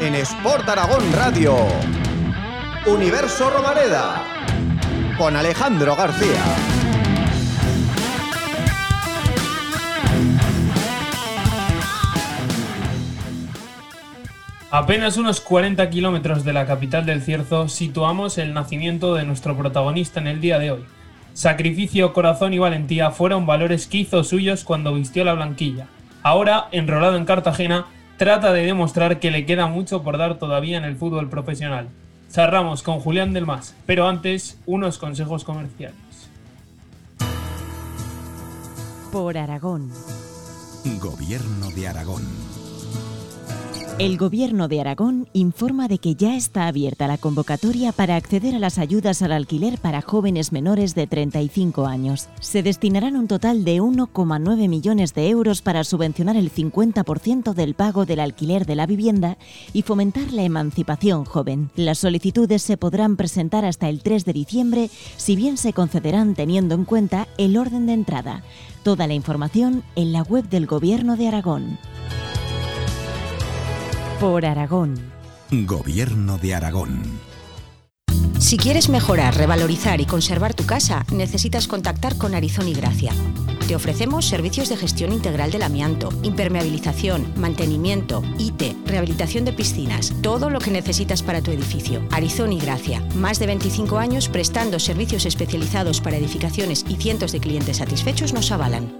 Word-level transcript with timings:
En 0.00 0.14
Sport 0.14 0.68
Aragón 0.68 1.10
Radio. 1.12 1.56
Universo 2.86 3.48
Romareda. 3.50 4.22
Con 5.16 5.36
Alejandro 5.36 5.96
García. 5.96 6.42
Apenas 14.70 15.16
unos 15.16 15.40
40 15.40 15.88
kilómetros 15.90 16.44
de 16.44 16.52
la 16.52 16.66
capital 16.66 17.06
del 17.06 17.22
Cierzo 17.22 17.68
situamos 17.68 18.38
el 18.38 18.54
nacimiento 18.54 19.14
de 19.14 19.24
nuestro 19.24 19.56
protagonista 19.56 20.20
en 20.20 20.26
el 20.26 20.40
día 20.40 20.58
de 20.58 20.72
hoy. 20.72 20.84
Sacrificio, 21.32 22.12
corazón 22.12 22.52
y 22.52 22.58
valentía 22.58 23.10
fueron 23.10 23.46
valores 23.46 23.86
que 23.86 23.98
hizo 23.98 24.24
suyos 24.24 24.64
cuando 24.64 24.94
vistió 24.94 25.24
la 25.24 25.34
blanquilla. 25.34 25.88
Ahora, 26.22 26.68
enrolado 26.72 27.16
en 27.16 27.24
Cartagena, 27.24 27.86
trata 28.18 28.52
de 28.52 28.66
demostrar 28.66 29.20
que 29.20 29.30
le 29.30 29.46
queda 29.46 29.66
mucho 29.66 30.02
por 30.02 30.18
dar 30.18 30.38
todavía 30.38 30.76
en 30.76 30.84
el 30.84 30.96
fútbol 30.96 31.30
profesional. 31.30 31.88
Cerramos 32.28 32.82
con 32.82 33.00
Julián 33.00 33.32
del 33.32 33.46
Mas, 33.46 33.74
pero 33.86 34.06
antes, 34.06 34.58
unos 34.66 34.98
consejos 34.98 35.44
comerciales. 35.44 35.96
Por 39.10 39.38
Aragón. 39.38 39.90
Gobierno 41.00 41.70
de 41.70 41.88
Aragón. 41.88 42.49
El 44.00 44.16
Gobierno 44.16 44.66
de 44.66 44.80
Aragón 44.80 45.28
informa 45.34 45.86
de 45.86 45.98
que 45.98 46.14
ya 46.14 46.34
está 46.34 46.68
abierta 46.68 47.06
la 47.06 47.18
convocatoria 47.18 47.92
para 47.92 48.16
acceder 48.16 48.54
a 48.54 48.58
las 48.58 48.78
ayudas 48.78 49.20
al 49.20 49.30
alquiler 49.30 49.76
para 49.76 50.00
jóvenes 50.00 50.52
menores 50.52 50.94
de 50.94 51.06
35 51.06 51.84
años. 51.84 52.30
Se 52.40 52.62
destinarán 52.62 53.14
un 53.14 53.28
total 53.28 53.62
de 53.62 53.82
1,9 53.82 54.68
millones 54.70 55.12
de 55.12 55.28
euros 55.28 55.60
para 55.60 55.84
subvencionar 55.84 56.36
el 56.36 56.50
50% 56.50 57.52
del 57.52 57.74
pago 57.74 58.06
del 58.06 58.20
alquiler 58.20 58.64
de 58.64 58.74
la 58.74 58.86
vivienda 58.86 59.36
y 59.74 59.82
fomentar 59.82 60.32
la 60.32 60.44
emancipación 60.44 61.26
joven. 61.26 61.68
Las 61.76 61.98
solicitudes 61.98 62.62
se 62.62 62.78
podrán 62.78 63.18
presentar 63.18 63.66
hasta 63.66 63.90
el 63.90 64.02
3 64.02 64.24
de 64.24 64.32
diciembre, 64.32 64.90
si 65.18 65.36
bien 65.36 65.58
se 65.58 65.74
concederán 65.74 66.34
teniendo 66.34 66.74
en 66.74 66.86
cuenta 66.86 67.28
el 67.36 67.58
orden 67.58 67.84
de 67.84 67.92
entrada. 67.92 68.44
Toda 68.82 69.06
la 69.06 69.12
información 69.12 69.82
en 69.94 70.14
la 70.14 70.22
web 70.22 70.48
del 70.48 70.64
Gobierno 70.64 71.18
de 71.18 71.28
Aragón. 71.28 71.78
Por 74.20 74.44
Aragón. 74.44 74.96
Gobierno 75.50 76.36
de 76.36 76.54
Aragón. 76.54 77.00
Si 78.38 78.58
quieres 78.58 78.90
mejorar, 78.90 79.34
revalorizar 79.34 80.02
y 80.02 80.04
conservar 80.04 80.52
tu 80.52 80.66
casa, 80.66 81.06
necesitas 81.10 81.66
contactar 81.66 82.18
con 82.18 82.34
Arizón 82.34 82.68
y 82.68 82.74
Gracia. 82.74 83.12
Te 83.66 83.74
ofrecemos 83.74 84.26
servicios 84.26 84.68
de 84.68 84.76
gestión 84.76 85.14
integral 85.14 85.50
del 85.50 85.62
amianto, 85.62 86.10
impermeabilización, 86.22 87.32
mantenimiento, 87.36 88.22
IT, 88.36 88.76
rehabilitación 88.84 89.46
de 89.46 89.54
piscinas, 89.54 90.12
todo 90.20 90.50
lo 90.50 90.58
que 90.58 90.70
necesitas 90.70 91.22
para 91.22 91.40
tu 91.40 91.50
edificio. 91.50 92.06
Arizón 92.10 92.52
y 92.52 92.60
Gracia, 92.60 93.00
más 93.14 93.38
de 93.38 93.46
25 93.46 93.96
años 93.96 94.28
prestando 94.28 94.78
servicios 94.80 95.24
especializados 95.24 96.02
para 96.02 96.18
edificaciones 96.18 96.84
y 96.86 96.96
cientos 96.96 97.32
de 97.32 97.40
clientes 97.40 97.78
satisfechos 97.78 98.34
nos 98.34 98.52
avalan. 98.52 98.92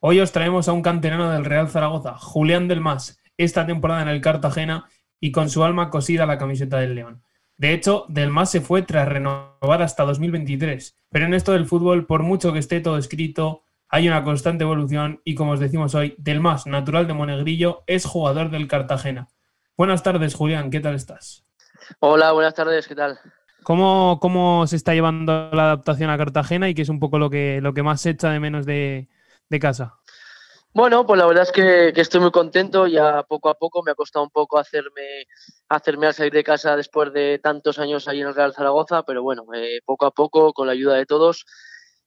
Hoy 0.00 0.18
os 0.18 0.32
traemos 0.32 0.66
a 0.66 0.72
un 0.72 0.82
canterano 0.82 1.30
del 1.30 1.44
Real 1.44 1.68
Zaragoza, 1.68 2.16
Julián 2.16 2.66
del 2.66 2.80
Mas, 2.80 3.19
esta 3.44 3.66
temporada 3.66 4.02
en 4.02 4.08
el 4.08 4.20
Cartagena 4.20 4.86
y 5.18 5.32
con 5.32 5.50
su 5.50 5.64
alma 5.64 5.90
cosida 5.90 6.24
a 6.24 6.26
la 6.26 6.38
camiseta 6.38 6.78
del 6.78 6.94
León. 6.94 7.22
De 7.56 7.74
hecho, 7.74 8.06
Del 8.08 8.30
Mas 8.30 8.50
se 8.50 8.60
fue 8.60 8.82
tras 8.82 9.06
renovar 9.06 9.82
hasta 9.82 10.04
2023. 10.04 10.96
Pero 11.10 11.26
en 11.26 11.34
esto 11.34 11.52
del 11.52 11.66
fútbol, 11.66 12.06
por 12.06 12.22
mucho 12.22 12.52
que 12.52 12.58
esté 12.58 12.80
todo 12.80 12.96
escrito, 12.96 13.64
hay 13.88 14.08
una 14.08 14.24
constante 14.24 14.64
evolución 14.64 15.20
y 15.24 15.34
como 15.34 15.52
os 15.52 15.60
decimos 15.60 15.94
hoy, 15.94 16.14
Del 16.16 16.40
Mas, 16.40 16.66
natural 16.66 17.06
de 17.06 17.14
Monegrillo, 17.14 17.82
es 17.86 18.06
jugador 18.06 18.50
del 18.50 18.68
Cartagena. 18.68 19.28
Buenas 19.76 20.02
tardes, 20.02 20.34
Julián, 20.34 20.70
¿qué 20.70 20.80
tal 20.80 20.94
estás? 20.94 21.44
Hola, 21.98 22.32
buenas 22.32 22.54
tardes, 22.54 22.86
¿qué 22.86 22.94
tal? 22.94 23.18
¿Cómo, 23.62 24.18
cómo 24.20 24.66
se 24.66 24.76
está 24.76 24.94
llevando 24.94 25.50
la 25.52 25.64
adaptación 25.64 26.08
a 26.08 26.16
Cartagena 26.16 26.68
y 26.68 26.74
qué 26.74 26.82
es 26.82 26.88
un 26.88 27.00
poco 27.00 27.18
lo 27.18 27.28
que, 27.28 27.60
lo 27.60 27.74
que 27.74 27.82
más 27.82 28.00
se 28.00 28.10
echa 28.10 28.30
de 28.30 28.40
menos 28.40 28.64
de, 28.64 29.08
de 29.48 29.58
casa? 29.58 29.98
Bueno, 30.72 31.04
pues 31.04 31.18
la 31.18 31.26
verdad 31.26 31.42
es 31.42 31.52
que, 31.52 31.92
que, 31.92 32.00
estoy 32.00 32.20
muy 32.20 32.30
contento. 32.30 32.86
Ya 32.86 33.24
poco 33.24 33.48
a 33.48 33.54
poco 33.54 33.82
me 33.82 33.90
ha 33.90 33.96
costado 33.96 34.24
un 34.24 34.30
poco 34.30 34.58
hacerme, 34.58 35.26
hacerme 35.68 36.06
al 36.06 36.14
salir 36.14 36.32
de 36.32 36.44
casa 36.44 36.76
después 36.76 37.12
de 37.12 37.40
tantos 37.42 37.78
años 37.80 38.06
ahí 38.06 38.20
en 38.20 38.28
el 38.28 38.34
Real 38.34 38.54
Zaragoza, 38.54 39.02
pero 39.02 39.22
bueno, 39.22 39.44
eh, 39.54 39.80
poco 39.84 40.06
a 40.06 40.12
poco, 40.12 40.52
con 40.52 40.66
la 40.68 40.72
ayuda 40.72 40.94
de 40.94 41.06
todos, 41.06 41.44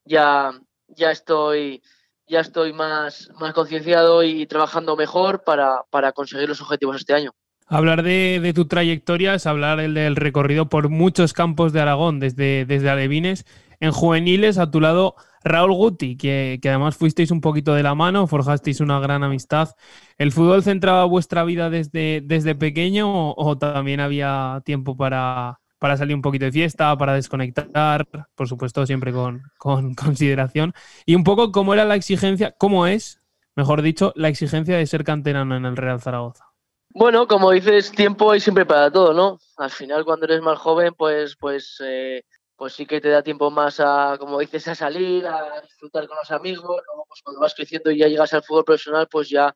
ya, 0.05 0.51
ya 0.87 1.11
estoy, 1.11 1.81
ya 2.25 2.39
estoy 2.39 2.71
más, 2.71 3.29
más 3.37 3.53
concienciado 3.53 4.23
y 4.23 4.45
trabajando 4.47 4.95
mejor 4.95 5.43
para, 5.43 5.83
para 5.89 6.13
conseguir 6.13 6.47
los 6.47 6.61
objetivos 6.61 6.95
este 6.95 7.13
año. 7.13 7.31
Hablar 7.67 8.03
de, 8.03 8.39
de, 8.41 8.53
tu 8.53 8.65
trayectoria 8.65 9.33
es 9.33 9.45
hablar 9.45 9.79
el 9.79 9.93
del 9.93 10.15
recorrido 10.15 10.69
por 10.69 10.89
muchos 10.89 11.33
campos 11.33 11.73
de 11.73 11.81
Aragón, 11.81 12.19
desde, 12.19 12.65
desde 12.65 12.89
Alevines. 12.89 13.45
En 13.79 13.91
juveniles, 13.91 14.57
a 14.57 14.69
tu 14.69 14.79
lado, 14.79 15.15
Raúl 15.43 15.73
Guti, 15.73 16.17
que, 16.17 16.59
que, 16.61 16.69
además 16.69 16.95
fuisteis 16.95 17.31
un 17.31 17.41
poquito 17.41 17.73
de 17.73 17.83
la 17.83 17.95
mano, 17.95 18.27
forjasteis 18.27 18.79
una 18.79 18.99
gran 18.99 19.23
amistad. 19.23 19.75
¿El 20.17 20.31
fútbol 20.31 20.63
centraba 20.63 21.05
vuestra 21.05 21.43
vida 21.43 21.69
desde, 21.69 22.21
desde 22.23 22.55
pequeño 22.55 23.31
o, 23.31 23.57
también 23.57 23.99
había 23.99 24.61
tiempo 24.65 24.95
para, 24.95 25.59
para, 25.79 25.97
salir 25.97 26.15
un 26.15 26.21
poquito 26.21 26.45
de 26.45 26.51
fiesta, 26.51 26.97
para 26.97 27.13
desconectar? 27.13 28.07
Por 28.35 28.47
supuesto, 28.47 28.85
siempre 28.85 29.11
con, 29.11 29.43
con 29.57 29.93
consideración. 29.95 30.73
Y 31.05 31.15
un 31.15 31.23
poco 31.23 31.51
cómo 31.51 31.73
era 31.73 31.85
la 31.85 31.95
exigencia, 31.95 32.55
cómo 32.57 32.87
es, 32.87 33.21
mejor 33.55 33.81
dicho, 33.81 34.13
la 34.15 34.29
exigencia 34.29 34.77
de 34.77 34.85
ser 34.85 35.03
canterano 35.03 35.55
en 35.55 35.65
el 35.65 35.77
Real 35.77 36.01
Zaragoza. 36.01 36.53
Bueno, 36.95 37.27
como 37.27 37.49
dices, 37.51 37.91
tiempo 37.91 38.31
hay 38.31 38.39
siempre 38.39 38.67
para 38.67 38.91
todo, 38.91 39.13
¿no? 39.13 39.39
Al 39.57 39.71
final, 39.71 40.05
cuando 40.05 40.25
eres 40.25 40.41
más 40.41 40.59
joven, 40.59 40.93
pues, 40.95 41.35
pues 41.35 41.81
eh, 41.83 42.23
pues 42.55 42.73
sí 42.73 42.85
que 42.85 43.01
te 43.01 43.09
da 43.09 43.23
tiempo 43.23 43.49
más 43.51 43.79
a, 43.79 44.17
como 44.19 44.39
dices, 44.39 44.67
a 44.67 44.75
salir, 44.75 45.25
a 45.27 45.61
disfrutar 45.61 46.07
con 46.07 46.17
los 46.17 46.31
amigos, 46.31 46.81
luego 46.85 47.05
pues 47.07 47.21
cuando 47.23 47.41
vas 47.41 47.55
creciendo 47.55 47.91
y 47.91 47.99
ya 47.99 48.07
llegas 48.07 48.33
al 48.33 48.43
fútbol 48.43 48.65
profesional, 48.65 49.07
pues 49.09 49.29
ya 49.29 49.55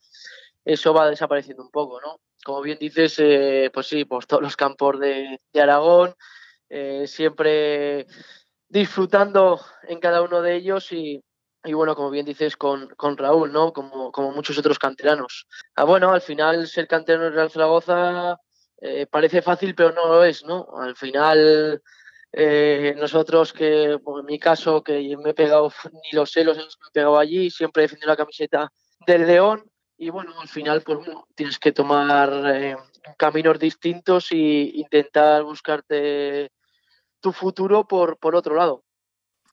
eso 0.66 0.94
va 0.94 1.10
desapareciendo 1.10 1.64
un 1.64 1.72
poco, 1.72 2.02
¿no? 2.02 2.20
Como 2.44 2.62
bien 2.62 2.78
dices, 2.80 3.16
eh, 3.20 3.70
pues 3.74 3.88
sí, 3.88 4.06
pues 4.06 4.28
todos 4.28 4.44
los 4.44 4.56
campos 4.56 5.00
de, 5.00 5.42
de 5.54 5.62
Aragón, 5.62 6.16
eh, 6.70 7.08
siempre 7.08 8.08
disfrutando 8.68 9.60
en 9.84 10.00
cada 10.00 10.22
uno 10.22 10.42
de 10.42 10.56
ellos 10.56 10.92
y, 10.92 11.24
y 11.64 11.74
bueno, 11.74 11.96
como 11.96 12.10
bien 12.10 12.26
dices, 12.26 12.58
con, 12.58 12.88
con 12.96 13.18
Raúl, 13.18 13.52
¿no? 13.52 13.74
Como, 13.74 14.12
como, 14.12 14.32
muchos 14.32 14.58
otros 14.58 14.80
canteranos. 14.80 15.48
Ah, 15.76 15.84
bueno, 15.86 16.12
al 16.12 16.22
final 16.22 16.68
ser 16.68 16.88
canterano 16.88 17.28
en 17.28 17.34
Real 17.34 17.52
Zaragoza 17.52 18.38
eh, 18.82 19.08
parece 19.08 19.42
fácil, 19.42 19.76
pero 19.76 19.92
no 19.92 20.08
lo 20.08 20.24
es, 20.24 20.44
¿no? 20.44 20.68
Al 20.78 20.96
final 20.96 21.82
eh, 22.40 22.94
nosotros 22.96 23.52
que, 23.52 23.98
pues 24.04 24.20
en 24.20 24.26
mi 24.28 24.38
caso, 24.38 24.84
que 24.84 25.18
me 25.18 25.32
he 25.32 25.34
pegado 25.34 25.72
ni 25.92 26.16
los 26.16 26.32
celos 26.32 26.56
los 26.56 26.76
que 26.76 26.84
me 26.84 26.90
he 26.90 26.94
pegado 26.94 27.18
allí, 27.18 27.50
siempre 27.50 27.82
he 27.82 27.86
defendido 27.86 28.10
la 28.10 28.16
camiseta 28.16 28.72
del 29.08 29.26
León. 29.26 29.64
Y 29.98 30.12
bueno, 30.12 30.40
al 30.40 30.48
final 30.48 30.84
pues 30.84 31.00
bueno, 31.00 31.26
tienes 31.34 31.58
que 31.58 31.72
tomar 31.72 32.32
eh, 32.54 32.76
caminos 33.18 33.58
distintos 33.58 34.32
e 34.32 34.36
intentar 34.76 35.42
buscarte 35.42 36.52
tu 37.20 37.32
futuro 37.32 37.88
por, 37.88 38.20
por 38.20 38.36
otro 38.36 38.54
lado. 38.54 38.84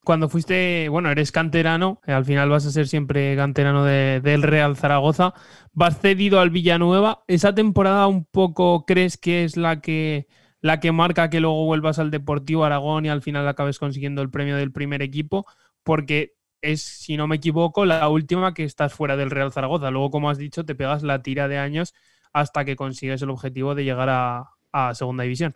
Cuando 0.05 0.29
fuiste, 0.29 0.91
bueno, 0.91 1.11
eres 1.11 1.33
canterano, 1.33 2.03
al 2.03 2.27
final 2.27 2.51
vas 2.51 2.67
a 2.67 2.71
ser 2.71 2.87
siempre 2.87 3.35
canterano 3.37 3.87
de, 3.87 4.21
del 4.23 4.43
Real 4.43 4.77
Zaragoza, 4.77 5.33
vas 5.73 5.99
cedido 5.99 6.41
al 6.41 6.51
Villanueva, 6.51 7.25
¿esa 7.29 7.55
temporada 7.55 8.07
un 8.07 8.27
poco 8.27 8.85
crees 8.85 9.17
que 9.17 9.45
es 9.45 9.57
la 9.57 9.81
que 9.81 10.27
la 10.65 10.81
que 10.81 10.93
marca 10.93 11.29
que 11.29 11.41
luego 11.41 11.67
vuelvas 11.67 11.99
al 11.99 12.11
Deportivo 12.11 12.65
Aragón 12.65 13.05
y 13.05 13.11
al 13.11 13.21
final 13.21 13.47
acabes 13.47 13.79
consiguiendo 13.79 14.23
el 14.23 14.31
premio 14.31 14.57
del 14.57 14.73
primer 14.73 15.03
equipo, 15.03 15.45
porque 15.83 16.37
es, 16.63 16.81
si 16.81 17.19
no 17.19 17.27
me 17.27 17.37
equivoco, 17.37 17.85
la 17.85 18.09
última 18.09 18.55
que 18.55 18.65
estás 18.65 18.95
fuera 18.95 19.19
del 19.19 19.31
Real 19.31 19.53
Zaragoza. 19.53 19.91
Luego, 19.91 20.11
como 20.11 20.31
has 20.31 20.39
dicho, 20.39 20.65
te 20.65 20.75
pegas 20.75 21.03
la 21.03 21.21
tira 21.21 21.49
de 21.49 21.59
años 21.59 21.93
hasta 22.33 22.65
que 22.65 22.77
consigues 22.77 23.21
el 23.21 23.29
objetivo 23.29 23.75
de 23.75 23.85
llegar 23.85 24.09
a, 24.09 24.53
a 24.73 24.95
Segunda 24.95 25.25
División. 25.25 25.55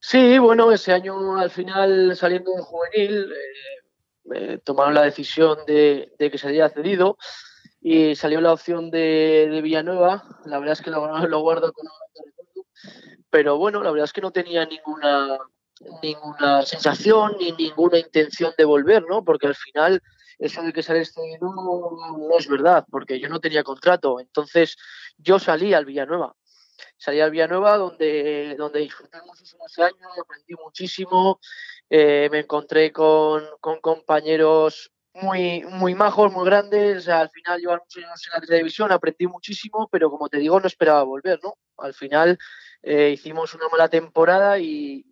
Sí, 0.00 0.38
bueno, 0.38 0.72
ese 0.72 0.94
año 0.94 1.36
al 1.36 1.50
final 1.50 2.16
saliendo 2.16 2.50
de 2.52 2.62
juvenil 2.62 3.32
eh, 3.32 4.34
eh, 4.36 4.58
tomaron 4.64 4.94
la 4.94 5.02
decisión 5.02 5.58
de, 5.66 6.14
de, 6.18 6.30
que 6.30 6.38
se 6.38 6.48
había 6.48 6.70
cedido 6.70 7.18
y 7.82 8.14
salió 8.14 8.40
la 8.40 8.54
opción 8.54 8.90
de, 8.90 9.48
de 9.50 9.60
Villanueva. 9.60 10.24
La 10.46 10.58
verdad 10.58 10.72
es 10.72 10.80
que 10.80 10.90
lo, 10.90 11.26
lo 11.28 11.40
guardo 11.40 11.74
con 11.74 11.86
pero 13.36 13.58
bueno, 13.58 13.82
la 13.82 13.90
verdad 13.90 14.06
es 14.06 14.14
que 14.14 14.22
no 14.22 14.30
tenía 14.30 14.64
ninguna, 14.64 15.38
ninguna 16.02 16.62
sensación 16.62 17.36
ni 17.38 17.52
ninguna 17.52 17.98
intención 17.98 18.54
de 18.56 18.64
volver, 18.64 19.04
¿no? 19.06 19.22
Porque 19.22 19.46
al 19.46 19.54
final 19.54 20.02
eso 20.38 20.62
de 20.62 20.72
que 20.72 20.82
sale 20.82 21.00
este 21.00 21.20
no, 21.38 21.90
no 22.16 22.38
es 22.38 22.48
verdad, 22.48 22.86
porque 22.90 23.20
yo 23.20 23.28
no 23.28 23.38
tenía 23.38 23.62
contrato. 23.62 24.20
Entonces 24.20 24.78
yo 25.18 25.38
salí 25.38 25.74
al 25.74 25.84
Villanueva. 25.84 26.34
Salí 26.96 27.20
al 27.20 27.30
Villanueva 27.30 27.76
donde, 27.76 28.54
donde 28.56 28.80
disfruté 28.80 29.18
muchísimos 29.26 29.78
años, 29.80 30.18
aprendí 30.18 30.54
muchísimo, 30.54 31.38
eh, 31.90 32.30
me 32.32 32.38
encontré 32.38 32.90
con, 32.90 33.44
con 33.60 33.82
compañeros 33.82 34.92
muy, 35.12 35.62
muy 35.64 35.94
majos, 35.94 36.32
muy 36.32 36.46
grandes. 36.46 37.06
al 37.08 37.28
final 37.28 37.60
llevan 37.60 37.80
muchos 37.80 38.02
años 38.02 38.26
en 38.26 38.40
la 38.40 38.46
televisión, 38.46 38.92
aprendí 38.92 39.26
muchísimo, 39.26 39.90
pero 39.92 40.10
como 40.10 40.30
te 40.30 40.38
digo, 40.38 40.58
no 40.58 40.66
esperaba 40.66 41.02
volver, 41.02 41.38
¿no? 41.42 41.58
Al 41.76 41.92
final 41.92 42.38
eh, 42.88 43.10
hicimos 43.10 43.52
una 43.54 43.68
mala 43.68 43.88
temporada 43.88 44.58
y, 44.58 45.04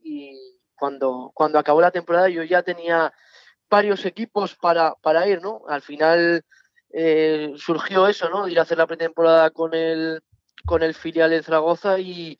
cuando, 0.76 1.32
cuando 1.35 1.59
acabó 1.59 1.81
la 1.81 1.91
temporada 1.91 2.29
yo 2.29 2.43
ya 2.43 2.62
tenía 2.62 3.12
varios 3.69 4.05
equipos 4.05 4.55
para, 4.55 4.94
para 4.97 5.26
ir, 5.26 5.41
¿no? 5.43 5.62
Al 5.69 5.82
final 5.82 6.44
eh, 6.91 7.53
surgió 7.56 8.06
eso, 8.06 8.29
¿no? 8.29 8.47
Ir 8.49 8.59
a 8.59 8.62
hacer 8.62 8.79
la 8.79 8.87
pretemporada 8.87 9.50
con 9.50 9.75
el, 9.75 10.23
con 10.65 10.82
el 10.82 10.94
filial 10.94 11.31
de 11.31 11.43
Zaragoza 11.43 11.99
y, 11.99 12.38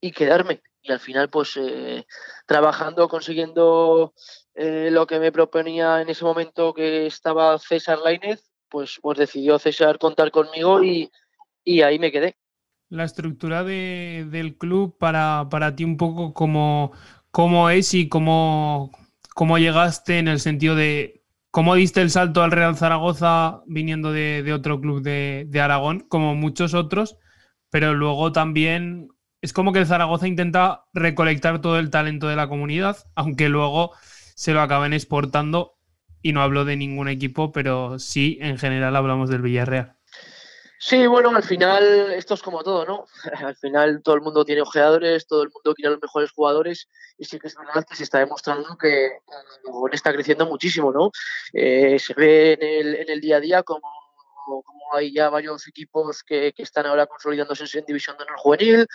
y 0.00 0.12
quedarme. 0.12 0.62
Y 0.82 0.92
al 0.92 1.00
final, 1.00 1.30
pues 1.30 1.56
eh, 1.56 2.06
trabajando, 2.46 3.08
consiguiendo 3.08 4.12
lo 4.54 5.06
que 5.06 5.18
me 5.18 5.32
proponía 5.32 6.00
en 6.00 6.08
ese 6.08 6.24
momento 6.24 6.72
que 6.72 7.06
estaba 7.06 7.58
César 7.58 7.98
Lainez, 7.98 8.42
pues, 8.68 8.98
pues 9.00 9.18
decidió 9.18 9.58
César 9.58 9.98
contar 9.98 10.30
conmigo 10.30 10.82
y, 10.82 11.10
ahí 11.82 11.98
me 11.98 12.12
quedé. 12.12 12.36
La 12.88 13.04
estructura 13.04 13.64
del 13.64 14.56
club 14.58 14.96
para, 14.98 15.48
para 15.50 15.74
ti 15.74 15.84
un 15.84 15.96
poco 15.96 16.32
cómo, 16.34 16.92
cómo 17.30 17.70
es 17.70 17.94
y 17.94 18.08
cómo, 18.08 18.92
cómo 19.34 19.58
llegaste 19.58 20.18
en 20.18 20.28
el 20.28 20.40
sentido 20.40 20.76
de 20.76 21.24
cómo 21.50 21.74
diste 21.74 22.02
el 22.02 22.10
salto 22.10 22.42
al 22.42 22.52
Real 22.52 22.76
Zaragoza 22.76 23.62
viniendo 23.66 24.12
de, 24.12 24.52
otro 24.52 24.80
club 24.80 25.02
de, 25.02 25.46
de, 25.48 25.60
Aragón, 25.60 26.00
como 26.08 26.34
muchos 26.34 26.74
otros, 26.74 27.16
pero 27.70 27.94
luego 27.94 28.30
también 28.32 29.08
es 29.40 29.52
como 29.52 29.72
que 29.72 29.80
el 29.80 29.86
Zaragoza 29.86 30.28
intenta 30.28 30.84
recolectar 30.92 31.60
todo 31.60 31.78
el 31.78 31.90
talento 31.90 32.28
de 32.28 32.36
la 32.36 32.48
comunidad, 32.48 32.98
aunque 33.14 33.48
luego 33.48 33.92
se 34.34 34.52
lo 34.52 34.60
acaben 34.60 34.92
exportando. 34.92 35.78
Y 36.22 36.32
no 36.32 36.42
hablo 36.42 36.64
de 36.64 36.76
ningún 36.76 37.08
equipo, 37.08 37.52
pero 37.52 37.98
sí, 37.98 38.38
en 38.40 38.58
general 38.58 38.96
hablamos 38.96 39.30
del 39.30 39.42
Villarreal. 39.42 39.95
Sí, 40.78 41.06
bueno, 41.06 41.30
al 41.30 41.42
final 41.42 42.12
esto 42.12 42.34
es 42.34 42.42
como 42.42 42.62
todo, 42.62 42.84
¿no? 42.84 43.06
Al 43.46 43.56
final 43.56 44.02
todo 44.02 44.14
el 44.14 44.20
mundo 44.20 44.44
tiene 44.44 44.60
ojeadores, 44.60 45.26
todo 45.26 45.42
el 45.42 45.50
mundo 45.50 45.74
quiere 45.74 45.88
a 45.88 45.90
los 45.92 46.02
mejores 46.02 46.30
jugadores 46.32 46.88
y 47.16 47.24
sí 47.24 47.38
que 47.38 47.48
es 47.48 47.56
verdad 47.56 47.86
que 47.88 47.96
se 47.96 48.04
está 48.04 48.18
demostrando 48.18 48.76
que 48.76 49.18
Aragón 49.64 49.94
está 49.94 50.12
creciendo 50.12 50.46
muchísimo, 50.46 50.92
¿no? 50.92 51.10
Eh, 51.52 51.98
se 51.98 52.12
ve 52.14 52.52
en 52.52 52.62
el, 52.62 52.94
en 52.96 53.10
el 53.10 53.20
día 53.20 53.36
a 53.36 53.40
día 53.40 53.62
como, 53.62 53.90
como 54.44 54.94
hay 54.94 55.12
ya 55.12 55.30
varios 55.30 55.66
equipos 55.66 56.22
que, 56.22 56.52
que 56.52 56.62
están 56.62 56.86
ahora 56.86 57.06
consolidándose 57.06 57.78
en 57.78 57.86
División 57.86 58.16
de 58.16 58.24
Honor 58.24 58.38
Juvenil, 58.38 58.86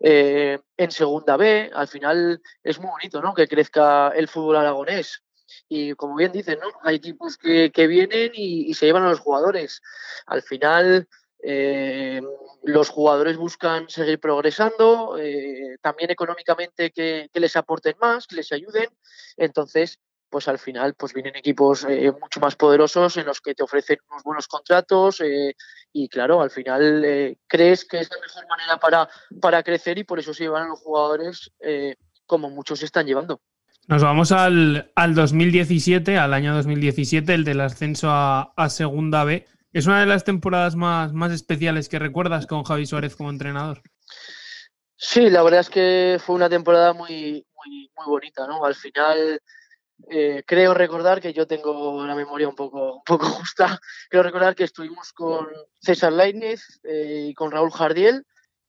eh, 0.00 0.58
en 0.76 0.90
Segunda 0.90 1.36
B. 1.36 1.70
Al 1.74 1.88
final 1.88 2.40
es 2.62 2.78
muy 2.78 2.90
bonito 2.90 3.20
¿no? 3.22 3.34
que 3.34 3.48
crezca 3.48 4.08
el 4.08 4.28
fútbol 4.28 4.56
aragonés. 4.56 5.22
Y 5.68 5.92
como 5.94 6.16
bien 6.16 6.32
dicen, 6.32 6.58
¿no? 6.60 6.68
hay 6.82 6.96
equipos 6.96 7.36
que, 7.36 7.70
que 7.72 7.86
vienen 7.86 8.32
y, 8.34 8.72
se 8.74 8.86
llevan 8.86 9.04
a 9.04 9.10
los 9.10 9.20
jugadores. 9.20 9.80
Al 10.26 10.42
final, 10.42 11.08
eh, 11.42 12.20
los 12.62 12.88
jugadores 12.88 13.36
buscan 13.36 13.88
seguir 13.88 14.20
progresando, 14.20 15.16
eh, 15.18 15.76
también 15.80 16.10
económicamente 16.10 16.90
que, 16.90 17.28
les 17.34 17.56
aporten 17.56 17.96
más, 18.00 18.26
que 18.26 18.36
les 18.36 18.52
ayuden. 18.52 18.88
Entonces, 19.36 19.98
pues 20.30 20.48
al 20.48 20.58
final 20.58 20.94
pues 20.94 21.12
vienen 21.12 21.36
equipos 21.36 21.84
eh, 21.88 22.10
mucho 22.18 22.40
más 22.40 22.56
poderosos 22.56 23.16
en 23.18 23.26
los 23.26 23.40
que 23.40 23.54
te 23.54 23.62
ofrecen 23.62 23.98
unos 24.10 24.22
buenos 24.22 24.48
contratos 24.48 25.22
y 25.92 26.08
claro, 26.08 26.40
al 26.40 26.50
final 26.50 27.36
crees 27.46 27.84
que 27.84 27.98
es 27.98 28.08
la 28.10 28.16
mejor 28.18 28.48
manera 28.48 28.78
para, 28.78 29.08
para 29.42 29.62
crecer 29.62 29.98
y 29.98 30.04
por 30.04 30.18
eso 30.18 30.32
se 30.32 30.44
llevan 30.44 30.62
a 30.62 30.68
los 30.68 30.80
jugadores 30.80 31.52
como 32.24 32.48
muchos 32.48 32.82
están 32.82 33.04
llevando. 33.04 33.42
Nos 33.88 34.02
vamos 34.02 34.30
al, 34.30 34.92
al, 34.94 35.14
2017, 35.14 36.16
al 36.16 36.34
año 36.34 36.54
2017, 36.54 37.34
el 37.34 37.44
del 37.44 37.60
ascenso 37.60 38.08
a, 38.10 38.68
Segunda 38.70 39.24
B. 39.24 39.44
¿Es 39.72 39.86
una 39.86 40.00
de 40.00 40.06
las 40.06 40.24
temporadas 40.24 40.76
más, 40.76 41.14
más 41.14 41.32
especiales 41.32 41.88
que 41.88 41.98
recuerdas 41.98 42.46
con 42.46 42.62
Javi 42.62 42.84
Suárez 42.84 43.16
como 43.16 43.30
entrenador? 43.30 43.80
Sí, 44.96 45.30
la 45.30 45.42
verdad 45.42 45.60
es 45.60 45.70
que 45.70 46.20
fue 46.24 46.36
una 46.36 46.50
temporada 46.50 46.92
muy, 46.92 47.46
muy, 47.56 47.90
bonita, 48.06 48.46
¿no? 48.46 48.64
Al 48.64 48.74
final 48.74 49.40
eh, 50.10 50.42
creo 50.46 50.74
recordar 50.74 51.20
que 51.20 51.32
yo 51.32 51.46
tengo 51.46 52.06
la 52.06 52.14
memoria 52.14 52.48
un 52.48 52.54
poco, 52.54 52.96
un 52.96 53.02
poco 53.04 53.26
justa. 53.26 53.80
Creo 54.10 54.22
recordar 54.22 54.54
que 54.54 54.64
estuvimos 54.64 55.12
con 55.12 55.48
César 55.80 56.12
Lainez 56.12 56.80
eh, 56.84 57.28
y 57.30 57.34
con 57.34 57.50
Raúl 57.50 57.72
Jardiel 57.72 58.26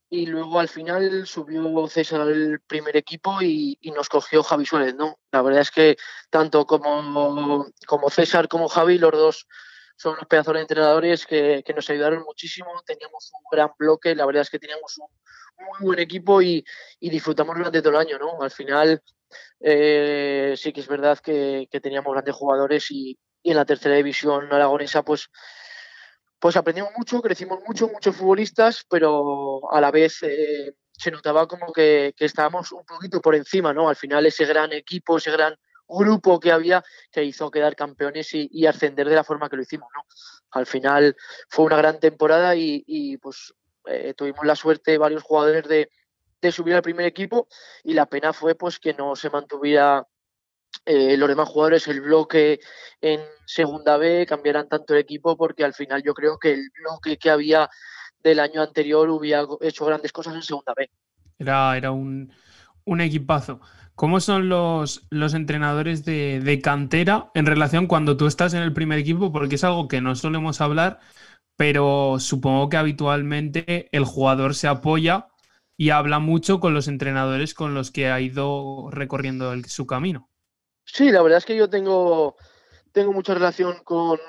y 0.10 0.28
luego 0.28 0.60
al 0.60 0.70
final 0.70 1.26
subió 1.26 1.88
César 1.88 2.22
al 2.22 2.62
primer 2.66 2.96
equipo 2.96 3.42
y, 3.42 3.78
nos 3.96 4.10
cogió 4.10 4.44
Javi 4.44 4.66
Suárez, 4.66 4.96
¿no? 4.96 5.18
La 5.32 5.42
verdad 5.42 5.62
es 5.62 5.72
que 5.72 5.98
tanto 6.30 6.66
como, 6.66 7.68
como 7.88 8.10
César 8.10 8.48
como 8.48 8.70
Javi, 8.70 9.00
los 9.00 9.12
dos 9.12 9.48
son 9.96 10.14
unos 10.14 10.28
pedazos 10.28 10.54
de 10.56 10.62
entrenadores 10.62 11.26
que, 11.26 11.64
que, 11.66 11.74
nos 11.74 11.90
ayudaron 11.90 12.24
muchísimo. 12.24 12.70
Teníamos 12.86 13.32
un 13.34 13.44
gran 13.52 13.70
bloque, 13.78 14.16
la 14.16 14.26
verdad 14.26 14.42
es 14.42 14.50
que 14.50 14.60
teníamos 14.60 14.98
un 14.98 15.08
muy 15.58 15.88
buen 15.88 16.00
equipo 16.00 16.42
y, 16.42 16.66
y 17.00 17.10
disfrutamos 17.10 17.56
durante 17.56 17.82
todo 17.82 17.92
el 17.92 18.08
año, 18.08 18.18
¿no? 18.18 18.42
Al 18.42 18.52
final 18.52 19.02
eh, 19.60 20.54
sí 20.58 20.74
que 20.74 20.82
es 20.82 20.88
verdad 20.88 21.20
que, 21.20 21.68
teníamos 21.82 22.14
grandes 22.14 22.36
jugadores 22.36 22.90
y, 22.92 23.18
en 23.44 23.56
la 23.58 23.66
tercera 23.66 23.96
división 23.96 24.52
aragonesa 24.54 25.04
pues, 25.04 25.30
pues 26.40 26.56
aprendimos 26.56 26.92
mucho, 26.98 27.22
crecimos 27.22 27.60
mucho, 27.68 27.90
muchos 27.90 28.16
futbolistas, 28.16 28.86
pero 28.90 29.70
a 29.72 29.82
la 29.82 29.92
vez 29.92 30.24
eh, 30.24 30.76
se 30.92 31.12
notaba 31.12 31.48
como 31.48 31.74
que, 31.74 32.14
estábamos 32.18 32.72
un 32.72 32.86
poquito 32.86 33.22
por 33.22 33.36
encima, 33.36 33.74
¿no? 33.74 33.90
Al 33.90 33.96
final 33.96 34.26
ese 34.26 34.46
gran 34.46 34.72
equipo, 34.74 35.18
ese 35.18 35.32
gran 35.32 35.56
grupo 35.98 36.40
que 36.40 36.52
había 36.52 36.84
que 37.12 37.24
hizo 37.24 37.52
quedar 37.52 37.76
campeones 37.76 38.30
y, 38.34 38.66
ascender 38.66 39.08
de 39.10 39.16
la 39.16 39.24
forma 39.24 39.50
que 39.50 39.56
lo 39.56 39.62
hicimos, 39.62 39.90
¿no? 39.96 40.04
Al 40.52 40.66
final 40.66 41.16
fue 41.50 41.66
una 41.66 41.78
gran 41.78 42.00
temporada 42.00 42.56
y, 42.56 43.18
pues 43.18 43.54
eh, 43.86 44.14
tuvimos 44.16 44.46
la 44.46 44.56
suerte 44.56 44.98
varios 44.98 45.24
jugadores 45.24 45.68
de, 45.68 45.90
subir 46.52 46.76
al 46.76 46.82
primer 46.82 47.06
equipo 47.06 47.48
y 47.86 47.94
la 47.94 48.06
pena 48.06 48.34
fue 48.34 48.56
pues 48.56 48.78
que 48.78 48.94
no 48.94 49.16
se 49.16 49.30
mantuviera 49.30 50.06
eh, 50.86 51.16
los 51.16 51.30
demás 51.30 51.48
jugadores, 51.48 51.88
el 51.88 52.02
bloque 52.02 52.60
en 53.00 53.22
segunda 53.46 53.96
B, 53.96 54.26
cambiaran 54.28 54.68
tanto 54.68 54.94
el 54.94 55.00
equipo 55.00 55.38
porque 55.38 55.64
al 55.64 55.74
final 55.74 56.04
yo 56.04 56.14
creo 56.14 56.38
que 56.38 56.52
el 56.52 56.70
bloque 56.82 57.18
que 57.18 57.30
había 57.30 57.70
del 58.24 58.40
año 58.40 58.62
anterior 58.62 59.10
hubiera 59.10 59.46
hecho 59.62 59.86
grandes 59.86 60.12
cosas 60.12 60.36
en 60.36 60.42
segunda 60.42 60.74
B. 60.76 60.90
Era, 61.38 61.78
era 61.78 61.92
un, 61.92 62.32
equipazo. 63.00 63.60
¿Cómo 63.96 64.20
son 64.20 64.50
los, 64.50 65.06
los 65.12 65.34
entrenadores 65.34 66.04
de, 66.04 66.40
de, 66.40 66.62
cantera 66.62 67.30
en 67.36 67.46
relación 67.46 67.88
cuando 67.88 68.18
tú 68.18 68.26
estás 68.26 68.54
en 68.54 68.64
el 68.64 68.74
primer 68.74 68.98
equipo? 68.98 69.32
Porque 69.32 69.56
es 69.56 69.64
algo 69.64 69.88
que 69.88 70.02
no 70.02 70.16
solemos 70.16 70.62
hablar, 70.62 71.00
pero 71.56 72.18
supongo 72.20 72.70
que 72.70 72.78
habitualmente 72.78 73.90
el 73.96 74.06
jugador 74.06 74.56
se 74.56 74.68
apoya 74.68 75.28
y 75.78 75.92
habla 75.92 76.20
mucho 76.20 76.60
con 76.60 76.74
los 76.74 76.88
entrenadores 76.88 77.54
con 77.54 77.74
los 77.74 77.92
que 77.92 78.10
ha 78.10 78.20
ido 78.20 78.90
recorriendo 78.92 79.54
su 79.68 79.86
camino. 79.86 80.30
Sí, 80.86 81.12
la 81.12 81.22
verdad 81.22 81.38
es 81.38 81.46
que 81.46 81.56
yo 81.56 81.70
tengo, 81.70 82.36
tengo 82.92 83.14
mucha 83.14 83.34
relación 83.34 83.84
con, 83.84 84.20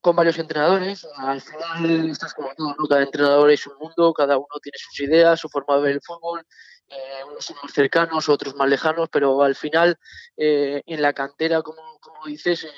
con 0.00 0.16
varios 0.16 0.38
entrenadores. 0.38 1.06
Al 1.16 1.40
final 1.40 2.10
estás 2.10 2.34
como 2.34 2.48
todo, 2.56 2.74
cada 2.88 3.02
entrenador 3.02 3.50
es 3.50 3.66
un 3.66 3.78
mundo, 3.78 4.12
cada 4.12 4.36
uno 4.36 4.46
tiene 4.62 4.78
sus 4.78 5.00
ideas, 5.00 5.40
su 5.40 5.48
forma 5.48 5.76
de 5.76 5.82
ver 5.82 5.92
el 5.92 6.02
fútbol. 6.02 6.44
Eh, 6.92 7.24
unos 7.24 7.44
son 7.44 7.56
más 7.62 7.72
cercanos, 7.72 8.28
otros 8.28 8.54
más 8.54 8.68
lejanos, 8.68 9.08
pero 9.10 9.42
al 9.42 9.54
final 9.54 9.98
eh, 10.36 10.82
en 10.86 11.00
la 11.00 11.12
cantera, 11.12 11.62
como, 11.62 11.82
dices, 12.26 12.64
eh, 12.64 12.70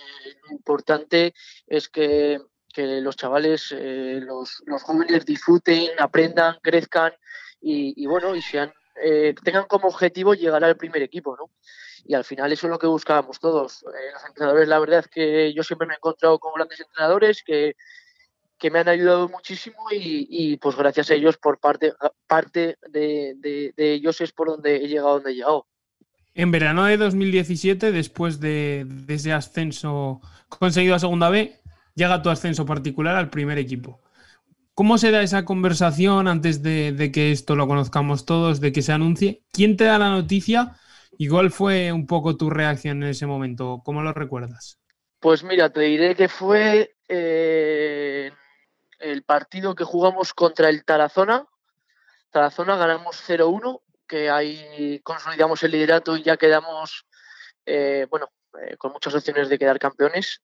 lo 0.44 0.52
importante 0.52 1.34
es 1.66 1.88
que, 1.88 2.40
que 2.72 3.00
los 3.00 3.16
chavales, 3.16 3.72
los, 3.72 4.62
los 4.66 4.82
jóvenes 4.82 5.26
disfruten, 5.26 5.90
aprendan, 5.98 6.58
crezcan 6.62 7.12
y, 7.64 8.06
bueno, 8.06 8.34
y 8.34 8.42
sean, 8.42 8.72
eh, 9.02 9.34
tengan 9.42 9.64
como 9.64 9.88
objetivo 9.88 10.34
llegar 10.34 10.62
al 10.64 10.76
primer 10.76 11.02
equipo, 11.02 11.36
¿no? 11.36 11.50
Y 12.04 12.14
al 12.14 12.24
final 12.24 12.52
eso 12.52 12.66
es 12.66 12.70
lo 12.70 12.78
que 12.78 12.86
buscábamos 12.86 13.40
todos. 13.40 13.82
Eh, 13.82 14.12
los 14.12 14.24
entrenadores, 14.26 14.68
la 14.68 14.78
verdad 14.78 15.00
es 15.00 15.08
que 15.08 15.54
yo 15.54 15.62
siempre 15.62 15.86
me 15.86 15.94
he 15.94 15.96
encontrado 15.96 16.38
con 16.38 16.52
grandes 16.54 16.80
entrenadores 16.80 17.42
que, 17.42 17.76
que 18.64 18.70
me 18.70 18.78
han 18.78 18.88
ayudado 18.88 19.28
muchísimo 19.28 19.76
y, 19.92 20.56
pues 20.56 20.74
gracias 20.74 21.10
a 21.10 21.14
ellos 21.14 21.36
por 21.36 21.60
parte, 21.60 21.92
parte 22.26 22.78
de, 22.88 23.34
de, 23.36 23.92
ellos 23.92 24.22
es 24.22 24.32
por 24.32 24.48
donde 24.48 24.76
he 24.76 24.88
llegado 24.88 25.16
donde 25.16 25.32
he 25.32 25.34
llegado. 25.34 25.66
En 26.32 26.50
verano 26.50 26.86
de 26.86 26.96
2017, 26.96 27.92
después 27.92 28.40
de, 28.40 28.86
de, 28.88 29.14
ese 29.16 29.34
ascenso 29.34 30.22
conseguido 30.48 30.94
a 30.94 30.98
Segunda 30.98 31.28
B, 31.28 31.60
llega 31.94 32.22
tu 32.22 32.30
ascenso 32.30 32.64
particular 32.64 33.16
al 33.16 33.28
primer 33.28 33.58
equipo. 33.58 34.00
¿Cómo 34.72 34.96
se 34.96 35.10
da 35.10 35.20
esa 35.20 35.44
conversación 35.44 36.26
antes 36.26 36.62
de, 36.62 37.10
que 37.12 37.32
esto 37.32 37.56
lo 37.56 37.68
conozcamos 37.68 38.24
todos, 38.24 38.62
de 38.62 38.72
que 38.72 38.80
se 38.80 38.92
anuncie? 38.92 39.42
¿Quién 39.52 39.76
te 39.76 39.84
da 39.84 39.98
la 39.98 40.08
noticia? 40.08 40.72
¿Y 41.18 41.28
cuál 41.28 41.50
fue 41.50 41.92
un 41.92 42.06
poco 42.06 42.38
tu 42.38 42.48
reacción 42.48 43.02
en 43.02 43.10
ese 43.10 43.26
momento? 43.26 43.82
¿Cómo 43.84 44.00
lo 44.00 44.14
recuerdas? 44.14 44.80
Pues 45.20 45.44
mira, 45.44 45.68
te 45.68 45.82
diré 45.82 46.14
que 46.14 46.28
fue 46.28 46.96
eh, 47.10 48.32
el 49.04 49.22
partido 49.22 49.74
que 49.74 49.84
jugamos 49.84 50.32
contra 50.32 50.68
el 50.70 50.84
Tarazona. 50.84 51.46
Tarazona 52.30 52.76
ganamos 52.76 53.16
0-1, 53.28 53.82
que 54.08 54.30
ahí 54.30 55.00
consolidamos 55.02 55.62
el 55.62 55.72
liderato 55.72 56.16
y 56.16 56.22
ya 56.22 56.36
quedamos, 56.36 57.06
eh, 57.66 58.06
bueno, 58.10 58.30
eh, 58.62 58.76
con 58.78 58.92
muchas 58.92 59.14
opciones 59.14 59.48
de 59.48 59.58
quedar 59.58 59.78
campeones. 59.78 60.40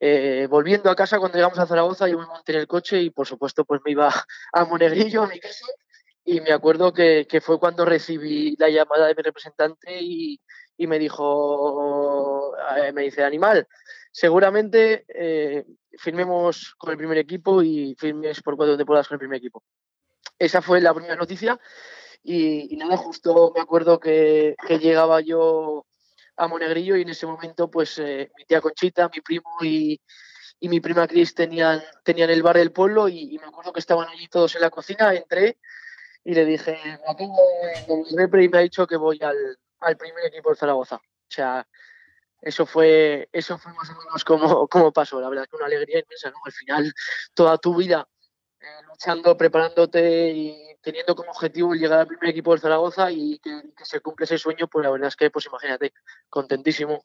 eh, 0.00 0.46
volviendo 0.48 0.90
a 0.90 0.94
casa 0.94 1.18
cuando 1.18 1.36
llegamos 1.38 1.58
a 1.58 1.66
Zaragoza, 1.66 2.06
yo 2.06 2.18
me 2.18 2.26
monté 2.26 2.52
en 2.52 2.60
el 2.60 2.68
coche 2.68 3.02
y 3.02 3.10
por 3.10 3.26
supuesto 3.26 3.64
pues 3.64 3.80
me 3.84 3.90
iba 3.90 4.14
a 4.52 4.64
Monegrillo, 4.64 5.24
a 5.24 5.26
mi 5.26 5.40
casa, 5.40 5.66
y 6.24 6.40
me 6.40 6.52
acuerdo 6.52 6.92
que, 6.92 7.26
fue 7.42 7.58
cuando 7.58 7.84
recibí 7.84 8.54
la 8.58 8.68
llamada 8.68 9.08
de 9.08 9.16
mi 9.16 9.22
representante 9.22 9.98
y, 10.00 10.40
me 10.78 11.00
dijo, 11.00 12.52
me 12.94 13.02
dice, 13.02 13.24
animal, 13.24 13.66
seguramente 14.18 15.04
eh, 15.14 15.64
firmemos 15.96 16.74
con 16.76 16.90
el 16.90 16.96
primer 16.96 17.18
equipo 17.18 17.62
y 17.62 17.94
firmes 17.96 18.42
por 18.42 18.56
cuatro 18.56 18.76
temporadas 18.76 19.06
con 19.06 19.14
el 19.14 19.20
primer 19.20 19.38
equipo. 19.38 19.62
Esa 20.36 20.60
fue 20.60 20.80
la 20.80 20.92
primera 20.92 21.14
noticia 21.14 21.60
y, 22.24 22.76
nada, 22.76 22.96
justo 22.96 23.52
me 23.54 23.60
acuerdo 23.60 24.00
que, 24.00 24.56
llegaba 24.80 25.20
yo 25.20 25.86
a 26.36 26.48
Monegrillo 26.48 26.96
y 26.96 27.02
en 27.02 27.10
ese 27.10 27.26
momento 27.26 27.70
pues 27.70 27.96
eh, 27.98 28.28
mi 28.36 28.44
tía 28.44 28.60
Conchita, 28.60 29.08
mi 29.14 29.20
primo 29.20 29.50
y, 29.62 30.00
mi 30.62 30.80
prima 30.80 31.06
Cris 31.06 31.32
tenían, 31.32 31.80
tenían 32.02 32.30
el 32.30 32.42
bar 32.42 32.56
del 32.56 32.72
pueblo 32.72 33.08
y, 33.08 33.38
me 33.38 33.46
acuerdo 33.46 33.72
que 33.72 33.78
estaban 33.78 34.08
allí 34.08 34.26
todos 34.26 34.52
en 34.56 34.62
la 34.62 34.70
cocina, 34.70 35.14
entré 35.14 35.58
y 36.24 36.34
le 36.34 36.44
dije, 36.44 36.76
me 38.16 38.44
y 38.44 38.48
me 38.48 38.58
ha 38.58 38.62
dicho 38.62 38.84
que 38.84 38.96
voy 38.96 39.20
al, 39.22 39.58
al 39.78 39.96
primer 39.96 40.26
equipo 40.26 40.50
de 40.50 40.56
Zaragoza. 40.56 40.96
O 40.96 41.30
sea, 41.30 41.68
eso 42.40 42.66
fue, 42.66 43.28
eso 43.32 43.58
fue 43.58 43.72
más 43.72 43.90
o 43.90 43.98
menos 43.98 44.24
como, 44.24 44.68
como 44.68 44.92
pasó. 44.92 45.20
La 45.20 45.28
verdad 45.28 45.46
que 45.50 45.56
una 45.56 45.66
alegría 45.66 46.00
inmensa, 46.00 46.30
¿no? 46.30 46.36
Al 46.44 46.52
final, 46.52 46.92
toda 47.34 47.58
tu 47.58 47.76
vida 47.76 48.06
eh, 48.60 48.64
luchando, 48.88 49.36
preparándote 49.36 50.30
y 50.30 50.56
teniendo 50.82 51.14
como 51.14 51.30
objetivo 51.30 51.74
llegar 51.74 52.00
al 52.00 52.06
primer 52.06 52.30
equipo 52.30 52.52
del 52.52 52.60
Zaragoza 52.60 53.10
y 53.10 53.38
que, 53.38 53.50
se 53.84 54.00
cumple 54.00 54.24
ese 54.24 54.38
sueño, 54.38 54.68
pues 54.68 54.84
la 54.84 54.90
verdad 54.90 55.08
es 55.08 55.16
que, 55.16 55.30
pues 55.30 55.46
imagínate, 55.46 55.92
contentísimo. 56.28 57.04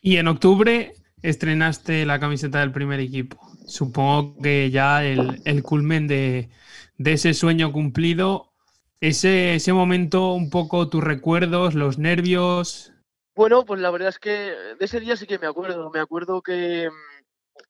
Y 0.00 0.16
en 0.18 0.28
octubre 0.28 0.92
estrenaste 1.22 2.06
la 2.06 2.20
camiseta 2.20 2.60
del 2.60 2.72
primer 2.72 3.00
equipo. 3.00 3.38
Supongo 3.66 4.40
que 4.40 4.70
ya 4.70 5.04
el, 5.04 5.42
el 5.44 5.62
culmen 5.62 6.06
de, 6.06 6.48
de, 6.96 7.12
ese 7.12 7.34
sueño 7.34 7.72
cumplido, 7.72 8.52
ese, 9.00 9.56
ese 9.56 9.72
momento, 9.72 10.32
un 10.32 10.50
poco 10.50 10.88
tus 10.88 11.02
recuerdos, 11.02 11.74
los 11.74 11.98
nervios, 11.98 12.92
bueno, 13.38 13.64
pues 13.64 13.80
la 13.80 13.92
verdad 13.92 14.08
es 14.08 14.18
que 14.18 14.30
de 14.30 14.84
ese 14.84 14.98
día 14.98 15.16
sí 15.16 15.24
que 15.24 15.38
me 15.38 15.46
acuerdo. 15.46 15.90
Me 15.90 16.00
acuerdo 16.00 16.42
que, 16.42 16.90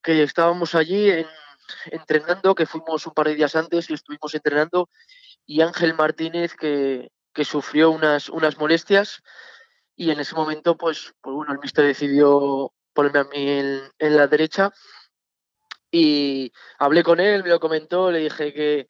estábamos 0.03 0.73
allí 0.73 1.11
entrenando, 1.91 2.55
que 2.55 2.65
fuimos 2.65 3.05
un 3.05 3.13
par 3.13 3.27
de 3.27 3.35
días 3.35 3.55
antes 3.55 3.87
y 3.87 3.93
estuvimos 3.93 4.33
entrenando, 4.33 4.89
y 5.45 5.61
Ángel 5.61 5.93
Martínez 5.93 6.55
que, 6.55 7.11
sufrió 7.43 7.91
unas, 7.91 8.29
unas 8.29 8.57
molestias 8.57 9.21
y 9.95 10.09
en 10.09 10.19
ese 10.19 10.35
momento, 10.35 10.75
pues, 10.75 11.13
pues 11.21 11.35
bueno, 11.35 11.53
el 11.53 11.59
mister 11.59 11.85
decidió 11.85 12.73
ponerme 12.91 13.19
a 13.19 13.23
mí 13.25 13.49
en, 13.99 14.17
la 14.17 14.25
derecha 14.25 14.71
y 15.91 16.51
hablé 16.79 17.03
con 17.03 17.19
él, 17.19 17.43
me 17.43 17.49
lo 17.49 17.59
comentó, 17.59 18.11
le 18.11 18.19
dije 18.19 18.53
que, 18.53 18.87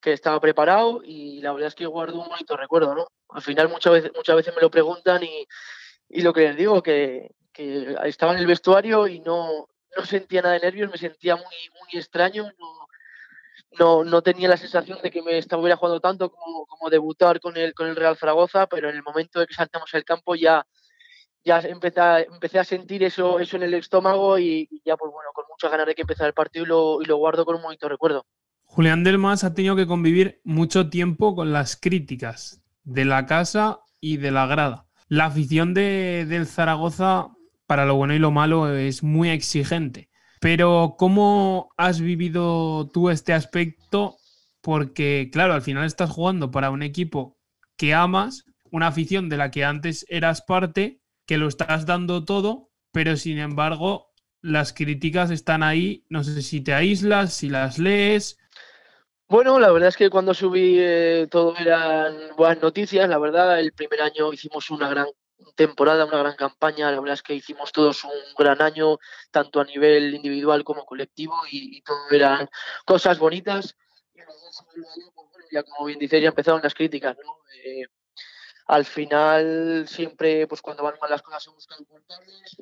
que 0.00 0.12
estaba 0.12 0.40
preparado 0.40 1.02
y 1.04 1.40
la 1.40 1.52
verdad 1.52 1.68
es 1.68 1.76
que 1.76 1.86
guardo 1.86 2.20
un 2.20 2.28
bonito 2.28 2.56
recuerdo, 2.56 2.96
¿no? 2.96 3.06
Al 3.28 3.42
final 3.42 3.68
muchas 3.68 3.92
veces, 3.92 4.10
muchas 4.14 4.34
veces 4.34 4.54
me 4.56 4.60
lo 4.60 4.70
preguntan 4.70 5.22
y, 5.22 5.46
y 6.10 6.22
lo 6.22 6.32
que 6.32 6.42
les 6.42 6.56
digo, 6.56 6.82
que, 6.82 7.30
estaba 8.04 8.32
en 8.32 8.38
el 8.38 8.46
vestuario 8.46 9.06
y 9.06 9.20
no, 9.20 9.68
no 9.96 10.04
sentía 10.06 10.40
nada 10.40 10.54
de 10.54 10.60
nervios, 10.60 10.90
me 10.90 10.96
sentía 10.96 11.36
muy, 11.36 11.44
muy 11.44 12.00
extraño, 12.00 12.50
no, 13.78 14.04
no, 14.04 14.22
tenía 14.22 14.48
la 14.48 14.56
sensación 14.56 14.98
de 15.02 15.10
que 15.10 15.22
me 15.22 15.38
estuviera 15.38 15.76
jugando 15.76 16.00
tanto 16.00 16.30
como, 16.30 16.66
como, 16.66 16.90
debutar 16.90 17.38
con 17.38 17.56
el, 17.56 17.74
con 17.74 17.86
el 17.86 17.96
Real 17.96 18.16
Zaragoza, 18.16 18.66
pero 18.66 18.88
en 18.88 18.96
el 18.96 19.02
momento 19.02 19.40
de 19.40 19.46
que 19.46 19.54
saltamos 19.54 19.94
al 19.94 20.04
campo 20.04 20.34
ya, 20.34 20.66
ya 21.44 21.60
empecé, 21.60 22.00
a, 22.00 22.26
a 22.60 22.64
sentir 22.64 23.04
eso, 23.04 23.38
eso 23.38 23.56
en 23.56 23.64
el 23.64 23.74
estómago 23.74 24.38
y, 24.38 24.68
ya 24.84 24.96
pues 24.96 25.12
bueno, 25.12 25.30
con 25.34 25.44
muchas 25.48 25.70
ganas 25.70 25.86
de 25.86 25.94
que 25.94 26.02
empezara 26.02 26.28
el 26.28 26.34
partido 26.34 26.64
y 26.64 26.68
lo, 26.68 27.02
y 27.02 27.04
lo 27.04 27.18
guardo 27.18 27.44
con 27.44 27.56
un 27.56 27.62
bonito 27.62 27.88
recuerdo. 27.88 28.24
Julián 28.64 29.04
Delmas 29.04 29.44
ha 29.44 29.52
tenido 29.52 29.76
que 29.76 29.86
convivir 29.86 30.40
mucho 30.44 30.88
tiempo 30.88 31.34
con 31.34 31.52
las 31.52 31.76
críticas 31.76 32.62
de 32.84 33.04
la 33.04 33.26
casa 33.26 33.80
y 34.00 34.16
de 34.16 34.30
la 34.30 34.46
grada. 34.46 34.89
La 35.10 35.24
afición 35.24 35.74
de, 35.74 36.24
del 36.28 36.46
Zaragoza, 36.46 37.30
para 37.66 37.84
lo 37.84 37.96
bueno 37.96 38.14
y 38.14 38.20
lo 38.20 38.30
malo, 38.30 38.72
es 38.72 39.02
muy 39.02 39.28
exigente. 39.30 40.08
Pero, 40.40 40.94
¿cómo 40.96 41.70
has 41.76 42.00
vivido 42.00 42.88
tú 42.92 43.10
este 43.10 43.32
aspecto? 43.32 44.18
Porque, 44.60 45.28
claro, 45.32 45.52
al 45.52 45.62
final 45.62 45.84
estás 45.84 46.10
jugando 46.10 46.52
para 46.52 46.70
un 46.70 46.84
equipo 46.84 47.36
que 47.76 47.92
amas, 47.92 48.44
una 48.70 48.86
afición 48.86 49.28
de 49.28 49.36
la 49.36 49.50
que 49.50 49.64
antes 49.64 50.06
eras 50.08 50.42
parte, 50.42 51.00
que 51.26 51.38
lo 51.38 51.48
estás 51.48 51.86
dando 51.86 52.24
todo, 52.24 52.70
pero 52.92 53.16
sin 53.16 53.38
embargo, 53.38 54.12
las 54.40 54.72
críticas 54.72 55.32
están 55.32 55.64
ahí. 55.64 56.04
No 56.08 56.22
sé 56.22 56.40
si 56.40 56.60
te 56.60 56.72
aíslas, 56.72 57.34
si 57.34 57.48
las 57.48 57.80
lees, 57.80 58.38
bueno, 59.30 59.60
la 59.60 59.70
verdad 59.70 59.90
es 59.90 59.96
que 59.96 60.10
cuando 60.10 60.34
subí 60.34 60.76
eh, 60.80 61.28
todo 61.30 61.56
eran 61.56 62.34
buenas 62.36 62.60
noticias. 62.60 63.08
La 63.08 63.16
verdad, 63.16 63.60
el 63.60 63.72
primer 63.72 64.02
año 64.02 64.32
hicimos 64.32 64.70
una 64.70 64.88
gran 64.88 65.06
temporada, 65.54 66.04
una 66.04 66.18
gran 66.18 66.34
campaña. 66.34 66.90
La 66.90 66.98
verdad 66.98 67.14
es 67.14 67.22
que 67.22 67.34
hicimos 67.34 67.70
todos 67.70 68.02
un 68.02 68.34
gran 68.36 68.60
año, 68.60 68.98
tanto 69.30 69.60
a 69.60 69.64
nivel 69.64 70.16
individual 70.16 70.64
como 70.64 70.84
colectivo, 70.84 71.36
y, 71.48 71.80
todo 71.82 72.10
eran 72.10 72.50
cosas 72.84 73.20
bonitas. 73.20 73.76
Y 74.14 74.20
pues, 75.14 75.46
ya 75.52 75.62
como 75.62 75.86
bien 75.86 76.00
dices, 76.00 76.20
ya 76.20 76.30
empezaron 76.30 76.60
las 76.60 76.74
críticas. 76.74 77.16
¿no? 77.24 77.36
Eh, 77.64 77.84
al 78.66 78.84
final, 78.84 79.86
siempre, 79.86 80.48
pues 80.48 80.60
cuando 80.60 80.82
van 80.82 80.98
mal 81.00 81.08
las 81.08 81.22
cosas, 81.22 81.44
se 81.44 81.50
buscan 81.50 81.84
culpables. 81.84 82.56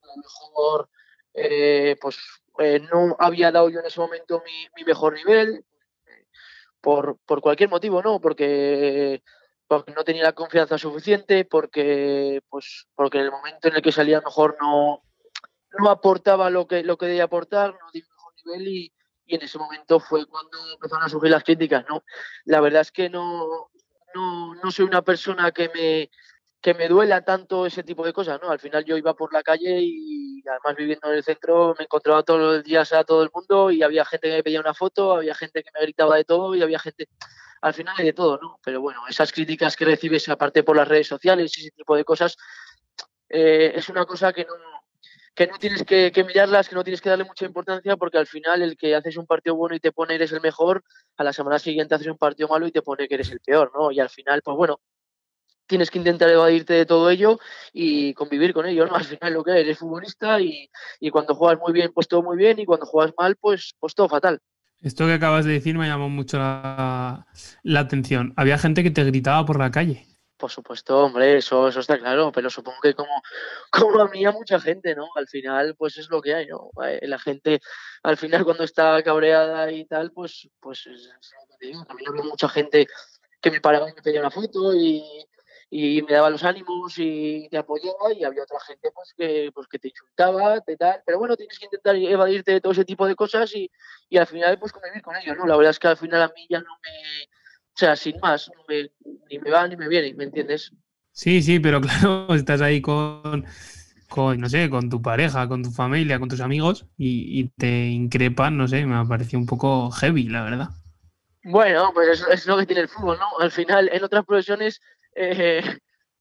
A 0.00 0.06
lo 0.06 0.16
mejor, 0.22 0.88
eh, 1.34 1.98
pues 2.00 2.16
no 2.90 3.14
había 3.18 3.52
dado 3.52 3.68
yo 3.68 3.80
en 3.80 3.86
ese 3.86 4.00
momento 4.00 4.42
mi 4.74 4.84
mejor 4.84 5.12
nivel 5.12 5.66
por, 6.84 7.18
por 7.24 7.40
cualquier 7.40 7.70
motivo, 7.70 8.02
¿no? 8.02 8.20
Porque, 8.20 9.22
porque 9.66 9.92
no 9.92 10.04
tenía 10.04 10.22
la 10.22 10.34
confianza 10.34 10.76
suficiente, 10.76 11.46
porque, 11.46 12.42
pues, 12.50 12.86
porque 12.94 13.18
en 13.18 13.24
el 13.24 13.30
momento 13.30 13.68
en 13.68 13.76
el 13.76 13.82
que 13.82 13.90
salía 13.90 14.20
mejor 14.20 14.58
no, 14.60 15.02
no 15.78 15.90
aportaba 15.90 16.50
lo 16.50 16.66
que, 16.66 16.84
lo 16.84 16.98
que 16.98 17.06
debía 17.06 17.24
aportar, 17.24 17.70
no 17.70 17.90
dio 17.90 18.04
mejor 18.04 18.34
nivel 18.44 18.68
y, 18.68 18.92
y 19.24 19.34
en 19.34 19.42
ese 19.42 19.58
momento 19.58 19.98
fue 19.98 20.26
cuando 20.26 20.58
empezaron 20.74 21.06
a 21.06 21.08
surgir 21.08 21.30
las 21.30 21.42
críticas, 21.42 21.86
¿no? 21.88 22.04
La 22.44 22.60
verdad 22.60 22.82
es 22.82 22.92
que 22.92 23.08
no, 23.08 23.70
no, 24.14 24.54
no 24.56 24.70
soy 24.70 24.84
una 24.84 25.00
persona 25.00 25.52
que 25.52 25.70
me, 25.74 26.10
que 26.64 26.72
me 26.72 26.88
duela 26.88 27.20
tanto 27.20 27.66
ese 27.66 27.82
tipo 27.82 28.06
de 28.06 28.14
cosas, 28.14 28.40
¿no? 28.42 28.50
Al 28.50 28.58
final 28.58 28.86
yo 28.86 28.96
iba 28.96 29.12
por 29.12 29.34
la 29.34 29.42
calle 29.42 29.80
y 29.82 30.42
además 30.48 30.74
viviendo 30.78 31.10
en 31.10 31.18
el 31.18 31.22
centro 31.22 31.74
me 31.78 31.84
encontraba 31.84 32.22
todos 32.22 32.40
los 32.40 32.64
días 32.64 32.90
a 32.94 33.04
todo 33.04 33.22
el 33.22 33.28
mundo 33.34 33.70
y 33.70 33.82
había 33.82 34.02
gente 34.06 34.28
que 34.28 34.36
me 34.36 34.42
pedía 34.42 34.60
una 34.60 34.72
foto, 34.72 35.12
había 35.12 35.34
gente 35.34 35.62
que 35.62 35.68
me 35.74 35.82
gritaba 35.82 36.16
de 36.16 36.24
todo 36.24 36.54
y 36.54 36.62
había 36.62 36.78
gente, 36.78 37.06
al 37.60 37.74
final 37.74 37.94
de 37.98 38.14
todo, 38.14 38.38
¿no? 38.40 38.60
Pero 38.64 38.80
bueno, 38.80 39.02
esas 39.06 39.30
críticas 39.30 39.76
que 39.76 39.84
recibes 39.84 40.26
aparte 40.30 40.62
por 40.62 40.74
las 40.74 40.88
redes 40.88 41.06
sociales 41.06 41.52
y 41.58 41.60
ese 41.60 41.70
tipo 41.72 41.96
de 41.96 42.04
cosas, 42.06 42.38
eh, 43.28 43.72
es 43.74 43.90
una 43.90 44.06
cosa 44.06 44.32
que 44.32 44.46
no, 44.46 44.54
que 45.34 45.46
no 45.46 45.58
tienes 45.58 45.84
que, 45.84 46.12
que, 46.12 46.24
mirarlas, 46.24 46.70
que 46.70 46.76
no 46.76 46.82
tienes 46.82 47.02
que 47.02 47.10
darle 47.10 47.24
mucha 47.24 47.44
importancia, 47.44 47.98
porque 47.98 48.16
al 48.16 48.26
final 48.26 48.62
el 48.62 48.78
que 48.78 48.94
haces 48.94 49.18
un 49.18 49.26
partido 49.26 49.54
bueno 49.54 49.76
y 49.76 49.80
te 49.80 49.92
pone 49.92 50.14
eres 50.14 50.32
el 50.32 50.40
mejor, 50.40 50.82
a 51.18 51.24
la 51.24 51.34
semana 51.34 51.58
siguiente 51.58 51.94
haces 51.94 52.06
un 52.06 52.16
partido 52.16 52.48
malo 52.48 52.66
y 52.66 52.72
te 52.72 52.80
pone 52.80 53.06
que 53.06 53.16
eres 53.16 53.30
el 53.32 53.40
peor, 53.40 53.70
¿no? 53.74 53.92
Y 53.92 54.00
al 54.00 54.08
final, 54.08 54.40
pues 54.42 54.56
bueno, 54.56 54.80
tienes 55.66 55.90
que 55.90 55.98
intentar 55.98 56.28
evadirte 56.30 56.74
de 56.74 56.86
todo 56.86 57.10
ello 57.10 57.38
y 57.72 58.14
convivir 58.14 58.52
con 58.52 58.66
ello, 58.66 58.86
¿no? 58.86 58.94
Al 58.96 59.04
final 59.04 59.32
lo 59.32 59.44
que 59.44 59.58
eres 59.58 59.78
futbolista 59.78 60.40
y, 60.40 60.68
cuando 61.10 61.34
juegas 61.34 61.58
muy 61.60 61.72
bien, 61.72 61.92
pues 61.92 62.08
todo 62.08 62.22
muy 62.22 62.36
bien 62.36 62.58
y 62.58 62.66
cuando 62.66 62.86
juegas 62.86 63.14
mal, 63.18 63.36
pues, 63.36 63.74
pues 63.78 63.94
todo 63.94 64.08
fatal. 64.08 64.40
Esto 64.80 65.06
que 65.06 65.14
acabas 65.14 65.44
de 65.44 65.52
decir 65.52 65.78
me 65.78 65.86
llamó 65.86 66.08
mucho 66.08 66.38
la, 66.38 67.26
atención. 67.76 68.34
Había 68.36 68.58
gente 68.58 68.82
que 68.82 68.90
te 68.90 69.04
gritaba 69.04 69.46
por 69.46 69.58
la 69.58 69.70
calle. 69.70 70.06
Por 70.36 70.50
supuesto, 70.50 70.98
hombre, 70.98 71.38
eso, 71.38 71.68
eso 71.68 71.80
está 71.80 71.96
claro, 71.96 72.30
pero 72.32 72.50
supongo 72.50 72.78
que 72.82 72.92
como, 72.92 73.22
como 73.70 74.00
a 74.02 74.08
mí 74.08 74.24
a 74.26 74.32
mucha 74.32 74.60
gente, 74.60 74.94
¿no? 74.94 75.08
Al 75.14 75.26
final, 75.28 75.74
pues 75.78 75.96
es 75.96 76.10
lo 76.10 76.20
que 76.20 76.34
hay, 76.34 76.46
¿no? 76.46 76.70
Eh, 76.84 77.06
la 77.06 77.18
gente, 77.18 77.60
al 78.02 78.16
final 78.16 78.44
cuando 78.44 78.64
está 78.64 79.02
cabreada 79.02 79.70
y 79.72 79.86
tal, 79.86 80.10
pues, 80.12 80.48
pues 80.60 80.86
es, 80.86 81.08
lo 81.50 81.56
que 81.58 81.66
digo. 81.68 81.84
También 81.84 82.10
había 82.10 82.24
mucha 82.24 82.48
gente 82.48 82.86
que 83.40 83.50
me 83.50 83.60
paraba 83.60 83.88
y 83.88 83.94
me 83.94 84.02
pedía 84.02 84.20
una 84.20 84.30
foto 84.30 84.74
y, 84.74 85.02
y 85.76 86.00
me 86.02 86.12
daba 86.12 86.30
los 86.30 86.44
ánimos 86.44 86.94
y 86.98 87.48
te 87.50 87.58
apoyaba 87.58 88.12
y 88.16 88.22
había 88.22 88.44
otra 88.44 88.60
gente 88.60 88.92
pues 88.94 89.12
que 89.16 89.50
pues 89.52 89.66
que 89.66 89.80
te 89.80 89.88
insultaba 89.88 90.60
te 90.60 90.76
tal 90.76 91.02
pero 91.04 91.18
bueno 91.18 91.36
tienes 91.36 91.58
que 91.58 91.64
intentar 91.64 91.96
evadirte 91.96 92.52
de 92.52 92.60
todo 92.60 92.72
ese 92.72 92.84
tipo 92.84 93.08
de 93.08 93.16
cosas 93.16 93.52
y, 93.56 93.68
y 94.08 94.16
al 94.16 94.28
final 94.28 94.56
pues 94.60 94.70
convivir 94.70 95.02
con 95.02 95.16
ellos 95.16 95.36
no 95.36 95.48
la 95.48 95.56
verdad 95.56 95.72
es 95.72 95.80
que 95.80 95.88
al 95.88 95.96
final 95.96 96.22
a 96.22 96.28
mí 96.28 96.46
ya 96.48 96.60
no 96.60 96.78
me 96.80 97.24
o 97.24 97.74
sea 97.74 97.96
sin 97.96 98.20
más 98.20 98.52
no 98.54 98.62
me, 98.68 98.88
ni 99.28 99.40
me 99.40 99.50
va 99.50 99.66
ni 99.66 99.76
me 99.76 99.88
viene 99.88 100.14
me 100.14 100.22
entiendes 100.22 100.70
sí 101.10 101.42
sí 101.42 101.58
pero 101.58 101.80
claro 101.80 102.32
estás 102.36 102.60
ahí 102.60 102.80
con 102.80 103.44
con, 104.08 104.38
no 104.38 104.48
sé, 104.48 104.70
con 104.70 104.90
tu 104.90 105.02
pareja, 105.02 105.48
con 105.48 105.64
tu 105.64 105.72
familia, 105.72 106.20
con 106.20 106.28
tus 106.28 106.40
amigos 106.40 106.86
y, 106.96 107.40
y 107.40 107.48
te 107.48 107.88
increpan, 107.88 108.56
no 108.56 108.68
sé, 108.68 108.86
me 108.86 108.94
ha 108.94 109.04
parecido 109.04 109.40
un 109.40 109.46
poco 109.46 109.90
heavy, 109.90 110.28
la 110.28 110.44
verdad. 110.44 110.68
Bueno, 111.42 111.90
pues 111.92 112.20
es, 112.20 112.26
es, 112.30 112.46
lo 112.46 112.56
que 112.56 112.64
tiene 112.64 112.82
el 112.82 112.88
fútbol, 112.88 113.18
¿no? 113.18 113.26
Al 113.38 113.50
final, 113.50 113.90
en 113.92 114.02
otras 114.02 114.24
profesiones 114.24 114.80
eh, 115.14 115.62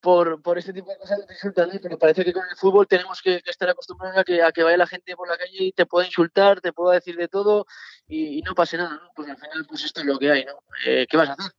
por, 0.04 0.42
por 0.42 0.58
este 0.58 0.74
tipo 0.74 0.92
de 0.92 0.98
cosas 0.98 1.26
te 1.26 1.34
insultan, 1.34 1.80
pero 1.82 1.98
parece 1.98 2.26
que 2.26 2.34
con 2.34 2.44
el 2.50 2.58
fútbol 2.58 2.86
tenemos 2.88 3.22
que, 3.22 3.42
estar 3.46 3.70
acostumbrados 3.70 4.18
a 4.18 4.24
que, 4.26 4.44
a 4.44 4.52
que 4.52 4.62
vaya 4.62 4.76
la 4.76 4.86
gente 4.86 5.16
por 5.16 5.30
la 5.30 5.38
calle 5.38 5.56
y 5.58 5.72
te 5.72 5.86
pueda 5.86 6.06
insultar, 6.06 6.60
te 6.60 6.74
pueda 6.74 6.96
decir 6.96 7.16
de 7.16 7.30
todo 7.30 7.66
y, 8.06 8.42
no 8.42 8.54
pase 8.54 8.76
nada, 8.76 9.00
¿no? 9.02 9.12
Pues 9.16 9.30
al 9.30 9.38
final, 9.38 9.66
pues 9.66 9.86
esto 9.86 10.02
es 10.02 10.06
lo 10.06 10.20
que 10.20 10.30
hay, 10.30 10.44
¿no? 10.44 10.62
Eh, 10.86 11.08
¿Qué 11.10 11.16
vas 11.16 11.30
a 11.30 11.34
hacer? 11.34 11.54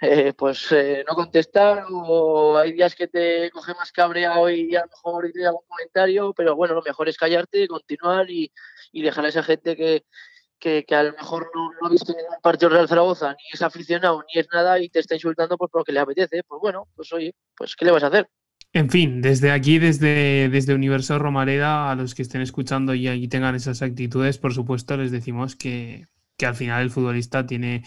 Eh, 0.00 0.32
pues 0.32 0.72
eh, 0.72 1.04
no 1.08 1.14
contestar 1.14 1.84
o 1.90 2.56
hay 2.58 2.72
días 2.72 2.94
que 2.94 3.08
te 3.08 3.50
coge 3.50 3.74
más 3.74 3.92
cabreado 3.92 4.48
y 4.50 4.76
a 4.76 4.80
lo 4.80 4.88
mejor 4.88 5.26
dices 5.26 5.46
algún 5.46 5.66
comentario, 5.66 6.32
pero 6.34 6.56
bueno, 6.56 6.74
lo 6.74 6.82
mejor 6.82 7.08
es 7.08 7.16
callarte, 7.16 7.68
continuar 7.68 8.30
y, 8.30 8.52
y 8.92 9.02
dejar 9.02 9.26
a 9.26 9.28
esa 9.28 9.42
gente 9.42 9.76
que, 9.76 10.04
que, 10.58 10.84
a 10.90 11.02
lo 11.02 11.12
mejor 11.12 11.50
no, 11.54 11.70
no, 11.80 11.86
ha 11.86 11.90
visto 11.90 12.12
ningún 12.12 12.40
partido 12.42 12.70
Real 12.70 12.88
Zaragoza, 12.88 13.30
ni 13.30 13.50
es 13.52 13.62
aficionado, 13.62 14.24
ni 14.34 14.40
es 14.40 14.48
nada 14.52 14.80
y 14.80 14.88
te 14.88 15.00
está 15.00 15.14
insultando 15.14 15.56
por 15.56 15.70
porque 15.70 15.92
le 15.92 16.00
apetece, 16.00 16.42
pues 16.46 16.60
bueno, 16.60 16.88
pues 16.94 17.12
oye, 17.12 17.34
pues 17.56 17.76
¿qué 17.76 17.84
le 17.84 17.92
vas 17.92 18.04
a 18.04 18.08
hacer? 18.08 18.28
En 18.72 18.90
fin, 18.90 19.22
desde 19.22 19.52
aquí, 19.52 19.78
desde, 19.78 20.48
desde 20.48 20.74
Universo 20.74 21.18
Romareda, 21.18 21.90
a 21.90 21.94
los 21.94 22.14
que 22.14 22.22
estén 22.22 22.40
escuchando 22.40 22.94
y, 22.94 23.08
y 23.08 23.28
tengan 23.28 23.54
esas 23.54 23.80
actitudes, 23.82 24.38
por 24.38 24.52
supuesto, 24.52 24.96
les 24.96 25.10
decimos 25.10 25.56
que, 25.56 26.08
que 26.36 26.46
al 26.46 26.54
final 26.54 26.82
el 26.82 26.90
futbolista 26.90 27.46
tiene 27.46 27.84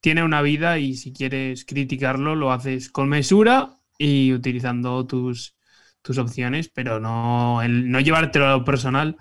tiene 0.00 0.24
una 0.24 0.42
vida 0.42 0.78
y 0.78 0.94
si 0.94 1.12
quieres 1.12 1.64
criticarlo 1.64 2.34
lo 2.34 2.52
haces 2.52 2.90
con 2.90 3.08
mesura 3.08 3.78
y 3.98 4.32
utilizando 4.32 5.06
tus, 5.06 5.56
tus 6.02 6.18
opciones, 6.18 6.70
pero 6.72 7.00
no, 7.00 7.62
el, 7.62 7.90
no 7.90 8.00
llevártelo 8.00 8.46
a 8.46 8.52
lo 8.52 8.64
personal, 8.64 9.16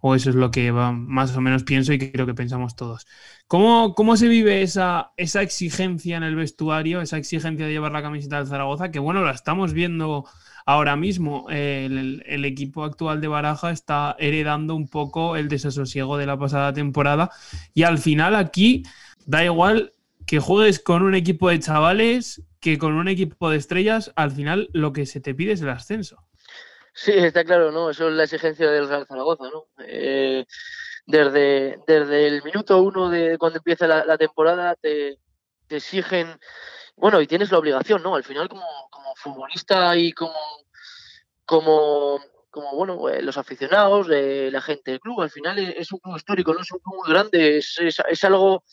o 0.00 0.14
eso 0.14 0.30
es 0.30 0.36
lo 0.36 0.50
que 0.50 0.72
más 0.72 1.36
o 1.36 1.40
menos 1.40 1.64
pienso 1.64 1.92
y 1.92 1.98
creo 1.98 2.26
que 2.26 2.34
pensamos 2.34 2.74
todos. 2.76 3.06
¿Cómo, 3.46 3.94
cómo 3.94 4.16
se 4.16 4.28
vive 4.28 4.62
esa, 4.62 5.12
esa 5.16 5.42
exigencia 5.42 6.16
en 6.16 6.22
el 6.22 6.36
vestuario, 6.36 7.00
esa 7.00 7.18
exigencia 7.18 7.66
de 7.66 7.72
llevar 7.72 7.92
la 7.92 8.02
camiseta 8.02 8.38
del 8.38 8.46
Zaragoza? 8.46 8.90
Que 8.90 8.98
bueno, 8.98 9.22
la 9.24 9.32
estamos 9.32 9.72
viendo 9.72 10.24
ahora 10.66 10.96
mismo. 10.96 11.46
El, 11.50 12.22
el, 12.26 12.44
equipo 12.44 12.84
actual 12.84 13.20
de 13.20 13.28
Baraja 13.28 13.70
está 13.70 14.16
heredando 14.18 14.74
un 14.74 14.88
poco 14.88 15.36
el 15.36 15.48
desasosiego 15.48 16.16
de 16.16 16.26
la 16.26 16.38
pasada 16.38 16.72
temporada 16.72 17.30
y 17.74 17.82
al 17.82 17.98
final 17.98 18.36
aquí 18.36 18.84
da 19.26 19.44
igual 19.44 19.92
que 20.26 20.38
juegues 20.38 20.78
con 20.80 21.02
un 21.02 21.14
equipo 21.14 21.48
de 21.50 21.58
chavales 21.58 22.42
que 22.60 22.78
con 22.78 22.92
un 22.94 23.08
equipo 23.08 23.50
de 23.50 23.56
estrellas, 23.56 24.12
al 24.16 24.30
final 24.30 24.68
lo 24.72 24.92
que 24.92 25.06
se 25.06 25.20
te 25.20 25.34
pide 25.34 25.52
es 25.52 25.62
el 25.62 25.70
ascenso. 25.70 26.22
Sí, 26.92 27.12
está 27.12 27.44
claro, 27.44 27.70
¿no? 27.70 27.90
Eso 27.90 28.08
es 28.08 28.14
la 28.14 28.24
exigencia 28.24 28.70
del 28.70 28.88
Real 28.88 29.06
Zaragoza, 29.06 29.44
¿no? 29.44 29.66
Eh, 29.78 30.44
desde, 31.06 31.78
desde 31.86 32.26
el 32.26 32.42
minuto 32.42 32.82
uno 32.82 33.08
de 33.08 33.38
cuando 33.38 33.58
empieza 33.58 33.86
la, 33.86 34.18
temporada 34.18 34.74
te, 34.76 35.18
exigen, 35.68 36.38
bueno, 36.96 37.20
y 37.20 37.26
tienes 37.26 37.50
la 37.50 37.58
obligación, 37.58 38.02
¿no? 38.02 38.16
Al 38.16 38.24
final 38.24 38.48
como, 38.48 38.64
como 38.90 39.14
futbolista 39.16 39.96
y 39.96 40.12
como, 40.12 40.34
como, 41.44 42.20
como 42.50 42.74
bueno, 42.74 43.08
eh, 43.08 43.22
los 43.22 43.38
aficionados, 43.38 44.08
la 44.08 44.60
gente 44.60 44.90
del 44.92 45.00
club, 45.00 45.22
al 45.22 45.30
final 45.30 45.58
es, 45.58 45.92
un 45.92 46.00
club 46.00 46.16
histórico, 46.16 46.52
¿no? 46.52 46.60
Es 46.60 46.72
un 46.72 46.80
club 46.80 46.96
muy 46.96 47.08
grande, 47.08 47.58
es, 47.58 47.78
es 47.78 48.24
algo 48.24 48.64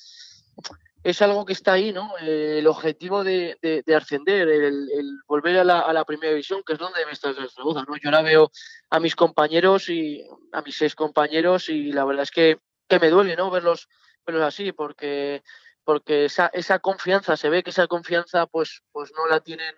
es 1.09 1.21
algo 1.21 1.45
que 1.45 1.53
está 1.53 1.71
ahí, 1.71 1.93
¿no? 1.93 2.11
Eh, 2.19 2.57
el 2.59 2.67
objetivo 2.67 3.23
de, 3.23 3.57
ascender, 3.95 4.49
el, 4.49 5.19
volver 5.25 5.57
a 5.57 5.63
la, 5.63 6.03
primera 6.03 6.31
división, 6.31 6.63
que 6.65 6.73
es 6.73 6.79
donde 6.79 6.99
debe 6.99 7.13
estar 7.13 7.33
el 7.33 7.49
Zaragoza, 7.49 7.85
¿no? 7.87 7.95
Yo 7.95 8.09
ahora 8.09 8.23
veo 8.23 8.51
a 8.89 8.99
mis 8.99 9.15
compañeros 9.15 9.87
y 9.87 10.21
a 10.51 10.61
mis 10.61 10.75
seis 10.75 10.95
compañeros 10.95 11.69
y 11.69 11.93
la 11.93 12.03
verdad 12.03 12.23
es 12.23 12.31
que, 12.31 12.59
me 12.99 13.09
duele, 13.09 13.37
¿no? 13.37 13.49
Verlos, 13.49 13.87
verlos 14.25 14.43
así, 14.43 14.73
porque, 14.73 15.43
porque 15.85 16.25
esa, 16.25 16.47
esa 16.47 16.79
confianza, 16.79 17.37
se 17.37 17.47
ve 17.47 17.63
que 17.63 17.69
esa 17.69 17.87
confianza 17.87 18.45
pues, 18.45 18.83
pues 18.91 19.13
no 19.15 19.27
la 19.27 19.39
tienen 19.39 19.75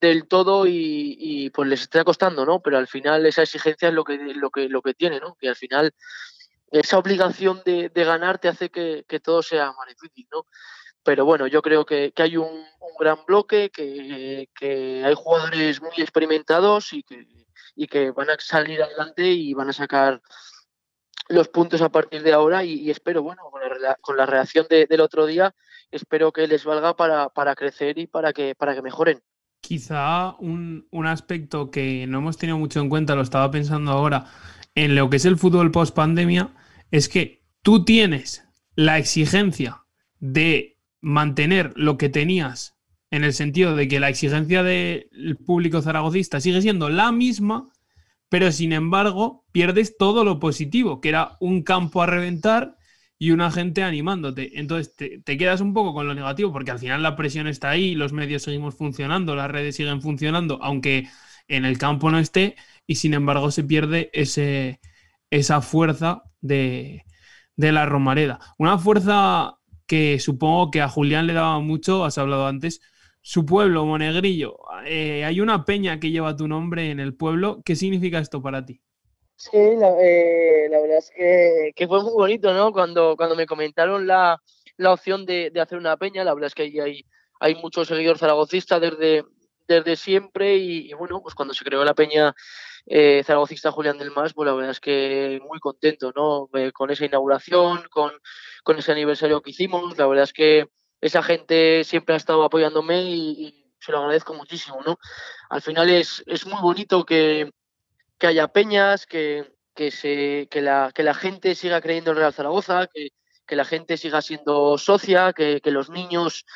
del 0.00 0.28
todo 0.28 0.66
y, 0.68 1.50
pues 1.52 1.68
les 1.68 1.80
está 1.80 2.04
costando, 2.04 2.46
¿no? 2.46 2.60
Pero 2.60 2.78
al 2.78 2.86
final 2.86 3.26
esa 3.26 3.42
exigencia 3.42 3.88
es 3.88 3.94
lo 3.94 4.04
que, 4.04 4.18
lo 4.18 4.50
que, 4.50 4.68
lo 4.68 4.82
que 4.82 4.94
tiene, 4.94 5.18
¿no? 5.18 5.34
Que 5.34 5.48
al 5.48 5.56
final 5.56 5.92
esa 6.80 6.98
obligación 6.98 7.62
de, 7.64 7.88
ganar 7.94 8.38
te 8.38 8.48
hace 8.48 8.70
que, 8.70 9.20
todo 9.22 9.42
sea 9.42 9.66
más 9.66 9.88
difícil, 9.88 10.26
¿no? 10.32 10.46
Pero 11.04 11.24
bueno, 11.24 11.46
yo 11.46 11.62
creo 11.62 11.86
que, 11.86 12.12
hay 12.16 12.36
un, 12.36 12.64
gran 12.98 13.18
bloque, 13.26 13.70
que, 13.70 15.02
hay 15.04 15.14
jugadores 15.14 15.80
muy 15.80 15.92
experimentados 15.98 16.92
y 16.92 17.02
que, 17.02 17.26
y 17.76 17.86
que 17.86 18.10
van 18.10 18.30
a 18.30 18.36
salir 18.38 18.82
adelante 18.82 19.24
y 19.26 19.54
van 19.54 19.68
a 19.68 19.72
sacar 19.72 20.20
los 21.28 21.48
puntos 21.48 21.80
a 21.80 21.90
partir 21.90 22.22
de 22.22 22.32
ahora 22.32 22.64
y, 22.64 22.90
espero, 22.90 23.22
bueno, 23.22 23.42
con 24.00 24.16
la, 24.16 24.26
reacción 24.26 24.66
del 24.68 25.00
otro 25.00 25.26
día, 25.26 25.54
espero 25.92 26.32
que 26.32 26.48
les 26.48 26.64
valga 26.64 26.96
para, 26.96 27.54
crecer 27.54 27.98
y 27.98 28.06
para 28.06 28.32
que, 28.32 28.54
para 28.56 28.74
que 28.74 28.82
mejoren. 28.82 29.20
Quizá 29.60 30.34
un, 30.40 30.88
un 30.90 31.06
aspecto 31.06 31.70
que 31.70 32.06
no 32.06 32.18
hemos 32.18 32.36
tenido 32.36 32.58
mucho 32.58 32.80
en 32.80 32.88
cuenta, 32.88 33.14
lo 33.14 33.22
estaba 33.22 33.50
pensando 33.50 33.92
ahora, 33.92 34.26
en 34.74 34.94
lo 34.94 35.08
que 35.08 35.16
es 35.16 35.24
el 35.24 35.38
fútbol 35.38 35.70
post 35.70 35.94
pandemia, 35.94 36.50
es 36.94 37.08
que 37.08 37.42
tú 37.62 37.84
tienes 37.84 38.44
la 38.76 38.98
exigencia 38.98 39.84
de 40.20 40.78
mantener 41.00 41.72
lo 41.74 41.98
que 41.98 42.08
tenías 42.08 42.76
en 43.10 43.24
el 43.24 43.32
sentido 43.32 43.74
de 43.74 43.88
que 43.88 43.98
la 43.98 44.10
exigencia 44.10 44.62
del 44.62 45.36
público 45.44 45.82
zaragocista 45.82 46.40
sigue 46.40 46.62
siendo 46.62 46.90
la 46.90 47.10
misma, 47.10 47.68
pero 48.28 48.52
sin 48.52 48.72
embargo 48.72 49.44
pierdes 49.50 49.96
todo 49.96 50.22
lo 50.22 50.38
positivo, 50.38 51.00
que 51.00 51.08
era 51.08 51.36
un 51.40 51.64
campo 51.64 52.00
a 52.00 52.06
reventar 52.06 52.76
y 53.18 53.32
una 53.32 53.50
gente 53.50 53.82
animándote. 53.82 54.60
Entonces 54.60 54.94
te, 54.94 55.18
te, 55.18 55.36
quedas 55.36 55.60
un 55.60 55.74
poco 55.74 55.94
con 55.94 56.06
lo 56.06 56.14
negativo, 56.14 56.52
porque 56.52 56.70
al 56.70 56.78
final 56.78 57.02
la 57.02 57.16
presión 57.16 57.48
está 57.48 57.70
ahí, 57.70 57.96
los 57.96 58.12
medios 58.12 58.44
seguimos 58.44 58.76
funcionando, 58.76 59.34
las 59.34 59.50
redes 59.50 59.74
siguen 59.74 60.00
funcionando, 60.00 60.60
aunque 60.62 61.08
en 61.48 61.64
el 61.64 61.76
campo 61.76 62.12
no 62.12 62.20
esté, 62.20 62.54
y 62.86 62.94
sin 62.94 63.14
embargo 63.14 63.50
se 63.50 63.64
pierde 63.64 64.10
ese, 64.12 64.78
esa 65.30 65.60
fuerza 65.60 66.22
de, 66.44 67.04
la 67.56 67.86
Romareda. 67.86 68.38
Una 68.58 68.78
fuerza 68.78 69.56
que 69.86 70.18
supongo 70.20 70.70
que 70.70 70.80
a 70.80 70.88
Julián 70.88 71.26
le 71.26 71.32
daba 71.32 71.58
mucho, 71.60 72.04
has 72.04 72.18
hablado 72.18 72.46
antes, 72.46 72.80
su 73.20 73.46
pueblo, 73.46 73.84
Monegrillo. 73.86 74.56
Eh, 74.86 75.24
hay 75.24 75.40
una 75.40 75.64
peña 75.64 75.98
que 75.98 76.10
lleva 76.10 76.36
tu 76.36 76.46
nombre 76.46 76.90
en 76.90 77.00
el 77.00 77.14
pueblo. 77.14 77.62
¿Qué 77.64 77.74
significa 77.74 78.18
esto 78.18 78.42
para 78.42 78.64
ti? 78.64 78.80
Sí, 79.36 79.58
la, 79.76 79.90
eh, 80.00 80.68
verdad 80.70 80.98
es 80.98 81.10
que, 81.74 81.88
fue 81.88 82.02
muy 82.02 82.12
bonito, 82.12 82.54
¿no? 82.54 82.72
Cuando, 82.72 83.16
cuando 83.16 83.34
me 83.34 83.46
comentaron 83.46 84.06
la, 84.06 84.40
opción 84.86 85.26
de, 85.26 85.50
hacer 85.60 85.78
una 85.78 85.96
peña, 85.96 86.24
la 86.24 86.34
verdad 86.34 86.48
es 86.48 86.54
que 86.54 86.80
hay, 86.80 87.04
hay 87.40 87.54
muchos 87.56 87.88
seguidores 87.88 88.20
zaragocistas 88.20 88.80
desde, 88.80 89.24
desde 89.66 89.96
siempre 89.96 90.56
y, 90.56 90.92
bueno, 90.92 91.20
pues 91.22 91.34
cuando 91.34 91.54
se 91.54 91.64
creó 91.64 91.84
la 91.84 91.94
peña 91.94 92.34
eh, 92.86 93.22
zaragocista 93.24 93.70
Julián 93.72 93.98
del 93.98 94.10
Mas, 94.10 94.34
pues 94.34 94.46
la 94.46 94.54
verdad 94.54 94.70
es 94.70 94.80
que 94.80 95.40
muy 95.48 95.58
contento, 95.60 96.12
¿no? 96.14 96.48
Eh, 96.58 96.72
con 96.72 96.90
esa 96.90 97.04
inauguración, 97.04 97.86
con, 97.90 98.12
con, 98.62 98.78
ese 98.78 98.92
aniversario 98.92 99.40
que 99.42 99.50
hicimos, 99.50 99.96
la 99.98 100.06
verdad 100.06 100.24
es 100.24 100.32
que 100.32 100.66
esa 101.00 101.22
gente 101.22 101.84
siempre 101.84 102.14
ha 102.14 102.18
estado 102.18 102.44
apoyándome 102.44 103.02
y, 103.02 103.60
se 103.80 103.92
lo 103.92 103.98
agradezco 103.98 104.32
muchísimo, 104.32 104.80
¿no? 104.86 104.98
Al 105.50 105.60
final 105.60 105.90
es, 105.90 106.22
es 106.26 106.46
muy 106.46 106.58
bonito 106.62 107.04
que, 107.04 107.50
que 108.18 108.26
haya 108.26 108.48
peñas, 108.48 109.04
que, 109.04 109.52
que, 109.74 109.90
se, 109.90 110.48
que, 110.50 110.62
la, 110.62 110.90
que 110.94 111.02
la 111.02 111.12
gente 111.12 111.54
siga 111.54 111.82
creyendo 111.82 112.12
en 112.12 112.16
Real 112.16 112.32
Zaragoza, 112.32 112.86
que, 112.86 113.08
que 113.46 113.56
la 113.56 113.66
gente 113.66 113.98
siga 113.98 114.22
siendo 114.22 114.78
socia, 114.78 115.34
que, 115.34 115.60
que 115.60 115.70
los 115.70 115.90
niños 115.90 116.46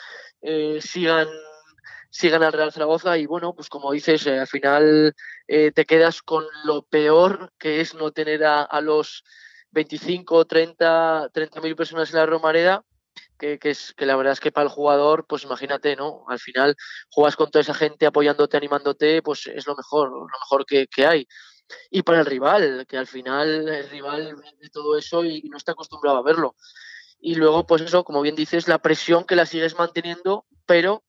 eh, 0.41 0.79
sigan 0.81 1.29
sigan 2.11 2.42
al 2.42 2.53
Real 2.53 2.73
Zaragoza 2.73 3.18
y 3.18 3.27
bueno, 3.27 3.55
pues 3.55 3.68
como 3.68 3.92
dices, 3.92 4.27
eh, 4.27 4.38
al 4.38 4.47
final 4.47 5.14
eh, 5.47 5.73
te 5.73 5.85
quedas 5.85 6.23
con 6.23 6.44
lo 6.64 6.83
peor 6.83 7.53
que 7.59 7.81
es 7.81 7.94
no 7.94 8.12
tener 8.12 8.44
a, 8.44 8.81
los 8.81 9.25
25, 9.71 10.47
30, 10.47 11.31
30 11.33 11.61
mil 11.61 11.77
personas 11.77 12.11
en 12.11 12.16
la 12.16 12.27
Romareda, 12.27 12.85
que, 13.38 13.59
es, 13.62 13.94
que 13.94 14.07
la 14.07 14.16
verdad 14.16 14.33
es 14.33 14.40
que 14.40 14.53
para 14.53 14.64
el 14.64 14.71
jugador, 14.71 15.27
pues 15.29 15.44
imagínate, 15.44 15.94
¿no? 15.97 16.25
Al 16.29 16.38
final 16.38 16.77
juegas 17.11 17.37
con 17.37 17.51
toda 17.51 17.62
esa 17.62 17.75
gente 17.75 18.07
apoyándote, 18.07 18.57
animándote, 18.57 19.23
pues 19.23 19.47
es 19.47 19.66
lo 19.66 19.77
mejor, 19.77 20.11
lo 20.11 20.27
mejor 20.27 20.64
que, 20.66 21.07
hay. 21.07 21.27
Y 21.90 22.03
para 22.03 22.21
el 22.21 22.27
rival, 22.27 22.87
que 22.88 22.97
al 22.97 23.07
final 23.07 23.68
el 23.68 23.90
rival 23.90 24.37
de 24.61 24.71
todo 24.71 24.97
eso 24.97 25.25
y 25.25 25.42
no 25.51 25.59
está 25.59 25.73
acostumbrado 25.73 26.18
a 26.18 26.23
verlo. 26.23 26.57
Y 27.21 27.35
luego, 27.35 27.66
pues 27.66 27.83
eso, 27.83 28.05
como 28.05 28.23
bien 28.23 28.37
dices, 28.37 28.68
la 28.68 28.79
presión 28.79 29.25
que 29.25 29.37
la 29.37 29.47
sigues 29.47 29.77
manteniendo, 29.77 30.47
pero 30.66 31.05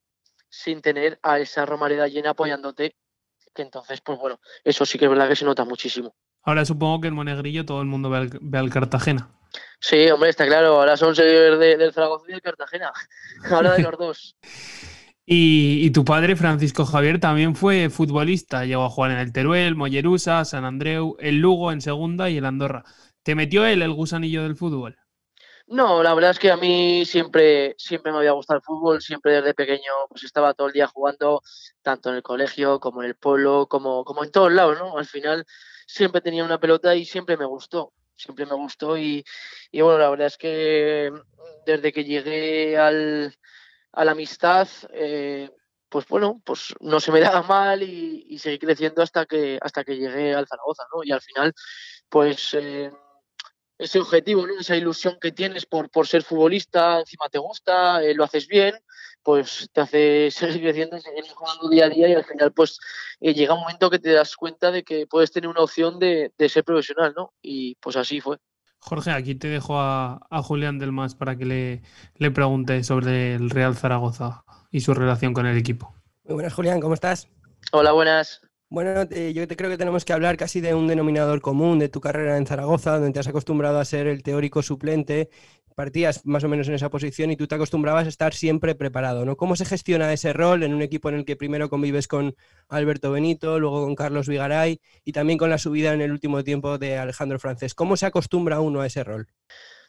sin 0.49 0.81
tener 0.81 1.19
a 1.23 1.39
esa 1.39 1.65
Romareda 1.65 2.07
llena 2.07 2.31
apoyándote, 2.31 2.95
que 3.53 3.61
entonces, 3.61 4.01
pues 4.01 4.19
bueno, 4.19 4.39
eso 4.63 4.85
sí 4.85 4.97
que 4.97 5.05
es 5.05 5.11
verdad 5.11 5.29
que 5.29 5.35
se 5.35 5.45
nota 5.45 5.65
muchísimo. 5.65 6.15
Ahora 6.43 6.65
supongo 6.65 7.01
que 7.01 7.07
en 7.09 7.15
Monegrillo 7.15 7.65
todo 7.65 7.81
el 7.81 7.87
mundo 7.87 8.09
ve 8.09 8.57
al, 8.57 8.69
Cartagena. 8.69 9.29
Sí, 9.79 10.09
hombre, 10.09 10.29
está 10.29 10.45
claro, 10.45 10.79
ahora 10.79 10.97
son 10.97 11.15
seguidores 11.15 11.59
del 11.59 11.93
Zaragoza 11.93 12.25
y 12.27 12.31
del 12.33 12.41
Cartagena, 12.41 12.91
ahora 13.51 13.73
de 13.73 13.83
los 13.83 13.97
dos. 13.97 14.35
Y, 15.31 15.91
tu 15.91 16.03
padre, 16.03 16.35
Francisco 16.35 16.85
Javier, 16.87 17.19
también 17.19 17.55
fue 17.55 17.91
futbolista. 17.91 18.65
Llegó 18.65 18.83
a 18.85 18.89
jugar 18.89 19.11
en 19.11 19.19
el 19.19 19.31
Teruel, 19.31 19.75
Mollerusa, 19.75 20.43
San 20.43 20.65
Andreu, 20.65 21.17
el 21.19 21.37
Lugo 21.37 21.71
en 21.71 21.81
segunda 21.81 22.31
y 22.31 22.37
el 22.37 22.45
Andorra. 22.45 22.83
¿Te 23.21 23.35
metió 23.35 23.63
él 23.67 23.83
el 23.83 23.93
gusanillo 23.93 24.41
del 24.41 24.55
fútbol? 24.55 24.97
No, 25.71 26.01
la 26.01 26.15
verdad 26.15 26.31
es 26.31 26.39
que 26.39 26.49
a 26.49 26.57
mí 26.57 27.05
siempre, 27.05 27.75
siempre 27.77 28.11
me 28.11 28.17
había 28.17 28.31
gustado 28.31 28.57
el 28.57 28.63
fútbol, 28.63 29.01
siempre 29.03 29.33
desde 29.33 29.53
pequeño 29.53 29.91
pues 30.09 30.23
estaba 30.23 30.55
todo 30.55 30.65
el 30.67 30.73
día 30.73 30.87
jugando, 30.87 31.43
tanto 31.83 32.09
en 32.09 32.15
el 32.15 32.23
colegio 32.23 32.79
como 32.79 33.03
en 33.03 33.09
el 33.09 33.15
polo, 33.15 33.67
como, 33.67 34.03
como 34.03 34.23
en 34.23 34.31
todos 34.31 34.51
lados, 34.51 34.79
¿no? 34.79 34.97
Al 34.97 35.05
final 35.05 35.45
siempre 35.85 36.21
tenía 36.21 36.43
una 36.43 36.59
pelota 36.59 36.95
y 36.95 37.05
siempre 37.05 37.37
me 37.37 37.45
gustó, 37.45 37.93
siempre 38.15 38.47
me 38.47 38.55
gustó 38.55 38.97
y, 38.97 39.23
y 39.71 39.81
bueno, 39.81 39.99
la 39.99 40.09
verdad 40.09 40.27
es 40.27 40.37
que 40.37 41.11
desde 41.67 41.93
que 41.93 42.03
llegué 42.03 42.75
al, 42.75 43.35
a 43.91 44.05
la 44.05 44.13
amistad, 44.13 44.67
eh, 44.91 45.51
pues 45.87 46.07
bueno, 46.07 46.41
pues 46.43 46.73
no 46.79 46.99
se 46.99 47.11
me 47.11 47.19
daba 47.19 47.43
mal 47.43 47.83
y, 47.83 48.25
y, 48.27 48.39
seguí 48.39 48.57
creciendo 48.57 49.03
hasta 49.03 49.27
que, 49.27 49.59
hasta 49.61 49.83
que 49.83 49.97
llegué 49.97 50.33
al 50.33 50.47
Zaragoza, 50.47 50.83
¿no? 50.91 51.03
Y 51.03 51.11
al 51.11 51.21
final, 51.21 51.53
pues... 52.09 52.55
Eh, 52.55 52.91
ese 53.79 53.99
objetivo, 53.99 54.45
¿no? 54.45 54.59
esa 54.59 54.75
ilusión 54.75 55.17
que 55.19 55.31
tienes 55.31 55.65
por, 55.65 55.89
por 55.89 56.05
ser 56.05 56.21
futbolista, 56.21 56.99
encima 56.99 57.29
te 57.31 57.39
gusta, 57.39 58.03
eh, 58.03 58.13
lo 58.13 58.25
haces 58.25 58.47
bien, 58.47 58.75
pues 59.23 59.69
te 59.71 59.81
hace 59.81 60.31
seguir 60.31 60.61
creciendo, 60.61 60.99
seguir 60.99 61.23
jugando 61.33 61.69
día 61.69 61.85
a 61.85 61.89
día 61.89 62.09
y 62.09 62.13
al 62.13 62.25
final 62.25 62.51
pues 62.51 62.79
eh, 63.21 63.33
llega 63.33 63.53
un 63.53 63.61
momento 63.61 63.89
que 63.89 63.99
te 63.99 64.11
das 64.11 64.35
cuenta 64.35 64.69
de 64.69 64.83
que 64.83 65.07
puedes 65.07 65.31
tener 65.31 65.49
una 65.49 65.61
opción 65.61 65.97
de, 65.97 66.33
de 66.37 66.49
ser 66.49 66.65
profesional, 66.65 67.13
¿no? 67.15 67.33
Y 67.41 67.75
pues 67.75 67.95
así 67.95 68.19
fue. 68.19 68.37
Jorge, 68.79 69.11
aquí 69.11 69.35
te 69.35 69.47
dejo 69.47 69.79
a, 69.79 70.25
a 70.29 70.43
Julián 70.43 70.77
Delmas 70.79 71.15
para 71.15 71.37
que 71.37 71.45
le, 71.45 71.81
le 72.15 72.31
pregunte 72.31 72.83
sobre 72.83 73.35
el 73.35 73.49
Real 73.49 73.75
Zaragoza 73.75 74.43
y 74.71 74.81
su 74.81 74.93
relación 74.93 75.33
con 75.33 75.45
el 75.45 75.57
equipo. 75.57 75.93
Muy 76.23 76.35
buenas, 76.35 76.53
Julián, 76.53 76.79
¿cómo 76.79 76.93
estás? 76.93 77.27
Hola, 77.71 77.91
buenas. 77.91 78.41
Bueno, 78.71 79.07
eh, 79.09 79.33
yo 79.33 79.47
te 79.47 79.55
creo 79.55 79.71
que 79.71 79.79
tenemos 79.79 80.05
que 80.05 80.13
hablar 80.13 80.37
casi 80.37 80.61
de 80.61 80.75
un 80.75 80.87
denominador 80.87 81.41
común 81.41 81.79
de 81.79 81.89
tu 81.89 81.99
carrera 82.01 82.37
en 82.37 82.45
Zaragoza, 82.45 82.99
donde 82.99 83.11
te 83.11 83.19
has 83.19 83.27
acostumbrado 83.27 83.79
a 83.79 83.85
ser 83.85 84.05
el 84.05 84.21
teórico 84.21 84.61
suplente, 84.61 85.31
partías 85.75 86.23
más 86.23 86.43
o 86.43 86.49
menos 86.49 86.67
en 86.67 86.75
esa 86.75 86.91
posición 86.91 87.31
y 87.31 87.35
tú 87.35 87.47
te 87.47 87.55
acostumbrabas 87.55 88.05
a 88.05 88.09
estar 88.09 88.31
siempre 88.35 88.75
preparado, 88.75 89.25
¿no? 89.25 89.37
¿Cómo 89.37 89.55
se 89.55 89.65
gestiona 89.65 90.13
ese 90.13 90.33
rol 90.33 90.61
en 90.61 90.75
un 90.75 90.83
equipo 90.83 91.09
en 91.09 91.15
el 91.15 91.25
que 91.25 91.35
primero 91.35 91.67
convives 91.67 92.07
con 92.07 92.35
Alberto 92.67 93.11
Benito, 93.11 93.57
luego 93.57 93.85
con 93.85 93.95
Carlos 93.95 94.27
Vigaray 94.27 94.79
y 95.03 95.13
también 95.13 95.39
con 95.39 95.49
la 95.49 95.57
subida 95.57 95.93
en 95.93 96.01
el 96.01 96.11
último 96.11 96.43
tiempo 96.43 96.77
de 96.77 96.99
Alejandro 96.99 97.39
Francés? 97.39 97.73
¿Cómo 97.73 97.97
se 97.97 98.05
acostumbra 98.05 98.59
uno 98.59 98.81
a 98.81 98.85
ese 98.85 99.03
rol? 99.03 99.29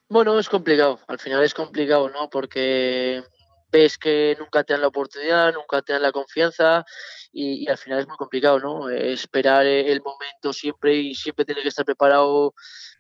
Bueno, 0.09 0.39
es 0.39 0.49
complicado, 0.49 1.01
al 1.07 1.19
final 1.19 1.45
es 1.45 1.53
complicado, 1.53 2.09
¿no? 2.09 2.31
Porque 2.31 3.23
ves 3.71 3.99
que 3.99 4.37
nunca 4.39 4.65
te 4.65 4.73
dan 4.73 4.81
la 4.81 4.89
oportunidad, 4.89 5.53
nunca 5.53 5.83
te 5.83 5.93
dan 5.93 6.03
la 6.03 6.13
confianza 6.13 6.87
y, 7.33 7.69
al 7.69 7.79
final 7.79 8.01
es 8.01 8.09
muy 8.09 8.17
complicado, 8.17 8.59
¿no? 8.59 8.89
Esperar 8.89 9.67
el 9.67 10.03
momento 10.03 10.53
siempre 10.53 10.97
y 10.97 11.15
siempre 11.15 11.45
tienes 11.45 11.63
que 11.63 11.69
estar 11.69 11.85
preparado 11.85 12.55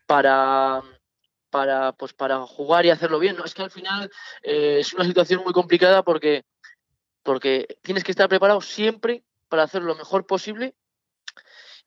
para 0.06 0.82
para 1.50 1.92
pues 1.92 2.12
para 2.12 2.40
jugar 2.46 2.86
y 2.86 2.90
hacerlo 2.90 3.18
bien, 3.18 3.36
¿no? 3.36 3.44
Es 3.44 3.54
que 3.54 3.62
al 3.62 3.70
final 3.70 4.10
eh, 4.42 4.78
es 4.80 4.92
una 4.94 5.04
situación 5.04 5.42
muy 5.44 5.52
complicada 5.52 6.02
porque 6.02 6.44
porque 7.22 7.78
tienes 7.82 8.04
que 8.04 8.12
estar 8.12 8.28
preparado 8.28 8.60
siempre 8.60 9.24
para 9.48 9.64
hacer 9.64 9.82
lo 9.82 9.94
mejor 9.96 10.26
posible 10.26 10.74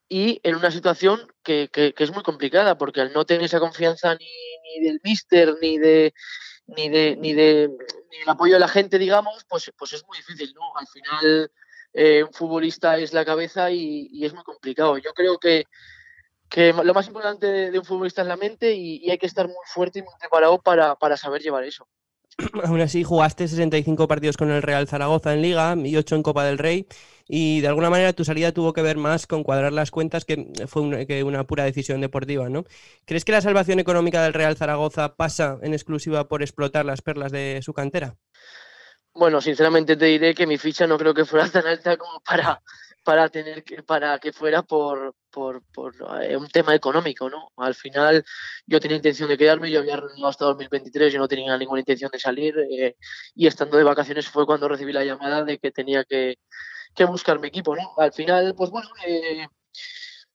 y 0.09 0.39
en 0.43 0.55
una 0.55 0.69
situación 0.69 1.27
que, 1.43 1.69
que, 1.71 1.93
que 1.93 2.03
es 2.03 2.11
muy 2.11 2.23
complicada 2.23 2.77
porque 2.77 3.01
al 3.01 3.13
no 3.13 3.25
tener 3.25 3.43
esa 3.43 3.59
confianza 3.59 4.15
ni, 4.15 4.27
ni 4.63 4.85
del 4.85 4.99
míster 5.03 5.55
ni 5.61 5.77
de 5.77 6.13
ni 6.67 6.89
de 6.89 7.15
ni 7.17 7.33
de 7.33 7.69
ni 8.11 8.17
el 8.17 8.29
apoyo 8.29 8.53
de 8.53 8.59
la 8.59 8.67
gente 8.67 8.99
digamos 8.99 9.45
pues 9.49 9.71
pues 9.77 9.93
es 9.93 10.05
muy 10.05 10.17
difícil 10.17 10.53
no 10.53 10.75
al 10.77 10.87
final 10.87 11.51
eh, 11.93 12.23
un 12.23 12.33
futbolista 12.33 12.97
es 12.97 13.13
la 13.13 13.25
cabeza 13.25 13.71
y, 13.71 14.23
es 14.23 14.33
muy 14.33 14.43
complicado 14.43 14.97
yo 14.97 15.13
creo 15.13 15.37
que 15.37 15.65
que 16.49 16.71
lo 16.71 16.93
más 16.93 17.07
importante 17.07 17.47
de, 17.47 17.71
de 17.71 17.79
un 17.79 17.85
futbolista 17.85 18.21
es 18.21 18.27
la 18.27 18.37
mente 18.37 18.73
y, 18.73 18.97
y, 19.03 19.09
hay 19.09 19.17
que 19.17 19.25
estar 19.25 19.47
muy 19.47 19.55
fuerte 19.65 19.99
y 19.99 20.01
muy 20.03 20.13
preparado 20.19 20.59
para, 20.59 20.95
para 20.95 21.17
saber 21.17 21.41
llevar 21.41 21.63
eso 21.63 21.87
Aún 22.63 22.81
así, 22.81 23.03
jugaste 23.03 23.47
65 23.47 24.07
partidos 24.07 24.37
con 24.37 24.51
el 24.51 24.61
Real 24.61 24.87
Zaragoza 24.87 25.33
en 25.33 25.41
Liga 25.41 25.75
y 25.83 25.95
8 25.95 26.15
en 26.15 26.23
Copa 26.23 26.43
del 26.43 26.57
Rey. 26.57 26.87
Y 27.27 27.61
de 27.61 27.67
alguna 27.67 27.89
manera 27.89 28.11
tu 28.13 28.25
salida 28.25 28.51
tuvo 28.51 28.73
que 28.73 28.81
ver 28.81 28.97
más 28.97 29.27
con 29.27 29.43
cuadrar 29.43 29.71
las 29.71 29.91
cuentas 29.91 30.25
que 30.25 30.51
fue 30.67 30.81
una, 30.81 31.05
que 31.05 31.23
una 31.23 31.45
pura 31.45 31.63
decisión 31.63 32.01
deportiva, 32.01 32.49
¿no? 32.49 32.65
¿Crees 33.05 33.23
que 33.23 33.31
la 33.31 33.41
salvación 33.41 33.79
económica 33.79 34.21
del 34.21 34.33
Real 34.33 34.57
Zaragoza 34.57 35.15
pasa 35.15 35.57
en 35.61 35.73
exclusiva 35.73 36.27
por 36.27 36.41
explotar 36.41 36.85
las 36.85 37.01
perlas 37.01 37.31
de 37.31 37.61
su 37.61 37.73
cantera? 37.73 38.17
Bueno, 39.15 39.41
sinceramente 39.41 39.95
te 39.95 40.05
diré 40.05 40.33
que 40.33 40.47
mi 40.47 40.57
ficha 40.57 40.87
no 40.87 40.97
creo 40.97 41.13
que 41.13 41.25
fuera 41.25 41.47
tan 41.51 41.67
alta 41.67 41.97
como 41.97 42.19
para, 42.21 42.61
para 43.03 43.29
tener 43.29 43.63
que, 43.63 43.83
para 43.83 44.17
que 44.19 44.33
fuera 44.33 44.63
por, 44.63 45.15
por, 45.29 45.61
por 45.71 45.93
eh, 46.23 46.35
un 46.35 46.47
tema 46.49 46.73
económico, 46.73 47.29
¿no? 47.29 47.51
Al 47.57 47.75
final 47.75 48.23
yo 48.65 48.79
tenía 48.79 48.97
intención 48.97 49.29
de 49.29 49.37
quedarme, 49.37 49.69
yo 49.69 49.79
había 49.79 49.97
renovado 49.97 50.27
hasta 50.27 50.45
2023, 50.45 51.13
yo 51.13 51.19
no 51.19 51.27
tenía 51.27 51.55
ninguna 51.57 51.81
intención 51.81 52.09
de 52.11 52.19
salir 52.19 52.55
eh, 52.59 52.95
y 53.35 53.45
estando 53.47 53.77
de 53.77 53.83
vacaciones 53.83 54.27
fue 54.27 54.45
cuando 54.47 54.67
recibí 54.67 54.91
la 54.93 55.05
llamada 55.05 55.43
de 55.43 55.59
que 55.59 55.71
tenía 55.71 56.03
que, 56.05 56.39
que 56.95 57.05
buscar 57.05 57.39
mi 57.39 57.47
equipo, 57.49 57.75
¿no? 57.75 57.93
Al 57.97 58.13
final, 58.13 58.55
pues 58.55 58.71
bueno, 58.71 58.89
eh, 59.05 59.47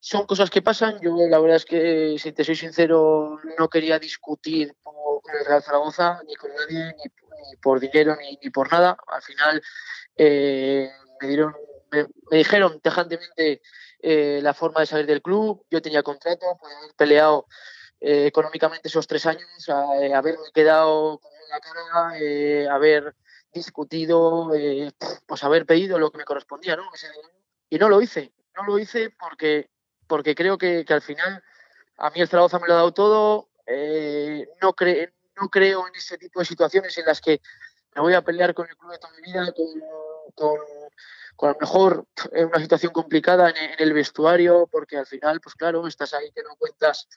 son 0.00 0.26
cosas 0.26 0.50
que 0.50 0.62
pasan. 0.62 0.98
Yo 1.00 1.16
la 1.28 1.38
verdad 1.38 1.56
es 1.56 1.64
que, 1.64 2.16
si 2.18 2.32
te 2.32 2.44
soy 2.44 2.56
sincero, 2.56 3.38
no 3.58 3.68
quería 3.68 3.98
discutir 3.98 4.74
con 4.82 4.94
el 5.38 5.46
Real 5.46 5.62
Zaragoza, 5.62 6.22
ni 6.26 6.34
con 6.37 6.50
nadie, 6.54 6.94
ni, 6.96 7.56
por 7.56 7.80
dinero, 7.80 8.16
ni, 8.16 8.50
por 8.50 8.70
nada. 8.70 8.96
Al 9.08 9.22
final 9.22 9.62
eh, 10.16 10.90
me 11.20 11.28
dieron 11.28 11.54
me, 11.90 12.06
me, 12.30 12.38
dijeron 12.38 12.80
tajantemente 12.80 13.62
eh, 14.00 14.40
la 14.42 14.52
forma 14.54 14.80
de 14.80 14.87
salir 14.87 15.06
del 15.06 15.22
club, 15.22 15.64
yo 15.70 15.80
tenía 15.80 16.02
contrato, 16.02 16.46
pues 16.61 16.74
haber 16.74 16.94
peleado 16.94 17.46
eh, 18.00 18.26
económicamente 18.26 18.88
esos 18.88 19.06
tres 19.08 19.26
años, 19.26 19.48
eh, 20.00 20.14
haberme 20.14 20.44
quedado 20.54 21.18
con 21.18 21.32
la 21.50 21.61
cara, 21.61 22.18
eh, 22.20 22.68
haber 22.70 23.16
discutido, 23.52 24.50
pues 25.26 25.42
haber 25.44 25.66
pedido 25.66 25.98
lo 25.98 26.12
que 26.12 26.18
me 26.18 26.24
correspondía, 26.24 26.76
¿no? 26.76 26.84
Y 27.68 27.78
no 27.78 27.88
lo 27.88 28.00
hice, 28.00 28.32
no 28.54 28.64
lo 28.64 28.78
hice 28.78 29.11
porque, 29.18 29.68
porque 30.09 30.35
creo 30.35 30.59
que, 30.59 30.85
al 30.88 31.03
final 31.03 31.42
a 31.99 32.11
mí 32.11 32.21
el 32.21 32.29
Zaragoza 32.29 32.59
me 32.59 32.66
lo 32.66 32.75
ha 32.75 32.77
dado 32.77 32.92
todo, 32.92 33.49
eh, 33.66 34.49
no, 34.61 34.73
cre 34.73 35.14
no 35.40 35.49
creo 35.49 35.87
en 35.87 35.94
ese 35.94 36.18
tipo 36.18 36.40
de 36.40 36.47
situaciones 36.47 36.97
en 36.99 37.07
las 37.07 37.21
que 37.21 37.40
me 37.94 38.03
voy 38.03 38.14
a 38.14 38.23
pelear 38.23 38.55
con 38.55 38.68
el 38.68 38.77
club 38.77 38.90
de 38.90 38.99
toda 38.99 39.12
mi 39.14 39.23
vida, 39.23 39.53
con, 40.35 40.59
con 41.37 41.51
a 41.51 41.53
lo 41.53 41.59
mejor 41.61 42.07
en 42.33 42.47
una 42.47 42.61
situación 42.61 42.92
complicada 42.92 43.51
en, 43.51 43.57
en, 43.57 43.77
el 43.79 43.92
vestuario, 43.92 44.68
porque 44.71 44.97
al 44.97 45.07
final, 45.07 45.40
pues 45.40 45.55
claro, 45.55 45.87
estás 45.87 46.14
ahí 46.14 46.33
que 46.33 46.42
no 46.42 46.57
cuentas 46.57 47.09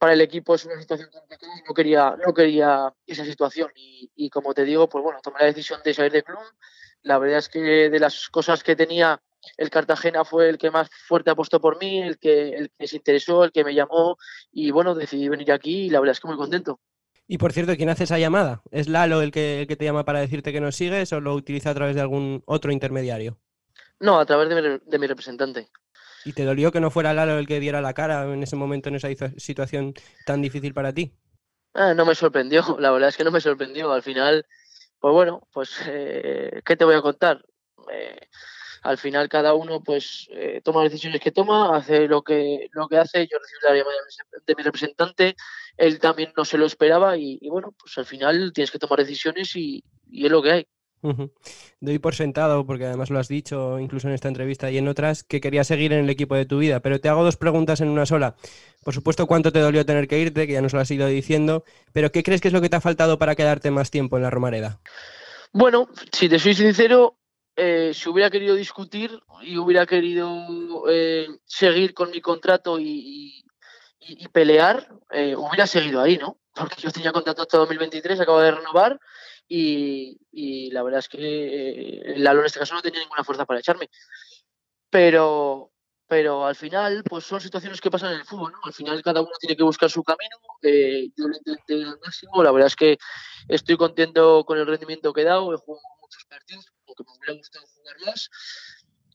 para 0.00 0.14
el 0.14 0.22
equipo, 0.22 0.54
es 0.54 0.64
una 0.64 0.80
situación 0.80 1.10
complicada 1.10 1.52
y 1.58 1.62
no 1.68 1.74
quería, 1.74 2.16
no 2.24 2.32
quería 2.32 2.94
esa 3.06 3.24
situación. 3.24 3.70
Y, 3.74 4.10
y, 4.16 4.30
como 4.30 4.54
te 4.54 4.64
digo, 4.64 4.88
pues 4.88 5.04
bueno, 5.04 5.20
tomé 5.22 5.40
la 5.40 5.46
decisión 5.46 5.80
de 5.84 5.92
salir 5.92 6.12
del 6.12 6.24
club. 6.24 6.38
La 7.02 7.18
verdad 7.18 7.38
es 7.38 7.50
que 7.50 7.90
de 7.90 8.00
las 8.00 8.30
cosas 8.30 8.62
que 8.62 8.74
tenía, 8.74 9.20
el 9.56 9.70
Cartagena 9.70 10.24
fue 10.24 10.48
el 10.48 10.58
que 10.58 10.70
más 10.70 10.90
fuerte 11.06 11.30
apostó 11.30 11.60
por 11.60 11.78
mí, 11.78 12.02
el 12.02 12.18
que, 12.18 12.50
el 12.50 12.70
que 12.78 12.86
se 12.86 12.96
interesó, 12.96 13.44
el 13.44 13.52
que 13.52 13.64
me 13.64 13.74
llamó, 13.74 14.16
y 14.52 14.70
bueno, 14.70 14.94
decidí 14.94 15.28
venir 15.28 15.52
aquí 15.52 15.86
y 15.86 15.90
la 15.90 16.00
verdad 16.00 16.12
es 16.12 16.20
que 16.20 16.28
muy 16.28 16.36
contento. 16.36 16.80
Y 17.26 17.38
por 17.38 17.52
cierto, 17.52 17.76
¿quién 17.76 17.88
hace 17.88 18.04
esa 18.04 18.18
llamada? 18.18 18.62
¿Es 18.72 18.88
Lalo 18.88 19.22
el 19.22 19.30
que, 19.30 19.60
el 19.60 19.66
que 19.68 19.76
te 19.76 19.84
llama 19.84 20.04
para 20.04 20.18
decirte 20.18 20.52
que 20.52 20.60
nos 20.60 20.74
sigues 20.74 21.12
o 21.12 21.20
lo 21.20 21.34
utiliza 21.34 21.70
a 21.70 21.74
través 21.74 21.94
de 21.94 22.00
algún 22.00 22.42
otro 22.46 22.72
intermediario? 22.72 23.38
No, 24.00 24.18
a 24.18 24.26
través 24.26 24.48
de 24.48 24.56
mi, 24.56 24.80
de 24.84 24.98
mi, 24.98 25.06
representante. 25.06 25.68
¿Y 26.24 26.32
te 26.32 26.44
dolió 26.44 26.72
que 26.72 26.80
no 26.80 26.90
fuera 26.90 27.14
Lalo 27.14 27.38
el 27.38 27.46
que 27.46 27.60
diera 27.60 27.80
la 27.80 27.94
cara 27.94 28.24
en 28.24 28.42
ese 28.42 28.56
momento, 28.56 28.88
en 28.88 28.96
esa 28.96 29.08
situación 29.36 29.94
tan 30.26 30.42
difícil 30.42 30.74
para 30.74 30.92
ti? 30.92 31.14
Ah, 31.74 31.94
no 31.94 32.04
me 32.04 32.14
sorprendió, 32.14 32.62
la 32.80 32.90
verdad 32.90 33.10
es 33.10 33.16
que 33.16 33.24
no 33.24 33.30
me 33.30 33.40
sorprendió. 33.40 33.92
Al 33.92 34.02
final, 34.02 34.44
pues 34.98 35.14
bueno, 35.14 35.46
pues, 35.52 35.80
eh, 35.86 36.62
¿qué 36.64 36.76
te 36.76 36.84
voy 36.84 36.96
a 36.96 37.02
contar? 37.02 37.44
Eh, 37.92 38.28
al 38.82 38.98
final 38.98 39.28
cada 39.28 39.54
uno 39.54 39.82
pues 39.82 40.28
eh, 40.32 40.60
toma 40.64 40.82
las 40.82 40.92
decisiones 40.92 41.20
que 41.20 41.32
toma, 41.32 41.76
hace 41.76 42.08
lo 42.08 42.22
que, 42.22 42.68
lo 42.72 42.88
que 42.88 42.98
hace, 42.98 43.26
yo 43.26 43.38
recibí 43.38 43.60
la 43.62 43.76
llamada 43.76 43.96
de 44.46 44.54
mi 44.54 44.62
representante, 44.62 45.36
él 45.76 45.98
también 45.98 46.32
no 46.36 46.44
se 46.44 46.58
lo 46.58 46.66
esperaba 46.66 47.16
y, 47.16 47.38
y 47.40 47.48
bueno, 47.48 47.74
pues 47.78 47.96
al 47.98 48.06
final 48.06 48.52
tienes 48.52 48.70
que 48.70 48.78
tomar 48.78 48.98
decisiones 48.98 49.54
y, 49.56 49.82
y 50.10 50.26
es 50.26 50.30
lo 50.32 50.42
que 50.42 50.52
hay. 50.52 50.66
Uh 51.02 51.12
-huh. 51.12 51.30
Doy 51.80 51.98
por 51.98 52.14
sentado, 52.14 52.66
porque 52.66 52.84
además 52.84 53.08
lo 53.08 53.18
has 53.18 53.28
dicho 53.28 53.78
incluso 53.78 54.06
en 54.06 54.12
esta 54.12 54.28
entrevista 54.28 54.70
y 54.70 54.76
en 54.76 54.86
otras, 54.86 55.24
que 55.24 55.40
querías 55.40 55.66
seguir 55.66 55.94
en 55.94 56.00
el 56.00 56.10
equipo 56.10 56.34
de 56.34 56.44
tu 56.44 56.58
vida, 56.58 56.80
pero 56.80 57.00
te 57.00 57.08
hago 57.08 57.24
dos 57.24 57.38
preguntas 57.38 57.80
en 57.80 57.88
una 57.88 58.04
sola. 58.04 58.36
Por 58.84 58.92
supuesto, 58.92 59.26
¿cuánto 59.26 59.50
te 59.50 59.60
dolió 59.60 59.86
tener 59.86 60.08
que 60.08 60.18
irte? 60.18 60.46
Que 60.46 60.52
ya 60.52 60.60
nos 60.60 60.74
lo 60.74 60.80
has 60.80 60.90
ido 60.90 61.06
diciendo, 61.06 61.64
pero 61.94 62.12
¿qué 62.12 62.22
crees 62.22 62.42
que 62.42 62.48
es 62.48 62.54
lo 62.54 62.60
que 62.60 62.68
te 62.68 62.76
ha 62.76 62.82
faltado 62.82 63.18
para 63.18 63.34
quedarte 63.34 63.70
más 63.70 63.90
tiempo 63.90 64.18
en 64.18 64.24
la 64.24 64.30
Romareda? 64.30 64.80
Bueno, 65.52 65.88
si 66.12 66.28
te 66.28 66.38
soy 66.38 66.54
sincero, 66.54 67.16
eh, 67.62 67.92
si 67.92 68.08
hubiera 68.08 68.30
querido 68.30 68.54
discutir 68.54 69.20
y 69.42 69.58
hubiera 69.58 69.84
querido 69.84 70.84
eh, 70.88 71.28
seguir 71.44 71.92
con 71.92 72.10
mi 72.10 72.22
contrato 72.22 72.78
y, 72.78 73.44
y, 74.00 74.24
y 74.24 74.28
pelear, 74.28 74.88
eh, 75.10 75.36
hubiera 75.36 75.66
seguido 75.66 76.00
ahí, 76.00 76.16
¿no? 76.16 76.38
Porque 76.54 76.80
yo 76.80 76.90
tenía 76.90 77.12
contrato 77.12 77.42
hasta 77.42 77.58
2023, 77.58 78.18
acabo 78.20 78.40
de 78.40 78.52
renovar 78.52 78.98
y, 79.46 80.18
y 80.32 80.70
la 80.70 80.82
verdad 80.82 81.00
es 81.00 81.08
que 81.08 81.18
eh, 81.20 82.18
Lalo 82.18 82.40
en 82.40 82.46
este 82.46 82.60
caso 82.60 82.74
no 82.74 82.82
tenía 82.82 83.00
ninguna 83.00 83.24
fuerza 83.24 83.44
para 83.44 83.60
echarme. 83.60 83.90
Pero, 84.88 85.70
pero 86.06 86.46
al 86.46 86.56
final, 86.56 87.02
pues 87.04 87.24
son 87.24 87.40
situaciones 87.40 87.80
que 87.80 87.90
pasan 87.90 88.12
en 88.12 88.20
el 88.20 88.24
fútbol, 88.24 88.52
¿no? 88.52 88.58
Al 88.64 88.72
final 88.72 89.02
cada 89.02 89.20
uno 89.20 89.30
tiene 89.38 89.56
que 89.56 89.62
buscar 89.64 89.90
su 89.90 90.02
camino. 90.02 90.36
Eh, 90.62 91.10
yo 91.16 91.28
lo 91.28 91.36
intenté 91.36 91.74
al 91.74 91.98
máximo. 92.04 92.42
La 92.42 92.52
verdad 92.52 92.68
es 92.68 92.76
que 92.76 92.98
estoy 93.48 93.76
contento 93.76 94.44
con 94.44 94.58
el 94.58 94.66
rendimiento 94.66 95.12
que 95.12 95.22
he 95.22 95.24
dado. 95.24 95.52
He 95.52 95.56
jugado 95.56 95.82
muchos 96.00 96.24
partidos, 96.24 96.66
porque 96.96 97.10
me 97.10 97.18
hubiera 97.18 97.38
gustado 97.38 97.66
jugar 97.66 97.96
más. 98.06 98.30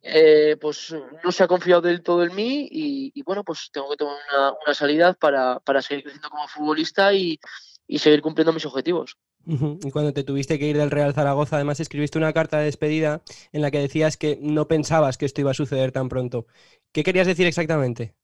Eh, 0.07 0.55
pues 0.61 0.93
no 1.23 1.31
se 1.31 1.43
ha 1.43 1.47
confiado 1.47 1.81
del 1.81 2.03
todo 2.03 2.23
en 2.23 2.35
mí 2.35 2.67
y, 2.71 3.21
bueno, 3.23 3.43
pues 3.43 3.69
tengo 3.71 3.89
que 3.89 3.97
tomar 3.97 4.15
una, 4.31 4.51
una 4.51 4.73
salida 4.75 5.13
para, 5.13 5.59
para, 5.59 5.81
seguir 5.81 6.03
creciendo 6.03 6.29
como 6.29 6.47
futbolista 6.47 7.11
y, 7.11 7.39
y 7.87 7.97
seguir 7.99 8.21
cumpliendo 8.21 8.53
mis 8.53 8.65
objetivos. 8.65 9.17
Y 9.47 9.91
cuando 9.91 10.11
te 10.11 10.23
tuviste 10.23 10.57
que 10.57 10.67
ir 10.67 10.77
del 10.77 10.89
Real 10.89 11.13
Zaragoza, 11.13 11.57
además 11.57 11.79
escribiste 11.79 12.17
una 12.17 12.33
carta 12.33 12.57
de 12.57 12.65
despedida 12.65 13.21
en 13.51 13.61
la 13.61 13.69
que 13.69 13.79
decías 13.79 14.17
que 14.17 14.39
no 14.41 14.67
pensabas 14.67 15.17
que 15.17 15.25
esto 15.25 15.41
iba 15.41 15.51
a 15.51 15.55
suceder 15.55 15.91
tan 15.91 16.09
pronto. 16.09 16.47
¿Qué 16.91 17.03
querías 17.03 17.27
decir 17.27 17.45
exactamente? 17.45 18.15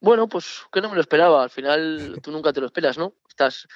Bueno, 0.00 0.28
pues 0.28 0.62
que 0.72 0.80
no 0.80 0.88
me 0.88 0.96
lo 0.96 1.00
esperaba. 1.00 1.44
Al 1.44 1.50
final 1.50 2.18
tú 2.20 2.32
nunca 2.32 2.52
te 2.52 2.60
lo 2.60 2.66
esperas, 2.66 2.98
¿no? 2.98 3.14
Estás, 3.36 3.68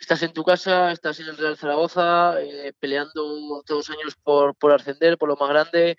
estás 0.00 0.22
en 0.22 0.32
tu 0.32 0.42
casa, 0.44 0.90
estás 0.90 1.20
en 1.20 1.28
el 1.28 1.36
Real 1.36 1.58
Zaragoza, 1.58 2.40
eh, 2.40 2.72
peleando 2.80 3.62
todos 3.66 3.86
los 3.86 3.90
años 3.90 4.16
por, 4.22 4.54
por 4.54 4.72
ascender, 4.72 5.18
por 5.18 5.28
lo 5.28 5.36
más 5.36 5.50
grande. 5.50 5.98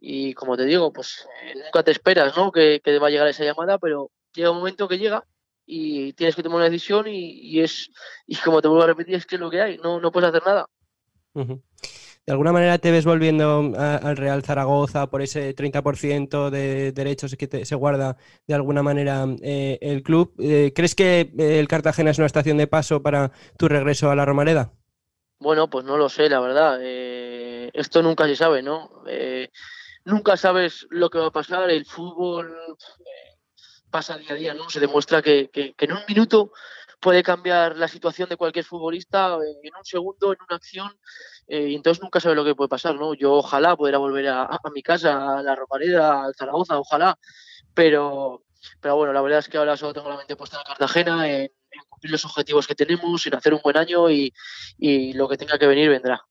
Y 0.00 0.32
como 0.32 0.56
te 0.56 0.64
digo, 0.64 0.90
pues 0.90 1.28
eh, 1.42 1.56
nunca 1.62 1.82
te 1.82 1.90
esperas, 1.90 2.34
¿no? 2.38 2.50
Que, 2.50 2.80
que 2.82 2.98
va 2.98 3.08
a 3.08 3.10
llegar 3.10 3.28
esa 3.28 3.44
llamada, 3.44 3.76
pero 3.76 4.10
llega 4.32 4.50
un 4.50 4.56
momento 4.56 4.88
que 4.88 4.96
llega 4.96 5.26
y 5.66 6.14
tienes 6.14 6.34
que 6.36 6.42
tomar 6.42 6.56
una 6.56 6.70
decisión 6.70 7.04
y, 7.06 7.60
es 7.60 7.90
y 8.26 8.36
como 8.36 8.62
te 8.62 8.68
vuelvo 8.68 8.84
a 8.84 8.86
repetir 8.86 9.16
es 9.16 9.26
que 9.26 9.34
es 9.34 9.40
lo 9.40 9.50
que 9.50 9.60
hay 9.60 9.76
no, 9.76 10.00
no 10.00 10.10
puedes 10.10 10.30
hacer 10.30 10.42
nada 10.46 10.66
¿De 12.28 12.32
alguna 12.32 12.52
manera 12.52 12.76
te 12.76 12.90
ves 12.90 13.06
volviendo 13.06 13.72
al 13.78 14.14
Real 14.18 14.42
Zaragoza 14.42 15.06
por 15.06 15.22
ese 15.22 15.56
30% 15.56 16.50
de 16.50 16.92
derechos 16.92 17.34
que 17.36 17.64
se 17.64 17.74
guarda 17.74 18.18
de 18.46 18.52
alguna 18.52 18.82
manera 18.82 19.24
eh, 19.40 19.78
el 19.80 20.02
club? 20.02 20.34
Eh, 20.38 20.74
¿Crees 20.74 20.94
que 20.94 21.32
eh, 21.38 21.58
el 21.58 21.66
Cartagena 21.68 22.10
es 22.10 22.18
una 22.18 22.26
estación 22.26 22.58
de 22.58 22.66
paso 22.66 23.02
para 23.02 23.32
tu 23.56 23.66
regreso 23.66 24.10
a 24.10 24.14
la 24.14 24.26
Romareda? 24.26 24.72
Bueno, 25.38 25.70
pues 25.70 25.86
no 25.86 25.96
lo 25.96 26.10
sé, 26.10 26.28
la 26.28 26.40
verdad. 26.40 26.78
esto 26.82 28.02
nunca 28.02 28.26
se 28.26 28.36
sabe, 28.36 28.62
¿no? 28.62 28.90
nunca 30.04 30.36
sabes 30.36 30.86
lo 30.90 31.08
que 31.08 31.20
va 31.20 31.28
a 31.28 31.32
pasar. 31.32 31.70
El 31.70 31.86
fútbol 31.86 32.54
pasa 33.90 34.18
día 34.18 34.32
a 34.32 34.36
día, 34.36 34.52
¿no? 34.52 34.68
Se 34.68 34.80
demuestra 34.80 35.22
que, 35.22 35.48
en 35.54 35.92
un 35.92 36.02
minuto 36.06 36.52
puede 37.00 37.22
cambiar 37.22 37.76
la 37.78 37.88
situación 37.88 38.28
de 38.28 38.36
cualquier 38.36 38.66
futbolista 38.66 39.38
en 39.64 39.74
un 39.74 39.84
segundo, 39.84 40.34
en 40.34 40.38
una 40.46 40.56
acción, 40.56 40.92
eh, 41.48 41.68
y 41.70 41.74
entonces 41.74 42.02
nunca 42.02 42.20
sabe 42.20 42.34
lo 42.34 42.44
que 42.44 42.54
puede 42.54 42.68
pasar, 42.68 42.94
¿no? 42.94 43.14
Yo 43.14 43.34
ojalá 43.34 43.76
pudiera 43.76 43.98
volver 43.98 44.28
a, 44.28 44.48
mi 44.72 44.82
casa, 44.82 45.38
a 45.38 45.42
la 45.42 45.54
Romareda, 45.54 46.26
a 46.26 46.32
Zaragoza, 46.32 46.78
ojalá, 46.78 47.18
pero, 47.74 48.44
pero 48.80 48.96
bueno, 48.96 49.12
la 49.12 49.22
verdad 49.22 49.40
es 49.40 49.48
que 49.48 49.58
ahora 49.58 49.76
solo 49.76 49.94
tengo 49.94 50.08
la 50.08 50.16
mente 50.16 50.36
puesta 50.36 50.58
en 50.58 50.64
Cartagena, 50.64 51.28
en, 51.28 51.50
cumplir 51.88 52.12
los 52.12 52.24
objetivos 52.24 52.66
que 52.66 52.74
tenemos, 52.74 53.26
en 53.26 53.34
hacer 53.34 53.54
un 53.54 53.60
buen 53.62 53.76
año 53.76 54.10
y 54.10 54.32
lo 55.14 55.28
que 55.28 55.36
tenga 55.36 55.58
que 55.58 55.66
venir 55.66 55.88
vendrá. 55.88 56.22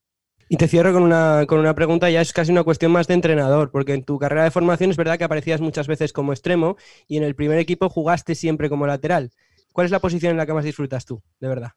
Y 0.50 0.56
te 0.56 0.68
cierro 0.68 0.94
con 0.94 1.04
una, 1.04 1.46
con 1.46 1.60
una 1.60 1.76
pregunta, 1.76 2.10
ya 2.10 2.22
es 2.22 2.32
casi 2.32 2.52
una 2.54 2.64
cuestión 2.64 2.92
más 2.94 3.08
de 3.08 3.16
entrenador, 3.16 3.70
porque 3.70 3.94
en 3.94 4.06
tu 4.06 4.18
carrera 4.18 4.46
de 4.46 4.52
formación 4.52 4.92
es 4.92 4.98
verdad 4.98 5.18
que 5.18 5.26
aparecías 5.26 5.60
muchas 5.60 5.88
veces 5.88 6.14
como 6.14 6.32
extremo 6.32 6.78
y 7.06 7.18
en 7.18 7.24
el 7.24 7.36
primer 7.36 7.60
equipo 7.60 7.90
jugaste 7.90 8.34
siempre 8.34 8.70
como 8.70 8.88
lateral. 8.88 9.32
¿Cuál 9.74 9.86
es 9.86 9.92
la 9.92 10.00
posición 10.00 10.32
en 10.32 10.38
la 10.38 10.46
que 10.46 10.54
más 10.54 10.64
disfrutas 10.64 11.06
tú, 11.06 11.22
de 11.42 11.50
verdad? 11.50 11.72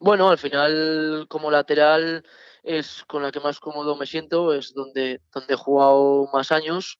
Bueno, 0.00 0.30
al 0.30 0.38
final 0.38 1.26
como 1.28 1.50
lateral 1.50 2.24
es 2.62 3.04
con 3.06 3.22
la 3.22 3.32
que 3.32 3.40
más 3.40 3.60
cómodo 3.60 3.96
me 3.96 4.06
siento, 4.06 4.52
es 4.54 4.72
donde, 4.74 5.20
donde 5.32 5.54
he 5.54 5.56
jugado 5.56 6.28
más 6.32 6.52
años 6.52 6.98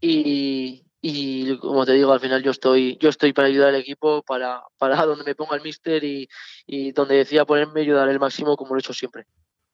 y, 0.00 0.84
y 1.00 1.56
como 1.58 1.84
te 1.84 1.92
digo, 1.92 2.12
al 2.12 2.20
final 2.20 2.42
yo 2.42 2.52
estoy, 2.52 2.96
yo 3.00 3.08
estoy 3.08 3.32
para 3.32 3.48
ayudar 3.48 3.70
al 3.70 3.80
equipo, 3.80 4.22
para, 4.22 4.62
para 4.78 5.04
donde 5.04 5.24
me 5.24 5.34
ponga 5.34 5.56
el 5.56 5.62
míster 5.62 6.02
y, 6.04 6.28
y 6.66 6.92
donde 6.92 7.16
decía 7.16 7.44
ponerme 7.44 7.80
ayudar 7.80 8.08
el 8.08 8.20
máximo 8.20 8.56
como 8.56 8.74
lo 8.74 8.78
he 8.78 8.80
hecho 8.80 8.94
siempre. 8.94 9.26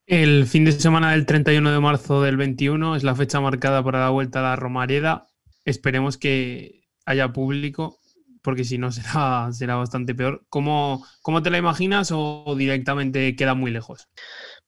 El 0.06 0.46
fin 0.46 0.64
de 0.64 0.72
semana 0.72 1.12
del 1.12 1.26
31 1.26 1.70
de 1.70 1.80
marzo 1.80 2.22
del 2.22 2.38
21 2.38 2.96
es 2.96 3.04
la 3.04 3.14
fecha 3.14 3.42
marcada 3.42 3.84
para 3.84 4.00
la 4.00 4.08
vuelta 4.08 4.38
a 4.38 4.42
la 4.42 4.56
Romareda. 4.56 5.26
Esperemos 5.66 6.16
que 6.16 6.86
haya 7.04 7.30
público, 7.30 7.98
porque 8.42 8.64
si 8.64 8.78
no 8.78 8.90
será, 8.92 9.50
será 9.52 9.76
bastante 9.76 10.14
peor. 10.14 10.46
¿Cómo, 10.48 11.04
¿Cómo 11.20 11.42
te 11.42 11.50
la 11.50 11.58
imaginas 11.58 12.10
o 12.10 12.54
directamente 12.56 13.36
queda 13.36 13.52
muy 13.52 13.70
lejos? 13.70 14.08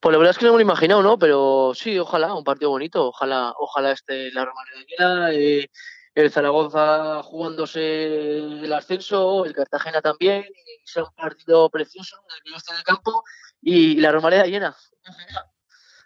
Pues 0.00 0.12
la 0.12 0.18
verdad 0.18 0.30
es 0.30 0.38
que 0.38 0.46
no 0.46 0.52
me 0.52 0.56
lo 0.56 0.60
he 0.60 0.62
imaginado, 0.62 1.02
¿no? 1.02 1.18
Pero 1.18 1.72
sí, 1.74 1.98
ojalá, 1.98 2.34
un 2.34 2.44
partido 2.44 2.70
bonito. 2.70 3.08
Ojalá, 3.08 3.52
ojalá 3.58 3.92
esté 3.92 4.30
la 4.32 4.46
Romareda 4.46 5.32
eh, 5.34 5.68
el 6.14 6.30
Zaragoza 6.30 7.22
jugándose 7.22 8.38
el 8.38 8.72
ascenso, 8.72 9.44
el 9.44 9.52
Cartagena 9.52 10.00
también, 10.00 10.44
y 10.44 10.88
sea 10.88 11.04
un 11.04 11.14
partido 11.14 11.68
precioso 11.70 12.16
en 12.16 12.36
el 12.36 12.42
que 12.42 12.50
yo 12.50 12.56
esté 12.56 12.72
en 12.72 12.78
el 12.78 12.84
campo 12.84 13.22
y 13.60 13.96
la 13.96 14.12
Romareda 14.12 14.46
llena. 14.46 14.74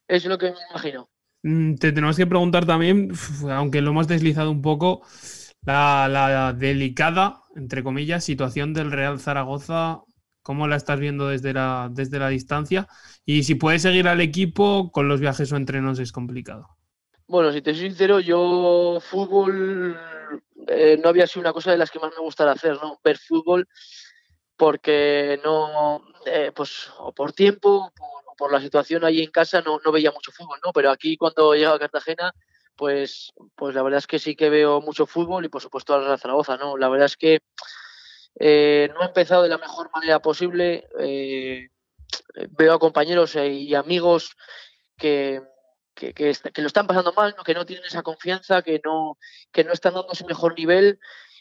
Es 0.08 0.24
lo 0.24 0.38
que 0.38 0.52
me 0.52 0.58
imagino. 0.70 1.08
Mm, 1.42 1.76
te 1.76 1.92
tenemos 1.92 2.16
que 2.16 2.26
preguntar 2.26 2.66
también, 2.66 3.12
aunque 3.50 3.80
lo 3.80 3.90
hemos 3.90 4.08
deslizado 4.08 4.50
un 4.50 4.62
poco, 4.62 5.02
la, 5.62 6.54
delicada, 6.56 7.42
entre 7.56 7.82
comillas, 7.82 8.24
situación 8.24 8.74
del 8.74 8.90
Real 8.90 9.20
Zaragoza. 9.20 10.02
¿Cómo 10.44 10.68
la 10.68 10.76
estás 10.76 11.00
viendo 11.00 11.28
desde 11.28 11.54
la, 11.54 11.88
desde 11.90 12.18
la 12.18 12.28
distancia? 12.28 12.86
Y 13.24 13.44
si 13.44 13.54
puedes 13.54 13.80
seguir 13.80 14.06
al 14.06 14.20
equipo, 14.20 14.92
con 14.92 15.08
los 15.08 15.18
viajes 15.18 15.50
o 15.50 15.56
entrenos 15.56 15.98
es 15.98 16.12
complicado. 16.12 16.68
Bueno, 17.26 17.50
si 17.50 17.62
te 17.62 17.72
soy 17.72 17.88
sincero, 17.88 18.20
yo 18.20 18.98
fútbol 19.00 19.98
eh, 20.68 21.00
no 21.02 21.08
había 21.08 21.26
sido 21.26 21.40
una 21.40 21.54
cosa 21.54 21.70
de 21.70 21.78
las 21.78 21.90
que 21.90 21.98
más 21.98 22.12
me 22.14 22.22
gustara 22.22 22.52
hacer, 22.52 22.74
¿no? 22.74 23.00
Ver 23.02 23.16
fútbol 23.16 23.66
porque 24.54 25.40
no, 25.42 26.02
eh, 26.26 26.52
pues, 26.54 26.90
o 26.98 27.14
por 27.14 27.32
tiempo, 27.32 27.90
o 27.98 28.36
por 28.36 28.52
la 28.52 28.60
situación 28.60 29.02
ahí 29.02 29.22
en 29.22 29.30
casa, 29.30 29.62
no, 29.62 29.80
no 29.82 29.92
veía 29.92 30.12
mucho 30.12 30.30
fútbol, 30.30 30.60
¿no? 30.62 30.74
Pero 30.74 30.90
aquí 30.90 31.16
cuando 31.16 31.54
llego 31.54 31.72
a 31.72 31.78
Cartagena, 31.78 32.34
pues, 32.76 33.32
pues 33.56 33.74
la 33.74 33.82
verdad 33.82 33.98
es 33.98 34.06
que 34.06 34.18
sí 34.18 34.36
que 34.36 34.50
veo 34.50 34.82
mucho 34.82 35.06
fútbol 35.06 35.46
y 35.46 35.48
por 35.48 35.62
supuesto 35.62 35.94
a 35.94 36.00
la 36.00 36.18
Zaragoza, 36.18 36.58
¿no? 36.58 36.76
La 36.76 36.90
verdad 36.90 37.06
es 37.06 37.16
que 37.16 37.40
eh, 38.36 38.90
no 38.94 39.02
he 39.02 39.06
empezado 39.06 39.42
de 39.42 39.48
la 39.48 39.58
mejor 39.58 39.90
manera 39.92 40.20
posible. 40.20 40.86
Eh, 41.00 41.68
veo 42.50 42.74
a 42.74 42.78
compañeros 42.78 43.36
y 43.36 43.74
amigos 43.74 44.36
que, 44.96 45.42
que, 45.94 46.34
lo 46.56 46.66
están 46.66 46.86
pasando 46.86 47.12
mal, 47.12 47.34
que 47.44 47.54
no 47.54 47.64
tienen 47.64 47.84
esa 47.84 48.02
confianza, 48.02 48.62
que 48.62 48.80
no, 48.84 49.18
que 49.52 49.64
no 49.64 49.72
están 49.72 49.94
dando 49.94 50.14
su 50.14 50.24
mejor 50.26 50.58
nivel 50.58 50.98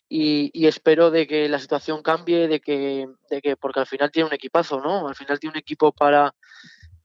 y, 0.10 0.67
espero 0.67 1.10
de 1.12 1.25
que 1.27 1.49
la 1.49 1.60
situación 1.60 2.03
cambie, 2.03 2.47
de 2.47 2.60
que, 2.60 3.08
de 3.29 3.41
que, 3.41 3.56
porque 3.58 3.79
al 3.79 3.88
final 3.88 4.12
tiene 4.12 4.27
un 4.27 4.34
equipazo, 4.34 4.79
¿no? 4.79 5.08
Al 5.08 5.15
final 5.15 5.39
tiene 5.39 5.53
un 5.53 5.60
equipo 5.60 5.91
para, 5.91 6.36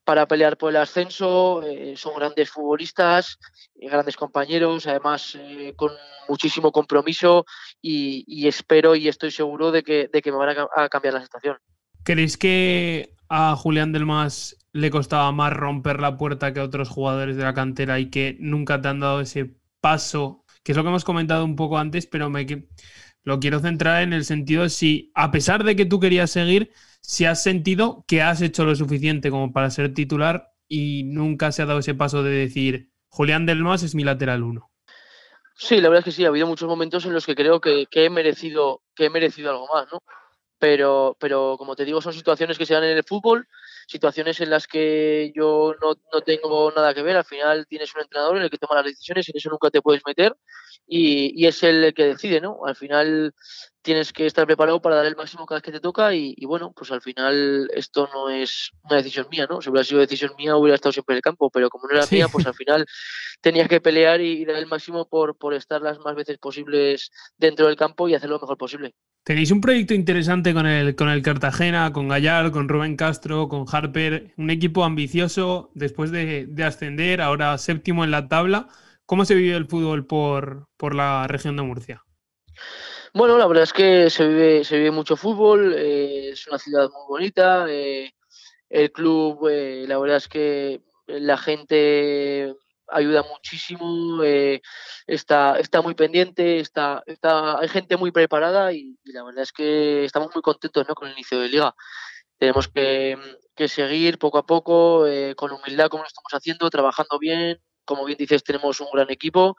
para 0.08 0.26
pelear 0.26 0.56
por 0.56 0.70
el 0.70 0.76
ascenso, 0.76 1.62
eh, 1.62 1.92
son 1.94 2.14
grandes 2.14 2.48
futbolistas, 2.48 3.38
eh, 3.78 3.90
grandes 3.90 4.16
compañeros, 4.16 4.86
además 4.86 5.36
eh, 5.38 5.74
con 5.76 5.92
muchísimo 6.30 6.72
compromiso 6.72 7.44
y, 7.82 8.48
espero 8.48 8.96
y 8.96 9.06
estoy 9.06 9.30
seguro 9.30 9.70
de 9.70 9.82
que, 9.82 10.08
de 10.10 10.22
que 10.22 10.32
me 10.32 10.38
van 10.38 10.56
a, 10.74 10.88
cambiar 10.88 11.12
la 11.12 11.22
situación. 11.22 11.58
¿Creéis 12.04 12.38
que 12.38 13.12
a 13.28 13.54
Julián 13.54 13.92
Delmas 13.92 14.56
le 14.72 14.90
costaba 14.90 15.30
más 15.30 15.52
romper 15.52 16.00
la 16.00 16.16
puerta 16.16 16.54
que 16.54 16.60
a 16.60 16.64
otros 16.64 16.88
jugadores 16.88 17.36
de 17.36 17.42
la 17.42 17.52
cantera 17.52 17.98
y 17.98 18.08
que 18.08 18.38
nunca 18.40 18.80
te 18.80 18.88
han 18.88 19.00
dado 19.00 19.20
ese 19.20 19.56
paso 19.82 20.46
que 20.62 20.72
es 20.72 20.76
lo 20.76 20.82
que 20.82 20.88
hemos 20.88 21.04
comentado 21.04 21.44
un 21.44 21.56
poco 21.56 21.78
antes, 21.78 22.06
pero 22.06 22.28
me 22.28 22.46
lo 23.22 23.40
quiero 23.40 23.60
centrar 23.60 24.02
en 24.02 24.12
el 24.12 24.24
sentido 24.24 24.62
de 24.62 24.70
si, 24.70 25.12
a 25.14 25.30
pesar 25.30 25.64
de 25.64 25.76
que 25.76 25.84
tú 25.84 26.00
querías 26.00 26.30
seguir, 26.30 26.72
si 27.00 27.24
has 27.24 27.42
sentido 27.42 28.04
que 28.06 28.22
has 28.22 28.40
hecho 28.40 28.64
lo 28.64 28.74
suficiente 28.74 29.30
como 29.30 29.52
para 29.52 29.70
ser 29.70 29.94
titular 29.94 30.52
y 30.66 31.04
nunca 31.04 31.52
se 31.52 31.62
ha 31.62 31.66
dado 31.66 31.80
ese 31.80 31.94
paso 31.94 32.22
de 32.22 32.30
decir, 32.30 32.90
Julián 33.08 33.46
Delmas 33.46 33.82
es 33.82 33.94
mi 33.94 34.04
lateral 34.04 34.42
uno. 34.42 34.70
Sí, 35.54 35.80
la 35.80 35.88
verdad 35.88 36.00
es 36.00 36.04
que 36.04 36.12
sí, 36.12 36.24
ha 36.24 36.28
habido 36.28 36.46
muchos 36.46 36.68
momentos 36.68 37.04
en 37.04 37.12
los 37.12 37.26
que 37.26 37.34
creo 37.34 37.60
que, 37.60 37.86
he 37.90 38.10
merecido 38.10 38.82
que 38.94 39.06
he 39.06 39.10
merecido 39.10 39.50
algo 39.50 39.66
más, 39.72 39.86
¿no? 39.92 40.02
Pero, 40.58 41.16
pero 41.20 41.56
como 41.58 41.76
te 41.76 41.84
digo, 41.84 42.00
son 42.00 42.12
situaciones 42.12 42.58
que 42.58 42.66
se 42.66 42.74
dan 42.74 42.84
en 42.84 42.96
el 42.96 43.04
fútbol 43.04 43.48
situaciones 43.88 44.38
en 44.40 44.50
las 44.50 44.66
que 44.66 45.32
yo 45.34 45.74
no, 45.80 45.94
no, 46.12 46.20
tengo 46.20 46.70
nada 46.76 46.92
que 46.94 47.02
ver. 47.02 47.16
Al 47.16 47.24
final 47.24 47.66
tienes 47.66 47.94
un 47.94 48.02
entrenador 48.02 48.36
en 48.36 48.42
el 48.42 48.50
que 48.50 48.58
toma 48.58 48.76
las 48.76 48.84
decisiones 48.84 49.26
y 49.26 49.32
en 49.32 49.38
eso 49.38 49.50
nunca 49.50 49.70
te 49.70 49.80
puedes 49.80 50.02
meter 50.06 50.36
y, 50.88 51.32
y 51.40 51.46
es 51.46 51.62
el 51.62 51.92
que 51.92 52.04
decide, 52.04 52.40
¿no? 52.40 52.64
Al 52.64 52.74
final 52.74 53.34
tienes 53.82 54.12
que 54.12 54.26
estar 54.26 54.46
preparado 54.46 54.82
para 54.82 54.96
dar 54.96 55.06
el 55.06 55.16
máximo 55.16 55.46
cada 55.46 55.58
vez 55.58 55.62
que 55.62 55.72
te 55.72 55.80
toca 55.80 56.14
y, 56.14 56.34
bueno, 56.44 56.72
pues 56.76 56.90
al 56.90 57.00
final 57.00 57.70
esto 57.74 58.08
no 58.12 58.28
es 58.28 58.70
una 58.82 58.96
decisión 58.96 59.28
mía, 59.30 59.46
¿no? 59.48 59.62
Si 59.62 59.70
hubiera 59.70 59.84
sido 59.84 60.00
decisión 60.00 60.32
mía 60.36 60.56
hubiera 60.56 60.74
estado 60.74 60.92
siempre 60.92 61.14
en 61.14 61.18
el 61.18 61.22
campo, 61.22 61.50
pero 61.50 61.70
como 61.70 61.86
no 61.86 61.96
era 61.96 62.06
mía, 62.10 62.28
pues 62.28 62.46
al 62.46 62.54
final 62.54 62.86
tenía 63.40 63.68
que 63.68 63.80
pelear 63.80 64.20
y, 64.20 64.44
dar 64.44 64.56
el 64.56 64.66
máximo 64.66 65.08
por, 65.08 65.36
por 65.36 65.54
estar 65.54 65.80
las 65.80 65.98
más 66.00 66.14
veces 66.14 66.38
posibles 66.38 67.10
dentro 67.36 67.66
del 67.66 67.76
campo 67.76 68.08
y 68.08 68.14
hacer 68.14 68.28
lo 68.28 68.38
mejor 68.38 68.58
posible. 68.58 68.94
Tenéis 69.24 69.50
un 69.50 69.60
proyecto 69.60 69.94
interesante 69.94 70.52
con 70.52 70.66
el, 70.66 70.94
con 70.94 71.08
el 71.08 71.22
Cartagena, 71.22 71.92
con 71.92 72.08
Gallar, 72.08 72.50
con 72.50 72.68
Rubén 72.68 72.96
Castro, 72.96 73.48
con 73.48 73.64
Harper, 73.70 74.34
un 74.36 74.50
equipo 74.50 74.84
ambicioso 74.84 75.70
después 75.74 76.10
de, 76.10 76.46
de 76.46 76.64
ascender, 76.64 77.20
ahora 77.20 77.56
séptimo 77.58 78.04
en 78.04 78.10
la 78.10 78.28
tabla. 78.28 78.68
¿Cómo 79.08 79.24
se 79.24 79.34
vive 79.34 79.56
el 79.56 79.64
fútbol 79.64 80.06
por, 80.06 80.68
por 80.76 80.94
la 80.94 81.26
región 81.26 81.56
de 81.56 81.62
Murcia? 81.62 82.04
Bueno, 83.14 83.38
la 83.38 83.46
verdad 83.46 83.62
es 83.62 83.72
que 83.72 84.10
se 84.10 84.28
vive, 84.28 84.64
se 84.64 84.76
vive 84.76 84.90
mucho 84.90 85.16
fútbol, 85.16 85.72
eh, 85.74 86.28
es 86.32 86.46
una 86.46 86.58
ciudad 86.58 86.90
muy 86.90 87.06
bonita, 87.08 87.64
eh, 87.70 88.12
el 88.68 88.92
club, 88.92 89.48
eh, 89.48 89.86
la 89.88 89.96
verdad 89.96 90.18
es 90.18 90.28
que 90.28 90.82
la 91.06 91.38
gente 91.38 92.54
ayuda 92.88 93.22
muchísimo, 93.22 94.22
está, 95.06 95.58
está 95.58 95.80
muy 95.80 95.94
pendiente, 95.94 96.60
está, 96.60 97.02
está, 97.06 97.58
hay 97.60 97.68
gente 97.68 97.96
muy 97.96 98.12
preparada 98.12 98.74
y, 98.74 98.98
la 99.04 99.24
verdad 99.24 99.42
es 99.42 99.52
que 99.52 100.04
estamos 100.04 100.34
muy 100.34 100.42
contentos 100.42 100.86
¿no? 100.86 100.94
con 100.94 101.08
el 101.08 101.14
inicio 101.14 101.40
de 101.40 101.48
liga. 101.48 101.74
Tenemos 102.36 102.68
que, 102.68 103.16
que 103.56 103.68
seguir 103.68 104.18
poco 104.18 104.36
a 104.36 104.44
poco, 104.44 105.06
con 105.34 105.50
humildad 105.52 105.88
como 105.88 106.02
lo 106.02 106.08
estamos 106.08 106.32
haciendo, 106.34 106.68
trabajando 106.68 107.18
bien. 107.18 107.58
Como 107.88 108.04
bien 108.04 108.18
dices, 108.18 108.44
tenemos 108.44 108.80
un 108.80 108.88
gran 108.92 109.10
equipo 109.10 109.56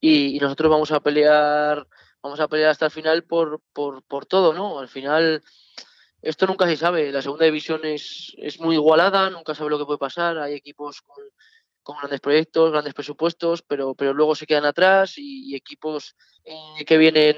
y 0.00 0.38
nosotros 0.38 0.70
vamos 0.70 0.92
a 0.92 1.00
pelear 1.00 1.84
vamos 2.22 2.40
a 2.40 2.48
pelear 2.48 2.70
hasta 2.70 2.86
el 2.86 2.92
final 2.92 3.24
por, 3.24 3.60
por, 3.72 4.26
todo, 4.26 4.54
¿no? 4.54 4.78
Al 4.78 4.88
final, 4.88 5.42
esto 6.22 6.46
nunca 6.46 6.66
se 6.66 6.76
sabe. 6.76 7.10
La 7.10 7.20
segunda 7.20 7.44
división 7.44 7.80
es, 7.84 8.32
es 8.38 8.60
muy 8.60 8.76
igualada, 8.76 9.28
nunca 9.30 9.54
sabe 9.54 9.70
lo 9.70 9.78
que 9.78 9.84
puede 9.84 9.98
pasar. 9.98 10.38
Hay 10.38 10.54
equipos 10.54 11.02
con, 11.02 11.96
grandes 11.98 12.20
proyectos, 12.20 12.70
grandes 12.70 12.94
presupuestos, 12.94 13.62
pero, 13.62 13.94
pero 13.94 14.14
luego 14.14 14.36
se 14.36 14.46
quedan 14.46 14.64
atrás 14.64 15.14
y, 15.16 15.54
equipos 15.56 16.14
eh, 16.44 16.84
que 16.86 16.96
vienen 16.96 17.36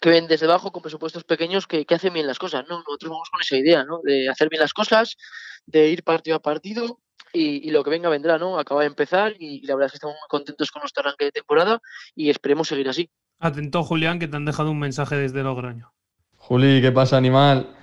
que 0.00 0.10
vienen 0.10 0.28
desde 0.28 0.46
abajo 0.46 0.70
con 0.70 0.82
presupuestos 0.82 1.24
pequeños 1.24 1.66
que, 1.66 1.86
que, 1.86 1.94
hacen 1.94 2.12
bien 2.12 2.26
las 2.26 2.38
cosas, 2.38 2.66
¿no? 2.68 2.78
Nosotros 2.78 3.10
vamos 3.10 3.30
con 3.30 3.40
esa 3.40 3.56
idea, 3.56 3.84
¿no? 3.84 4.00
De 4.02 4.28
hacer 4.28 4.50
bien 4.50 4.60
las 4.60 4.74
cosas, 4.74 5.16
de 5.64 5.88
ir 5.88 6.02
partido 6.02 6.36
a 6.36 6.42
partido 6.42 7.00
y, 7.34 7.68
y 7.68 7.70
lo 7.70 7.84
que 7.84 7.90
venga 7.90 8.08
vendrá, 8.08 8.38
¿no? 8.38 8.58
Acaba 8.58 8.82
de 8.82 8.86
empezar 8.86 9.34
y, 9.38 9.60
la 9.66 9.74
verdad 9.74 9.86
es 9.86 9.92
que 9.92 9.96
estamos 9.96 10.16
muy 10.16 10.28
contentos 10.28 10.70
con 10.70 10.80
nuestro 10.80 11.02
arranque 11.02 11.26
de 11.26 11.32
temporada 11.32 11.80
y 12.14 12.30
esperemos 12.30 12.68
seguir 12.68 12.88
así. 12.88 13.10
Atento, 13.40 13.82
Julián, 13.82 14.18
que 14.18 14.28
te 14.28 14.36
han 14.36 14.44
dejado 14.44 14.70
un 14.70 14.78
mensaje 14.78 15.16
desde 15.16 15.42
Logroño. 15.42 15.92
Juli, 16.36 16.80
¿qué 16.80 16.92
pasa, 16.92 17.16
animal? 17.16 17.74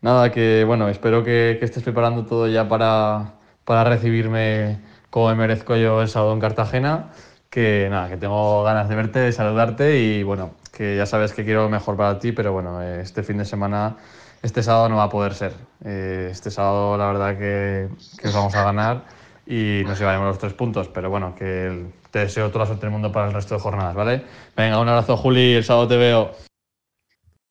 Nada, 0.00 0.32
que 0.32 0.64
bueno, 0.64 0.88
espero 0.88 1.22
que, 1.22 1.58
estés 1.60 1.82
preparando 1.82 2.24
todo 2.24 2.48
ya 2.48 2.68
para, 2.68 3.34
para, 3.64 3.84
recibirme 3.84 4.80
como 5.10 5.28
me 5.28 5.34
merezco 5.34 5.76
yo 5.76 6.02
el 6.02 6.08
sábado 6.08 6.32
en 6.32 6.40
Cartagena. 6.40 7.12
Que 7.50 7.88
nada, 7.90 8.08
que 8.08 8.16
tengo 8.16 8.64
ganas 8.64 8.88
de 8.88 8.96
verte, 8.96 9.20
de 9.20 9.32
saludarte 9.32 10.00
y 10.00 10.22
bueno, 10.24 10.56
que 10.72 10.96
ya 10.96 11.06
sabes 11.06 11.32
que 11.32 11.44
quiero 11.44 11.64
lo 11.64 11.68
mejor 11.68 11.96
para 11.96 12.18
ti, 12.18 12.32
pero 12.32 12.52
bueno, 12.52 12.82
este 12.82 13.22
fin 13.22 13.38
de 13.38 13.44
semana, 13.44 13.96
este 14.44 14.62
sábado 14.62 14.90
no 14.90 14.96
va 14.96 15.04
a 15.04 15.08
poder 15.08 15.32
ser. 15.32 15.54
Eh, 15.86 16.28
este 16.30 16.50
sábado 16.50 16.98
la 16.98 17.06
verdad 17.06 17.38
que, 17.38 17.88
que 18.20 18.28
vamos 18.28 18.54
a 18.54 18.62
ganar 18.62 19.04
y 19.46 19.82
nos 19.86 19.98
llevaremos 19.98 20.28
los 20.28 20.38
tres 20.38 20.52
puntos, 20.52 20.88
pero 20.88 21.08
bueno, 21.08 21.34
que 21.34 21.86
te 22.10 22.18
deseo 22.18 22.48
toda 22.48 22.60
la 22.60 22.66
suerte 22.66 22.84
del 22.84 22.92
mundo 22.92 23.10
para 23.10 23.28
el 23.28 23.32
resto 23.32 23.54
de 23.54 23.60
jornadas, 23.60 23.94
¿vale? 23.94 24.22
Venga, 24.54 24.80
un 24.80 24.88
abrazo, 24.88 25.16
Juli, 25.16 25.54
el 25.54 25.64
sábado 25.64 25.88
te 25.88 25.96
veo. 25.96 26.32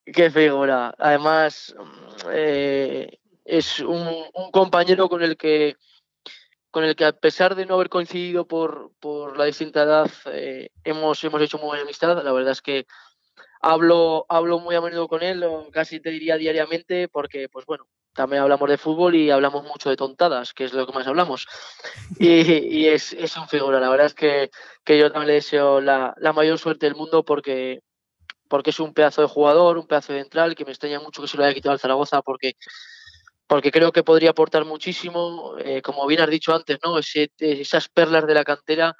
Qué 0.06 0.30
figura. 0.30 0.94
Además, 1.00 1.76
eh, 2.32 3.18
es 3.44 3.80
un, 3.80 4.08
compañero 4.52 5.10
con 5.10 5.24
el 5.24 5.36
que 5.36 5.76
con 6.70 6.84
el 6.84 6.96
que 6.96 7.06
a 7.06 7.12
pesar 7.12 7.56
de 7.56 7.66
no 7.66 7.76
haber 7.76 7.90
coincidido 7.90 8.48
por, 8.48 8.92
por 9.00 9.38
la 9.38 9.46
distinta 9.46 9.84
edad, 9.84 10.12
eh, 10.28 10.70
hemos, 10.84 11.24
hemos 11.24 11.42
hecho 11.42 11.58
muy 11.58 11.68
buena 11.68 11.84
amistad. 11.84 12.24
La 12.24 12.32
verdad 12.32 12.52
es 12.52 12.62
que 12.62 12.86
hablo, 13.64 14.26
hablo 14.30 14.60
muy 14.60 14.76
a 14.76 14.82
menudo 14.82 15.08
con 15.08 15.24
él, 15.24 15.44
casi 15.72 16.00
te 16.00 16.12
diría 16.12 16.38
diariamente, 16.38 17.08
porque, 17.08 17.48
pues 17.50 17.66
bueno, 17.66 17.88
también 18.14 18.44
hablamos 18.44 18.70
de 18.70 18.78
fútbol 18.78 19.16
y 19.16 19.32
hablamos 19.32 19.64
mucho 19.64 19.90
de 19.90 19.96
tontadas, 19.96 20.54
que 20.54 20.66
es 20.66 20.74
lo 20.74 20.86
que 20.86 20.92
más 20.92 21.08
hablamos. 21.08 21.48
Y, 22.20 22.88
es, 22.88 23.14
es, 23.14 23.38
un 23.38 23.48
figura, 23.48 23.80
la 23.80 23.90
verdad 23.90 24.08
es 24.08 24.14
que, 24.14 24.52
yo 24.86 25.12
también 25.12 25.28
le 25.28 25.34
deseo 25.36 25.80
la, 25.80 26.14
mayor 26.36 26.60
suerte 26.60 26.86
del 26.86 26.96
mundo 26.96 27.24
porque, 27.24 27.80
porque 28.50 28.72
es 28.72 28.80
un 28.82 28.94
pedazo 28.94 29.22
de 29.22 29.30
jugador, 29.30 29.78
un 29.78 29.88
pedazo 29.88 30.12
de 30.12 30.20
central, 30.20 30.56
que 30.56 30.66
me 30.66 30.72
extraña 30.72 31.00
mucho 31.00 31.22
que 31.22 31.30
se 31.30 31.38
lo 31.38 31.46
haya 31.46 31.54
quitado 31.54 31.72
al 31.72 31.80
Zaragoza 31.80 32.22
porque, 32.22 32.54
porque 33.48 33.72
creo 33.72 33.94
que 33.94 34.04
podría 34.04 34.32
aportar 34.32 34.66
muchísimo, 34.66 35.56
eh, 35.60 35.82
como 35.82 36.06
bien 36.06 36.20
has 36.20 36.30
dicho 36.30 36.54
antes, 36.54 36.80
¿no? 36.84 36.98
esas 37.00 37.88
perlas 37.88 38.28
de 38.28 38.34
la 38.34 38.44
cantera 38.44 38.94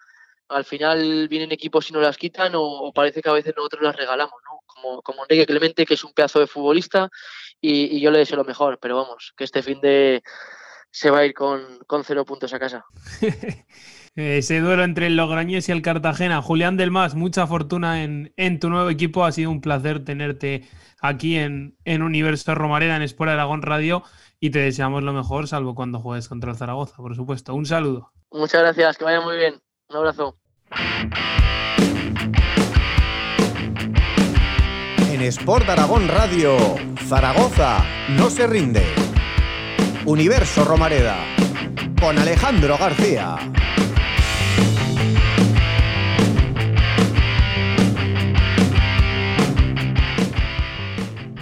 al 0.50 0.66
final 0.66 1.28
vienen 1.28 1.52
equipos 1.52 1.90
y 1.90 1.94
no 1.94 2.00
las 2.00 2.18
quitan 2.18 2.54
o, 2.56 2.92
parece 2.94 3.22
que 3.22 3.30
a 3.30 3.34
veces 3.34 3.54
nosotros 3.56 3.82
las 3.82 3.96
regalamos, 3.96 4.36
¿no? 4.50 4.53
Como, 4.84 5.02
como 5.02 5.24
Enrique 5.24 5.46
Clemente, 5.46 5.86
que 5.86 5.94
es 5.94 6.04
un 6.04 6.14
pedazo 6.14 6.40
de 6.40 6.48
futbolista 6.48 7.10
y, 7.62 8.02
yo 8.02 8.12
le 8.12 8.20
deseo 8.20 8.38
lo 8.38 8.44
mejor, 8.44 8.78
pero 8.82 8.98
vamos, 8.98 9.34
que 9.38 9.46
este 9.46 9.64
fin 9.64 9.80
de 9.80 10.22
se 10.92 11.10
va 11.10 11.20
a 11.20 11.26
ir 11.26 11.34
con, 11.34 11.80
cero 12.04 12.26
puntos 12.26 12.54
a 12.54 12.60
casa. 12.60 12.86
Ese 14.16 14.60
duelo 14.60 14.84
entre 14.84 15.08
el 15.08 15.16
Logroñés 15.16 15.70
y 15.70 15.72
el 15.72 15.82
Cartagena. 15.82 16.42
Julián 16.42 16.78
Delmas, 16.78 17.16
mucha 17.16 17.48
fortuna 17.48 18.04
en, 18.04 18.32
en, 18.38 18.60
tu 18.60 18.70
nuevo 18.70 18.90
equipo. 18.90 19.26
Ha 19.26 19.32
sido 19.32 19.50
un 19.50 19.62
placer 19.62 20.06
tenerte 20.06 20.68
aquí 21.02 21.38
en, 21.38 21.78
en 21.86 22.04
Universo 22.04 22.54
Romareda, 22.54 22.96
en 22.96 23.02
Espora 23.02 23.34
Aragón 23.34 23.64
Radio, 23.64 24.04
y 24.40 24.52
te 24.52 24.60
deseamos 24.60 25.02
lo 25.02 25.14
mejor, 25.14 25.48
salvo 25.48 25.74
cuando 25.74 26.00
juegues 26.00 26.28
contra 26.28 26.52
el 26.52 26.58
Zaragoza, 26.58 26.98
por 26.98 27.16
supuesto. 27.16 27.56
Un 27.56 27.66
saludo. 27.66 28.12
Muchas 28.30 28.62
gracias, 28.62 28.98
que 28.98 29.06
vaya 29.06 29.22
muy 29.22 29.38
bien. 29.38 29.60
Un 29.90 29.96
abrazo. 29.96 30.38
Sport 35.28 35.70
Aragón 35.70 36.10
Radio, 36.10 36.58
Zaragoza 37.08 37.86
no 38.10 38.30
se 38.30 38.46
rinde. 38.46 38.84
Universo 40.04 40.66
Romareda, 40.66 41.16
con 42.02 42.20
Alejandro 42.20 42.78
García. 42.78 43.38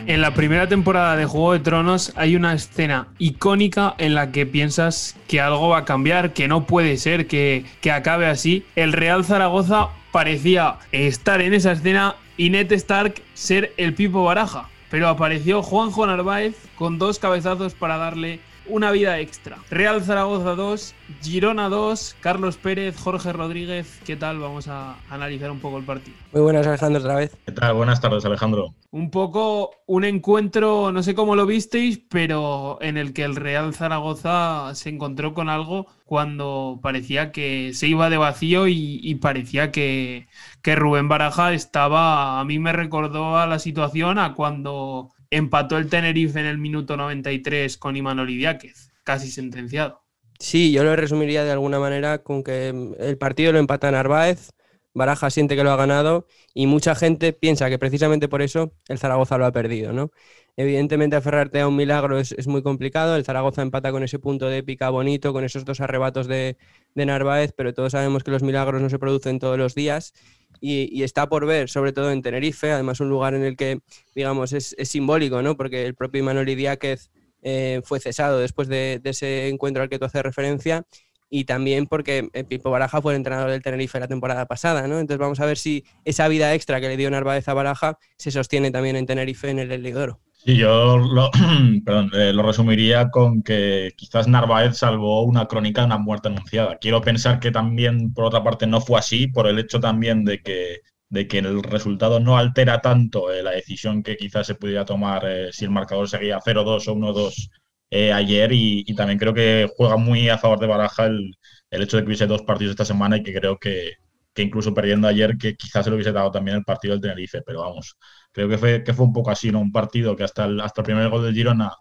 En 0.06 0.22
la 0.22 0.36
primera 0.36 0.68
temporada 0.68 1.16
de 1.16 1.26
Juego 1.26 1.54
de 1.54 1.60
Tronos 1.60 2.14
hay 2.16 2.36
una 2.36 2.54
escena 2.54 3.08
icónica 3.18 3.96
en 3.98 4.14
la 4.14 4.32
que 4.32 4.46
piensas 4.46 5.16
que 5.28 5.42
algo 5.42 5.70
va 5.70 5.80
a 5.80 5.86
cambiar, 5.86 6.34
que 6.34 6.48
no 6.48 6.68
puede 6.68 6.98
ser 6.98 7.26
que, 7.26 7.66
que 7.82 7.92
acabe 7.92 8.28
así. 8.28 8.64
El 8.76 8.94
Real 8.94 9.26
Zaragoza 9.26 9.90
parecía 10.12 10.76
estar 10.92 11.42
en 11.42 11.54
esa 11.54 11.72
escena 11.72 12.16
y 12.38 12.50
Ned 12.50 12.72
Stark 12.72 13.22
ser 13.34 13.74
el 13.78 13.94
Pipo 13.94 14.24
Baraja. 14.24 14.70
Pero 14.90 15.08
apareció 15.08 15.64
Juanjo 15.64 16.06
Narváez 16.06 16.56
con 16.76 16.98
dos 16.98 17.20
cabezazos 17.20 17.74
para 17.74 17.98
darle 17.98 18.40
una 18.68 18.92
vida 18.92 19.20
extra. 19.20 19.58
Real 19.70 20.02
Zaragoza 20.02 20.56
2, 20.56 20.96
Girona 21.22 21.70
2, 21.70 22.16
Carlos 22.20 22.58
Pérez, 22.58 22.98
Jorge 22.98 23.34
Rodríguez. 23.34 24.00
¿Qué 24.06 24.16
tal? 24.16 24.40
Vamos 24.40 24.68
a 24.68 24.96
analizar 25.10 25.52
un 25.52 25.60
poco 25.60 25.78
el 25.78 25.86
partido. 25.86 26.18
Muy 26.32 26.42
buenas, 26.42 26.66
Alejandro, 26.68 27.00
otra 27.00 27.16
vez. 27.16 27.36
¿Qué 27.46 27.52
tal? 27.52 27.74
Buenas 27.74 28.02
tardes, 28.02 28.24
Alejandro. 28.26 28.74
Un 28.92 29.10
poco 29.10 29.72
un 29.88 30.04
encuentro, 30.04 30.92
no 30.92 31.04
sé 31.04 31.16
cómo 31.16 31.36
lo 31.36 31.46
visteis, 31.46 32.00
pero 32.10 32.78
en 32.82 32.98
el 32.98 33.14
que 33.14 33.24
el 33.24 33.36
Real 33.36 33.74
Zaragoza 33.74 34.74
se 34.76 34.90
encontró 34.90 35.34
con 35.34 35.50
algo 35.50 35.88
cuando 36.06 36.80
parecía 36.82 37.32
que 37.32 37.72
se 37.74 37.88
iba 37.88 38.10
de 38.10 38.18
vacío 38.18 38.68
y, 38.68 39.16
parecía 39.22 39.72
que, 39.72 40.28
que 40.62 40.76
Rubén 40.76 41.08
Baraja 41.08 41.54
estaba, 41.54 42.40
a 42.40 42.44
mí 42.44 42.60
me 42.60 42.74
recordó 42.74 43.38
a 43.38 43.48
la 43.48 43.60
situación 43.60 44.20
a 44.20 44.34
cuando 44.34 45.12
empató 45.32 45.78
el 45.78 45.90
Tenerife 45.90 46.40
en 46.40 46.46
el 46.46 46.58
minuto 46.58 46.96
93 46.98 47.78
con 47.78 47.96
Imanol 47.96 48.30
Idiáquez, 48.30 48.92
casi 49.04 49.32
sentenciado. 49.32 50.04
Sí, 50.40 50.72
yo 50.72 50.84
lo 50.84 50.96
resumiría 50.96 51.44
de 51.44 51.52
alguna 51.52 51.80
manera 51.80 52.20
con 52.20 52.44
que 52.44 52.70
el 53.00 53.18
partido 53.18 53.52
lo 53.52 53.60
empata 53.60 53.92
Narváez, 53.92 54.52
Baraja 54.94 55.30
siente 55.30 55.56
que 55.56 55.64
lo 55.64 55.72
ha 55.72 55.78
ganado 55.78 56.28
y 56.54 56.68
mucha 56.68 56.96
gente 56.96 57.32
piensa 57.32 57.70
que 57.70 57.80
precisamente 57.80 58.28
por 58.28 58.42
eso 58.42 58.74
el 58.90 58.98
Zaragoza 58.98 59.38
lo 59.38 59.46
ha 59.46 59.52
perdido, 59.52 59.94
¿no? 59.94 60.12
Evidentemente 60.58 61.16
aferrarte 61.16 61.62
a 61.62 61.68
un 61.68 61.78
milagro 61.78 62.20
es, 62.20 62.48
muy 62.48 62.62
complicado, 62.62 63.16
el 63.16 63.24
Zaragoza 63.24 63.62
empata 63.62 63.92
con 63.92 64.04
ese 64.04 64.20
punto 64.20 64.48
de 64.48 64.58
épica 64.58 64.90
bonito, 64.90 65.32
con 65.32 65.46
esos 65.46 65.64
dos 65.64 65.80
arrebatos 65.80 66.28
de, 66.28 66.58
de 66.94 67.06
Narváez, 67.06 67.54
pero 67.56 67.74
todos 67.74 67.94
sabemos 67.94 68.24
que 68.26 68.32
los 68.32 68.44
milagros 68.44 68.82
no 68.82 68.90
se 68.90 69.00
producen 69.00 69.40
todos 69.40 69.58
los 69.58 69.76
días 69.76 70.14
y, 70.60 71.04
está 71.04 71.28
por 71.28 71.46
ver, 71.46 71.70
sobre 71.70 71.94
todo 71.94 72.12
en 72.12 72.22
Tenerife, 72.22 72.72
además 72.72 73.00
un 73.00 73.10
lugar 73.10 73.34
en 73.34 73.44
el 73.44 73.56
que, 73.56 73.80
digamos, 74.14 74.54
es, 74.54 74.76
simbólico, 74.84 75.42
¿no? 75.42 75.58
Porque 75.58 75.86
el 75.86 75.96
propio 75.96 76.24
Manuel 76.24 76.50
Idiáquez 76.50 77.10
eh, 77.42 77.82
fue 77.84 78.00
cesado 78.00 78.40
después 78.40 78.68
de, 78.68 79.02
ese 79.04 79.50
encuentro 79.50 79.82
al 79.82 79.90
que 79.90 79.98
tú 79.98 80.06
haces 80.06 80.22
referencia 80.22 80.86
y 81.30 81.46
también 81.46 81.88
porque 81.88 82.30
eh, 82.34 82.44
Pipo 82.44 82.70
Baraja 82.70 83.02
fue 83.02 83.14
el 83.14 83.18
entrenador 83.18 83.50
del 83.50 83.62
Tenerife 83.62 84.00
la 84.00 84.08
temporada 84.08 84.46
pasada, 84.46 84.88
¿no? 84.88 85.00
Entonces 85.00 85.20
vamos 85.20 85.40
a 85.40 85.46
ver 85.46 85.58
si 85.58 85.86
esa 86.06 86.28
vida 86.28 86.54
extra 86.54 86.82
que 86.82 86.90
le 86.90 86.98
dio 86.98 87.10
Narváez 87.10 87.48
a 87.48 87.54
Baraja 87.54 87.98
se 88.18 88.32
sostiene 88.32 88.70
también 88.70 88.96
en 88.98 89.06
Tenerife 89.06 89.50
en 89.50 89.60
el 89.60 89.82
Ligoro. 89.82 90.20
Sí, 90.44 90.58
yo 90.58 90.98
lo, 90.98 91.30
eh, 92.14 92.34
lo 92.34 92.42
resumiría 92.42 93.10
con 93.12 93.44
que 93.44 93.92
quizás 93.96 94.28
Narváez 94.28 94.78
salvó 94.78 95.24
una 95.24 95.46
crónica 95.46 95.82
de 95.82 95.86
una 95.88 95.98
muerte 96.00 96.30
anunciada. 96.30 96.78
Quiero 96.80 97.02
pensar 97.02 97.40
que 97.40 97.52
también, 97.52 98.12
por 98.14 98.26
otra 98.26 98.44
parte, 98.44 98.66
no 98.66 98.82
fue 98.82 98.98
así, 98.98 99.28
por 99.28 99.48
el 99.48 99.60
hecho 99.60 99.80
también 99.80 100.26
de 100.26 100.42
que, 100.42 100.80
de 101.10 101.28
que 101.28 101.40
el 101.40 101.62
resultado 101.62 102.20
no 102.20 102.38
altera 102.38 102.82
tanto 102.82 103.32
eh, 103.32 103.44
la 103.44 103.52
decisión 103.52 104.02
que 104.02 104.18
quizás 104.18 104.48
se 104.48 104.56
pudiera 104.56 104.84
tomar 104.84 105.24
eh, 105.28 105.50
si 105.54 105.66
el 105.66 105.72
marcador 105.72 106.10
seguía 106.10 106.40
0-2 106.40 106.88
o 106.88 106.96
1-2 106.96 107.50
ayer. 107.92 108.52
Y, 108.52 108.84
y, 108.88 108.96
también 108.96 109.20
creo 109.20 109.34
que 109.34 109.70
juega 109.78 109.98
muy 109.98 110.30
a 110.30 110.38
favor 110.40 110.60
de 110.60 110.68
Baraja 110.68 111.06
el, 111.06 111.36
el 111.70 111.82
hecho 111.84 111.98
de 111.98 112.04
que 112.04 112.08
hubiese 112.08 112.26
dos 112.28 112.42
partidos 112.44 112.72
esta 112.72 112.86
semana 112.86 113.18
y 113.18 113.24
que 113.24 113.34
creo 113.34 113.58
que, 113.60 113.94
que 114.34 114.42
incluso 114.42 114.74
perdiendo 114.74 115.08
ayer, 115.08 115.38
que 115.38 115.56
quizás 115.56 115.84
se 115.84 115.90
lo 115.90 115.96
hubiese 115.98 116.12
dado 116.12 116.32
también 116.32 116.58
el 116.58 116.64
partido 116.64 116.94
del 116.94 117.02
Tenerife, 117.02 117.42
pero 117.46 117.62
vamos, 117.62 117.98
creo 118.32 118.50
que 118.50 118.58
fue, 118.58 118.84
que 118.84 118.94
fue 118.94 119.06
un 119.06 119.14
poco 119.14 119.32
así, 119.32 119.52
¿no? 119.52 119.60
Un 119.60 119.72
partido 119.72 120.16
que 120.16 120.24
hasta 120.24 120.46
el, 120.46 120.60
hasta 120.62 120.82
el 120.82 120.86
primer 120.86 121.10
gol 121.10 121.24
del 121.24 121.34
Girona, 121.34 121.72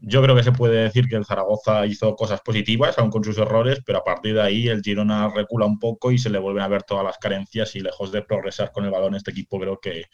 yo 0.00 0.20
creo 0.22 0.34
que 0.34 0.42
se 0.42 0.52
puede 0.52 0.82
decir 0.82 1.06
que 1.08 1.16
el 1.16 1.24
Zaragoza 1.24 1.86
hizo 1.86 2.16
cosas 2.16 2.40
positivas, 2.40 2.98
aun 2.98 3.10
con 3.10 3.22
sus 3.22 3.38
errores, 3.38 3.80
pero 3.86 3.98
a 3.98 4.04
partir 4.04 4.34
de 4.34 4.42
ahí 4.42 4.68
el 4.68 4.82
Girona 4.82 5.28
recula 5.28 5.66
un 5.66 5.78
poco 5.78 6.10
y 6.10 6.18
se 6.18 6.28
le 6.28 6.38
vuelven 6.38 6.64
a 6.64 6.68
ver 6.68 6.82
todas 6.82 7.04
las 7.04 7.18
carencias 7.18 7.76
y 7.76 7.80
lejos 7.80 8.10
de 8.10 8.22
progresar 8.22 8.72
con 8.72 8.84
el 8.84 8.90
balón, 8.90 9.14
este 9.14 9.30
equipo 9.30 9.60
creo 9.60 9.78
que 9.78 10.06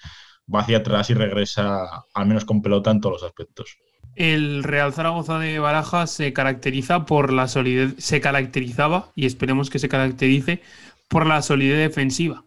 va 0.53 0.61
hacia 0.61 0.79
atrás 0.79 1.09
y 1.11 1.15
regresa 1.15 2.05
al 2.13 2.27
menos 2.27 2.45
con 2.45 2.61
pelota 2.61 2.91
en 2.91 3.01
todos 3.01 3.15
los 3.15 3.23
aspectos. 3.23 3.79
El 4.15 4.65
Real 4.65 4.93
Zaragoza 4.93 5.39
de 5.39 5.59
Baraja 5.59 6.07
se 6.07 6.33
caracteriza 6.33 7.07
por 7.07 7.33
la 7.33 7.47
solidez, 7.47 7.95
se 7.99 8.21
caracterizaba, 8.21 9.13
y 9.15 9.27
esperemos 9.27 9.71
que 9.71 9.79
se 9.79 9.89
caracterice, 9.89 10.61
por 11.09 11.27
la 11.27 11.41
solidez 11.41 11.79
defensiva. 11.79 12.43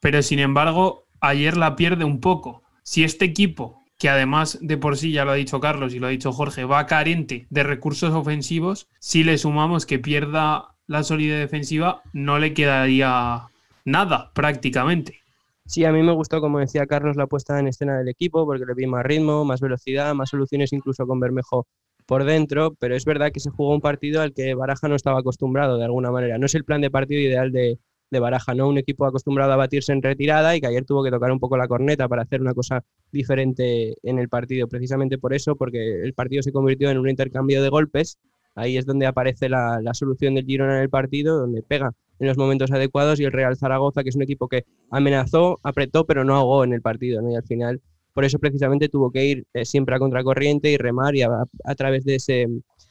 Pero 0.00 0.22
sin 0.22 0.38
embargo, 0.38 1.08
ayer 1.20 1.56
la 1.56 1.76
pierde 1.76 2.04
un 2.04 2.20
poco. 2.20 2.62
Si 2.88 3.02
este 3.02 3.24
equipo, 3.24 3.82
que 3.98 4.08
además 4.08 4.60
de 4.62 4.78
por 4.78 4.96
sí, 4.96 5.10
ya 5.10 5.24
lo 5.24 5.32
ha 5.32 5.34
dicho 5.34 5.58
Carlos 5.58 5.92
y 5.92 5.98
lo 5.98 6.06
ha 6.06 6.10
dicho 6.10 6.32
Jorge, 6.32 6.64
va 6.64 6.86
carente 6.86 7.48
de 7.50 7.64
recursos 7.64 8.14
ofensivos, 8.14 8.88
si 9.00 9.24
le 9.24 9.38
sumamos 9.38 9.86
que 9.86 9.98
pierda 9.98 10.76
la 10.86 11.02
solidez 11.02 11.40
defensiva, 11.40 12.02
no 12.12 12.38
le 12.38 12.54
quedaría 12.54 13.48
nada 13.84 14.30
prácticamente. 14.34 15.18
Sí, 15.66 15.84
a 15.84 15.90
mí 15.90 16.00
me 16.04 16.12
gustó, 16.12 16.40
como 16.40 16.60
decía 16.60 16.86
Carlos, 16.86 17.16
la 17.16 17.26
puesta 17.26 17.58
en 17.58 17.66
escena 17.66 17.98
del 17.98 18.08
equipo, 18.08 18.46
porque 18.46 18.64
le 18.64 18.74
vi 18.74 18.86
más 18.86 19.04
ritmo, 19.04 19.44
más 19.44 19.60
velocidad, 19.60 20.14
más 20.14 20.30
soluciones 20.30 20.72
incluso 20.72 21.08
con 21.08 21.18
Bermejo 21.18 21.66
por 22.06 22.22
dentro, 22.22 22.76
pero 22.78 22.94
es 22.94 23.04
verdad 23.04 23.32
que 23.32 23.40
se 23.40 23.50
jugó 23.50 23.74
un 23.74 23.80
partido 23.80 24.22
al 24.22 24.32
que 24.32 24.54
Baraja 24.54 24.86
no 24.86 24.94
estaba 24.94 25.18
acostumbrado 25.18 25.76
de 25.76 25.86
alguna 25.86 26.12
manera. 26.12 26.38
No 26.38 26.46
es 26.46 26.54
el 26.54 26.64
plan 26.64 26.80
de 26.82 26.90
partido 26.92 27.20
ideal 27.20 27.50
de, 27.50 27.80
de 28.10 28.20
Baraja, 28.20 28.54
¿no? 28.54 28.68
Un 28.68 28.78
equipo 28.78 29.06
acostumbrado 29.06 29.52
a 29.52 29.56
batirse 29.56 29.92
en 29.92 30.02
retirada 30.02 30.56
y 30.56 30.60
que 30.60 30.66
ayer 30.66 30.84
tuvo 30.84 31.02
que 31.02 31.10
tocar 31.10 31.32
un 31.32 31.40
poco 31.40 31.56
la 31.56 31.68
corneta 31.68 32.08
para 32.08 32.22
hacer 32.22 32.40
una 32.40 32.54
cosa 32.54 32.84
diferente 33.12 33.96
en 34.02 34.18
el 34.18 34.28
partido. 34.28 34.68
Precisamente 34.68 35.18
por 35.18 35.34
eso, 35.34 35.56
porque 35.56 36.02
el 36.02 36.14
partido 36.14 36.42
se 36.42 36.52
convirtió 36.52 36.90
en 36.90 36.98
un 36.98 37.08
intercambio 37.08 37.62
de 37.62 37.68
golpes. 37.68 38.18
Ahí 38.54 38.76
es 38.76 38.86
donde 38.86 39.06
aparece 39.06 39.48
la, 39.48 39.80
la 39.82 39.92
solución 39.92 40.34
del 40.34 40.46
Girona 40.46 40.76
en 40.76 40.82
el 40.82 40.90
partido, 40.90 41.38
donde 41.38 41.62
pega 41.62 41.92
en 42.18 42.28
los 42.28 42.38
momentos 42.38 42.70
adecuados 42.70 43.20
y 43.20 43.24
el 43.24 43.32
Real 43.32 43.56
Zaragoza, 43.56 44.02
que 44.02 44.08
es 44.08 44.16
un 44.16 44.22
equipo 44.22 44.48
que 44.48 44.64
amenazó, 44.90 45.58
apretó, 45.62 46.06
pero 46.06 46.24
no 46.24 46.34
ahogó 46.34 46.64
en 46.64 46.72
el 46.72 46.80
partido. 46.80 47.20
¿no? 47.20 47.30
Y 47.30 47.36
al 47.36 47.44
final, 47.44 47.82
por 48.14 48.24
eso 48.24 48.38
precisamente 48.38 48.88
tuvo 48.88 49.10
que 49.10 49.24
ir 49.26 49.44
eh, 49.52 49.64
siempre 49.64 49.94
a 49.94 49.98
contracorriente 49.98 50.70
y 50.70 50.76
remar 50.78 51.14
y 51.16 51.22
a, 51.22 51.28
a, 51.64 51.74
través 51.74 52.04
de 52.04 52.14
ese 52.14 52.46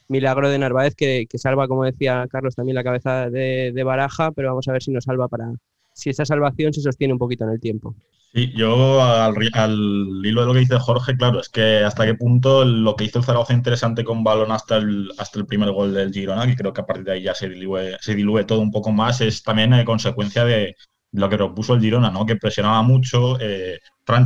milagro 0.08 0.48
de 0.48 0.58
Narváez 0.58 0.94
que, 0.94 1.26
que, 1.28 1.38
salva, 1.38 1.68
como 1.68 1.84
decía 1.84 2.26
Carlos, 2.30 2.54
también 2.54 2.74
la 2.76 2.84
cabeza 2.84 3.30
de, 3.30 3.72
de 3.74 3.84
Baraja, 3.84 4.32
pero 4.32 4.48
vamos 4.48 4.68
a 4.68 4.72
ver 4.72 4.82
si 4.82 4.90
nos 4.90 5.04
salva 5.04 5.28
para, 5.28 5.52
si 5.94 6.10
esa 6.10 6.24
salvación 6.24 6.72
se 6.72 6.82
sostiene 6.82 7.12
un 7.12 7.18
poquito 7.18 7.44
en 7.44 7.50
el 7.50 7.60
tiempo. 7.60 7.94
Sí, 8.36 8.52
yo 8.54 9.02
al, 9.02 9.34
al, 9.54 10.20
hilo 10.22 10.42
de 10.42 10.46
lo 10.46 10.52
que 10.52 10.58
dice 10.60 10.78
Jorge, 10.78 11.16
claro, 11.16 11.40
es 11.40 11.48
que 11.48 11.78
hasta 11.78 12.04
qué 12.04 12.14
punto 12.14 12.66
lo 12.66 12.94
que 12.94 13.04
hizo 13.04 13.18
el 13.18 13.24
Zaragoza 13.24 13.54
interesante 13.54 14.04
con 14.04 14.22
balón 14.22 14.52
hasta 14.52 14.76
el, 14.76 15.10
hasta 15.16 15.38
el 15.38 15.46
primer 15.46 15.70
gol 15.70 15.94
del 15.94 16.12
Girona, 16.12 16.46
que 16.46 16.54
creo 16.54 16.74
que 16.74 16.82
a 16.82 16.86
partir 16.86 17.04
de 17.04 17.12
ahí 17.12 17.22
ya 17.22 17.34
se 17.34 17.48
diluye, 17.48 17.96
se 17.98 18.44
todo 18.44 18.60
un 18.60 18.70
poco 18.70 18.92
más, 18.92 19.22
es 19.22 19.42
también 19.42 19.72
eh, 19.72 19.86
consecuencia 19.86 20.44
de 20.44 20.76
lo 21.16 21.28
que 21.28 21.36
propuso 21.36 21.74
el 21.74 21.80
Girona, 21.80 22.10
¿no? 22.10 22.26
que 22.26 22.36
presionaba 22.36 22.82
mucho, 22.82 23.38
eh, 23.40 23.80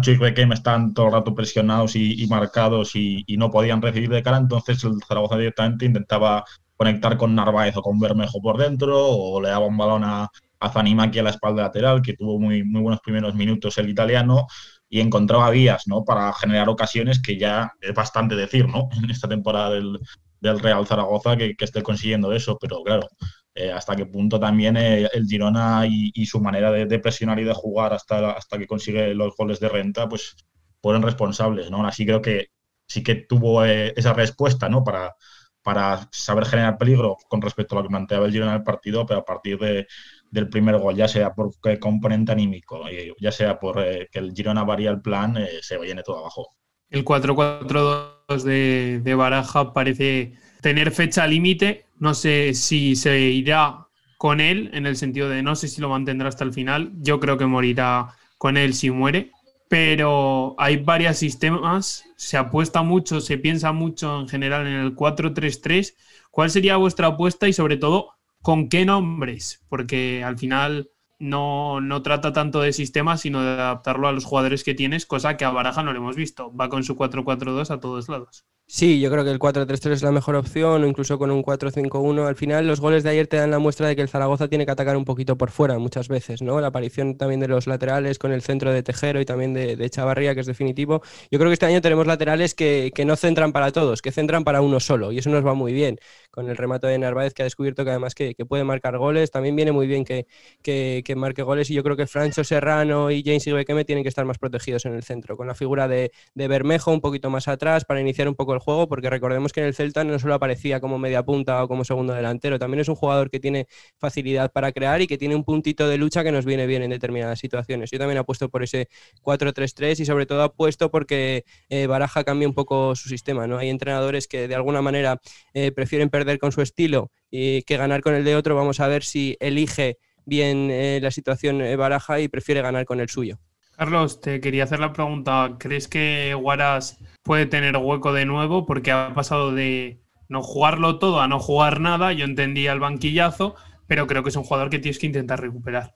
y 0.07 0.15
Requem 0.15 0.53
están 0.53 0.93
todo 0.93 1.07
el 1.07 1.13
rato 1.13 1.35
presionados 1.35 1.97
y, 1.97 2.27
marcados 2.29 2.97
y, 2.97 3.25
no 3.39 3.51
podían 3.51 3.81
recibir 3.81 4.11
de 4.11 4.23
cara, 4.23 4.39
entonces 4.39 4.83
el 4.85 4.95
Zaragoza 5.07 5.37
directamente 5.37 5.87
intentaba 5.87 6.45
conectar 6.77 7.17
con 7.17 7.35
Narváez 7.35 7.77
o 7.77 7.83
con 7.83 7.99
Bermejo 7.99 8.41
por 8.41 8.59
dentro 8.59 8.99
o 8.99 9.41
le 9.41 9.51
daba 9.51 9.67
un 9.67 9.77
balón 9.77 10.05
a, 10.05 10.29
a 10.61 10.71
Zanimaki 10.71 11.19
a 11.19 11.23
la 11.23 11.31
espalda 11.31 11.63
lateral, 11.63 12.03
que 12.03 12.15
tuvo 12.15 12.39
muy, 12.39 12.63
buenos 12.63 13.01
primeros 13.01 13.35
minutos 13.35 13.79
el 13.79 13.89
italiano, 13.89 14.47
y 14.89 15.01
encontraba 15.01 15.51
vías 15.51 15.85
¿no? 15.87 16.05
para 16.05 16.33
generar 16.33 16.69
ocasiones 16.69 17.23
que 17.23 17.39
ya 17.39 17.73
es 17.81 17.95
bastante 17.95 18.35
decir 18.35 18.69
¿no? 18.69 18.89
en 19.03 19.11
esta 19.11 19.29
temporada 19.29 19.71
del, 19.71 19.99
del 20.41 20.59
Real 20.59 20.87
Zaragoza 20.87 21.37
que, 21.37 21.55
que, 21.55 21.65
esté 21.65 21.83
consiguiendo 21.83 22.33
eso, 22.33 22.59
pero 22.61 22.83
claro, 22.83 23.09
eh, 23.55 23.73
hasta 23.73 23.97
qué 23.97 24.07
punto 24.07 24.39
también 24.39 24.77
eh, 24.77 25.09
el 25.13 25.27
Girona 25.27 25.85
y, 25.87 26.27
su 26.27 26.41
manera 26.41 26.71
de, 26.71 26.99
presionar 26.99 27.41
y 27.41 27.45
de 27.45 27.55
jugar 27.55 27.93
hasta, 27.93 28.33
hasta 28.33 28.59
que 28.59 28.67
consigue 28.67 29.15
los 29.15 29.35
goles 29.37 29.61
de 29.61 29.69
renta, 29.69 30.09
pues 30.09 30.37
fueron 30.81 31.03
responsables, 31.03 31.71
¿no? 31.71 31.87
Así 31.87 32.07
creo 32.07 32.23
que 32.23 32.49
sí 32.87 33.03
que 33.03 33.17
tuvo 33.17 33.65
eh, 33.65 33.93
esa 33.97 34.13
respuesta, 34.13 34.69
¿no? 34.69 34.85
Para, 34.85 35.15
para 35.63 36.09
saber 36.13 36.47
generar 36.47 36.79
peligro 36.79 37.17
con 37.29 37.43
respecto 37.43 37.75
a 37.75 37.79
lo 37.79 37.83
que 37.85 37.91
planteaba 37.91 38.27
el 38.27 38.33
Girona 38.33 38.53
en 38.53 38.59
el 38.59 38.65
partido, 38.65 39.05
pero 39.05 39.21
a 39.21 39.25
partir 39.25 39.59
de, 39.59 39.87
del 40.31 40.49
primer 40.49 40.79
gol, 40.79 40.95
ya 40.95 41.09
sea 41.09 41.35
por 41.35 41.53
componente 41.81 42.33
anímico, 42.33 42.85
ya 43.21 43.33
sea 43.33 43.59
por 43.59 43.77
que 44.11 44.19
el 44.19 44.33
Girona 44.33 44.65
varía 44.65 44.91
el 44.91 45.03
plan, 45.03 45.37
eh, 45.37 45.59
se 45.61 45.79
viene 45.79 46.03
todo 46.03 46.19
abajo. 46.19 46.49
El 46.89 47.05
4-4-2 47.05 48.43
de, 48.43 49.01
de, 49.03 49.15
Baraja 49.15 49.73
parece 49.73 50.35
tener 50.61 50.91
fecha 50.91 51.27
límite. 51.27 51.87
No 52.01 52.15
sé 52.15 52.55
si 52.55 52.97
se 52.97 53.21
irá 53.21 53.87
con 54.19 54.41
él, 54.41 54.71
en 54.73 54.87
el 54.87 54.97
sentido 54.97 55.29
de 55.29 55.43
no 55.43 55.55
sé 55.55 55.69
si 55.69 55.81
lo 55.81 55.89
mantendrá 55.89 56.29
hasta 56.29 56.45
el 56.45 56.53
final. 56.53 56.93
Yo 56.97 57.21
creo 57.21 57.39
que 57.39 57.47
morirá 57.47 58.17
con 58.39 58.57
él 58.57 58.75
si 58.75 58.91
muere. 58.91 59.33
Pero 59.69 60.57
hay 60.59 60.79
varios 60.79 61.19
sistemas, 61.19 62.05
se 62.17 62.37
apuesta 62.37 62.83
mucho, 62.83 63.21
se 63.21 63.39
piensa 63.39 63.71
mucho 63.71 64.21
en 64.21 64.29
general 64.29 64.67
en 64.67 64.75
el 64.75 64.97
4-3-3. 64.97 65.95
¿Cuál 66.33 66.51
sería 66.51 66.77
vuestra 66.77 67.07
apuesta 67.07 67.47
y 67.47 67.53
sobre 67.53 67.77
todo 67.77 68.15
con 68.43 68.69
qué 68.69 68.85
nombres, 68.85 69.65
porque 69.69 70.25
al 70.25 70.39
final 70.39 70.91
no, 71.19 71.81
no, 71.81 72.03
trata 72.03 72.33
tanto 72.33 72.61
de 72.61 72.73
sistemas, 72.73 73.21
sino 73.21 73.43
de 73.43 73.51
adaptarlo 73.51 74.09
a 74.09 74.13
los 74.13 74.25
jugadores 74.25 74.65
que 74.65 74.75
tienes, 74.75 75.07
cosa 75.07 75.37
que 75.37 75.45
a 75.45 75.51
Baraja 75.51 75.83
no 75.83 75.93
le 75.93 75.99
hemos 75.99 76.17
visto. 76.17 76.55
Va 76.55 76.69
con 76.69 76.83
su 76.83 76.97
4-4-2 76.97 77.71
a 77.71 77.81
todos 77.81 78.09
lados. 78.09 78.47
Sí, 78.73 79.01
yo 79.01 79.11
creo 79.11 79.25
que 79.25 79.33
el 79.33 79.41
4-3-3 79.41 79.91
es 79.95 80.03
la 80.05 80.13
mejor 80.13 80.37
opción, 80.37 80.85
o 80.85 80.87
incluso 80.87 81.19
con 81.19 81.33
un 81.33 81.43
4-5-1. 81.43 82.29
Al 82.29 82.37
final, 82.37 82.69
los 82.69 82.81
goles 82.81 83.03
de 83.03 83.11
ayer 83.11 83.27
te 83.27 83.37
dan 83.37 83.51
la 83.51 83.59
muestra 83.59 83.89
de 83.89 83.97
que 83.97 84.03
el 84.03 84.09
Zaragoza 84.09 84.47
tiene 84.47 84.65
que 84.65 84.71
atacar 84.71 84.97
un 84.97 85.05
poquito 85.05 85.37
por 85.37 85.51
fuera 85.51 85.77
muchas 85.81 86.07
veces, 86.07 86.41
¿no? 86.41 86.61
La 86.61 86.69
aparición 86.69 87.17
también 87.17 87.41
de 87.41 87.49
los 87.49 87.67
laterales 87.67 88.21
con 88.21 88.31
el 88.31 88.43
centro 88.43 88.73
de 88.73 88.85
Tejero 88.85 89.21
y 89.21 89.25
también 89.25 89.55
de, 89.55 89.75
de 89.75 89.91
Chavarría, 89.91 90.35
que 90.35 90.43
es 90.43 90.47
definitivo. 90.47 91.03
Yo 91.33 91.41
creo 91.41 91.51
que 91.51 91.55
este 91.55 91.67
año 91.67 91.81
tenemos 91.81 92.07
laterales 92.07 92.55
que, 92.55 92.93
que, 92.95 93.05
no 93.05 93.17
centran 93.17 93.53
para 93.53 93.73
todos, 93.73 94.03
que 94.03 94.13
centran 94.13 94.45
para 94.45 94.63
uno 94.63 94.79
solo, 94.79 95.11
y 95.11 95.19
eso 95.19 95.31
nos 95.31 95.45
va 95.45 95.55
muy 95.55 95.73
bien. 95.73 95.99
Con 96.31 96.49
el 96.49 96.57
remate 96.57 96.87
de 96.87 96.97
Narváez, 96.97 97.35
que 97.35 97.43
ha 97.43 97.47
descubierto 97.47 97.83
que 97.83 97.91
además 97.91 98.15
que, 98.15 98.37
que 98.37 98.47
puede 98.47 98.63
marcar 98.63 98.97
goles, 98.99 99.33
también 99.33 99.57
viene 99.57 99.73
muy 99.73 99.89
bien 99.89 100.05
que, 100.05 100.27
que, 100.63 101.15
marque 101.17 101.43
goles, 101.43 101.71
y 101.71 101.75
yo 101.75 101.83
creo 101.83 101.97
que 101.97 102.07
Francho 102.07 102.45
Serrano 102.45 103.11
y 103.11 103.25
James 103.25 103.45
Ibequeme 103.49 103.85
tienen 103.85 104.05
que 104.05 104.09
estar 104.11 104.25
más 104.25 104.39
protegidos 104.39 104.87
en 104.87 104.95
el 104.95 105.03
centro, 105.03 105.37
con 105.37 105.49
la 105.49 105.57
figura 105.57 105.89
de, 105.89 106.13
de 106.35 106.47
Bermejo 106.47 106.93
un 106.93 107.01
poquito 107.01 107.31
más 107.31 107.49
atrás 107.49 107.85
para 107.85 108.01
iniciar 108.01 108.29
un 108.29 108.37
poco 108.37 108.55
el 108.55 108.60
juego, 108.61 108.89
porque 108.89 109.11
recordemos 109.11 109.53
que 109.53 109.61
en 109.61 109.67
el 109.67 109.75
Celta 109.75 110.05
no 110.05 110.19
solo 110.19 110.35
aparecía 110.35 110.81
como 110.81 110.99
media 110.99 111.25
punta 111.25 111.65
o 111.65 111.69
como 111.69 111.85
segundo 111.85 112.15
delantero, 112.15 112.59
también 112.59 112.81
es 112.81 112.89
un 112.89 112.95
jugador 112.95 113.31
que 113.31 113.41
tiene 113.41 113.67
facilidad 113.99 114.53
para 114.53 114.73
crear 114.73 115.01
y 115.03 115.07
que 115.07 115.19
tiene 115.19 115.35
un 115.35 115.45
puntito 115.45 115.89
de 115.89 115.99
lucha 115.99 116.23
que 116.23 116.33
nos 116.33 116.45
viene 116.45 116.67
bien 116.67 116.83
en 116.83 116.91
determinadas 116.91 117.39
situaciones. 117.39 117.91
Yo 117.91 117.99
también 117.99 118.19
apuesto 118.19 118.49
por 118.49 118.63
ese 118.63 118.89
4-3-3 119.23 120.01
y 120.01 120.05
sobre 120.05 120.27
todo 120.27 120.43
apuesto 120.43 120.91
porque 120.91 121.45
eh, 121.69 121.87
Baraja 121.87 122.25
cambia 122.25 122.49
un 122.49 122.55
poco 122.55 122.95
su 122.95 123.09
sistema. 123.09 123.47
¿no? 123.47 123.59
Hay 123.59 123.69
entrenadores 123.69 124.29
que 124.29 124.49
de 124.49 124.55
alguna 124.55 124.83
manera 124.83 125.21
eh, 125.55 125.73
prefieren 125.73 126.11
perder 126.11 126.39
con 126.39 126.53
su 126.53 126.63
estilo 126.63 127.11
y 127.31 127.63
que 127.63 127.77
ganar 127.77 128.01
con 128.03 128.15
el 128.15 128.25
de 128.25 128.37
otro. 128.37 128.55
Vamos 128.55 128.81
a 128.81 128.89
ver 128.89 129.03
si 129.03 129.37
elige 129.41 129.99
bien 130.25 130.71
eh, 130.71 131.01
la 131.03 131.11
situación 131.11 131.61
Baraja 131.77 132.21
y 132.21 132.29
prefiere 132.29 132.63
ganar 132.63 132.85
con 132.85 133.01
el 133.01 133.09
suyo. 133.09 133.39
Carlos, 133.81 134.21
te 134.21 134.43
quería 134.43 134.65
hacer 134.65 134.79
la 134.79 134.93
pregunta. 134.93 135.57
¿Crees 135.59 135.89
que 135.89 136.35
Guaras 136.35 136.99
puede 137.23 137.47
tener 137.47 137.79
hueco 137.79 138.13
de 138.13 138.27
nuevo? 138.27 138.67
Porque 138.67 138.93
ha 138.93 139.15
pasado 139.15 139.55
de 139.55 140.03
no 140.29 140.43
jugarlo 140.43 140.99
todo 140.99 141.23
a 141.23 141.29
no 141.29 141.39
jugar 141.41 141.81
nada. 141.81 142.13
Yo 142.13 142.27
entendía 142.27 142.73
el 142.73 142.81
banquillazo, 142.81 143.55
pero 143.87 144.07
creo 144.07 144.23
que 144.23 144.29
es 144.29 144.37
un 144.37 144.45
jugador 144.45 144.69
que 144.69 144.81
tienes 144.81 144.99
que 144.99 145.07
intentar 145.07 145.41
recuperar. 145.41 145.95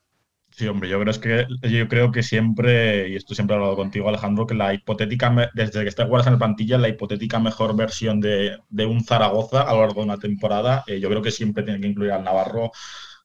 Sí, 0.51 0.67
hombre, 0.67 0.89
yo 0.89 0.99
creo, 0.99 2.11
que, 2.11 2.23
siempre, 2.23 3.11
y 3.11 3.17
esto 3.17 3.35
siempre 3.35 3.55
he 3.55 3.59
hablado 3.59 3.77
contigo, 3.77 4.09
Alejandro, 4.09 4.47
que 4.47 4.55
la 4.55 4.73
hipotética, 4.73 5.51
desde 5.53 5.83
que 5.83 5.89
está 5.89 6.07
Guaras 6.07 6.29
en 6.29 6.35
la 6.35 6.39
plantilla, 6.39 6.79
la 6.79 6.89
hipotética 6.89 7.39
mejor 7.39 7.77
versión 7.77 8.19
de, 8.19 8.57
de, 8.71 8.87
un 8.87 9.05
Zaragoza 9.05 9.61
a 9.61 9.75
lo 9.75 9.81
largo 9.81 10.01
de 10.01 10.07
una 10.07 10.19
temporada, 10.19 10.85
eh, 10.87 11.01
yo 11.01 11.11
creo 11.11 11.21
que 11.21 11.33
siempre 11.33 11.65
tiene 11.65 11.81
que 11.81 11.89
incluir 11.89 12.13
al 12.13 12.25
Navarro 12.25 12.71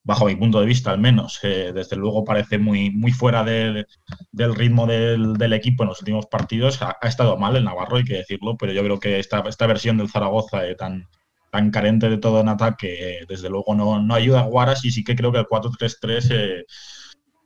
bajo 0.10 0.26
mi 0.26 0.36
punto 0.36 0.60
de 0.60 0.66
vista 0.66 0.89
al 0.89 0.99
menos. 0.99 1.39
Desde 1.43 1.95
luego 1.95 2.26
parece 2.26 2.57
muy, 2.57 2.89
muy 2.89 3.12
fuera 3.12 3.43
de, 3.43 3.86
del 4.32 4.55
ritmo 4.55 4.88
del, 4.88 5.34
del, 5.34 5.53
equipo 5.53 5.84
en 5.84 5.89
los 5.89 5.99
últimos 5.99 6.26
partidos. 6.26 6.82
Ha, 6.82 6.97
ha, 6.99 7.07
estado 7.07 7.38
mal 7.38 7.55
el 7.55 7.64
Navarro, 7.64 7.97
hay 7.97 8.05
que 8.05 8.16
decirlo, 8.16 8.57
pero 8.57 8.74
yo 8.74 8.84
creo 8.84 8.99
que 8.99 9.20
esta, 9.20 9.43
esta 9.47 9.68
versión 9.68 9.97
del 9.97 10.10
Zaragoza 10.10 10.66
eh, 10.66 10.74
tan, 10.74 11.07
tan 11.51 11.70
carente 11.70 12.10
de 12.10 12.18
todo 12.18 12.39
en 12.39 12.49
ataque, 12.49 13.20
eh, 13.20 13.26
desde 13.30 13.51
luego 13.51 13.76
no, 13.76 14.01
no 14.01 14.16
ayuda 14.16 14.39
a 14.39 14.45
Guaras 14.45 14.84
y 14.84 14.89
sí 14.89 15.03
que 15.03 15.16
creo 15.16 15.32
que 15.32 15.38
el 15.38 15.45
4-3-3 15.45 16.66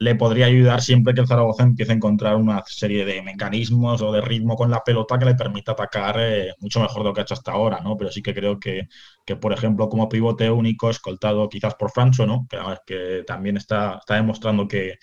le 0.04 0.16
podría 0.16 0.47
ayudar 0.47 0.82
siempre 0.82 1.14
que 1.14 1.22
el 1.22 1.28
Zaragoza 1.28 1.64
empiece 1.64 1.93
a 1.93 1.95
encontrar 1.95 2.36
una 2.36 2.62
serie 2.68 3.06
de 3.06 3.22
mecanismos 3.22 4.01
o 4.01 4.12
de 4.12 4.22
ritmo 4.22 4.56
con 4.58 4.70
la 4.70 4.84
pelota 4.84 5.18
que 5.18 5.26
le 5.26 5.36
permita 5.36 5.72
atacar 5.72 6.18
eh, 6.20 6.54
mucho 6.60 6.82
mejor 6.82 7.04
de 7.04 7.10
lo 7.10 7.14
que 7.14 7.22
ha 7.22 7.24
hecho 7.24 7.36
hasta 7.36 7.54
ahora, 7.54 7.80
¿no? 7.82 7.95
Pero 7.97 8.12
sí 8.12 8.22
que 8.22 8.34
creo 8.34 8.60
que, 8.60 8.89
que 9.26 9.36
por 9.38 9.54
ejemplo, 9.54 9.88
como 9.88 10.10
pivote 10.10 10.51
único, 10.51 10.89
escoltado 10.89 11.47
quizás 11.47 11.76
por 11.76 11.91
Francho, 11.91 12.26
¿no? 12.26 12.45
Que, 12.49 12.58
que 12.86 13.24
también 13.26 13.56
está, 13.58 13.97
está 13.99 14.16
demostrando 14.16 14.68
que, 14.68 14.97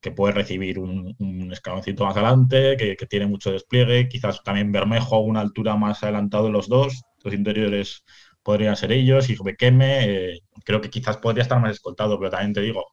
que 0.00 0.12
puede 0.12 0.34
recibir 0.34 0.78
un, 0.78 1.50
escaloncito 1.52 2.04
más 2.04 2.16
adelante, 2.16 2.76
que, 2.76 2.96
que, 2.96 3.06
tiene 3.06 3.26
mucho 3.26 3.50
despliegue, 3.50 4.08
quizás 4.08 4.42
también 4.44 4.70
Bermejo 4.70 5.16
a 5.16 5.20
una 5.20 5.40
altura 5.40 5.76
más 5.76 6.02
adelantado 6.04 6.44
de 6.44 6.52
los 6.52 6.68
dos, 6.68 7.02
los 7.24 7.34
interiores 7.34 8.04
podrían 8.44 8.76
ser 8.76 8.92
ellos, 8.92 9.30
y 9.30 9.36
Bequeme, 9.42 10.04
eh, 10.34 10.40
creo 10.64 10.80
que 10.80 10.90
quizás 10.90 11.16
podría 11.18 11.42
estar 11.42 11.60
más 11.60 11.72
escoltado, 11.72 12.18
pero 12.18 12.30
también 12.30 12.52
te 12.52 12.60
digo, 12.60 12.84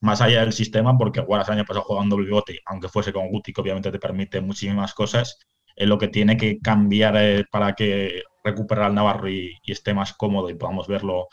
más 0.00 0.20
allá 0.20 0.40
del 0.40 0.52
sistema, 0.52 0.96
porque 0.98 1.20
Guaras 1.20 1.48
año 1.48 1.64
pasado 1.64 1.84
jugando 1.84 2.16
bigote, 2.16 2.60
aunque 2.66 2.88
fuese 2.88 3.12
con 3.12 3.28
Guti, 3.28 3.52
que 3.52 3.60
obviamente 3.60 3.92
te 3.92 3.98
permite 3.98 4.40
muchísimas 4.40 4.94
cosas, 4.94 5.38
es 5.76 5.88
lo 5.88 5.98
que 5.98 6.08
tiene 6.08 6.36
que 6.36 6.58
cambiar 6.60 7.16
eh, 7.18 7.44
para 7.50 7.74
que 7.74 8.22
recupere 8.44 8.84
al 8.84 8.94
Navarro 8.94 9.28
y, 9.28 9.54
esté 9.66 9.94
más 9.94 10.14
cómodo 10.14 10.50
y 10.50 10.54
podamos 10.54 10.88
verlo 10.88 11.28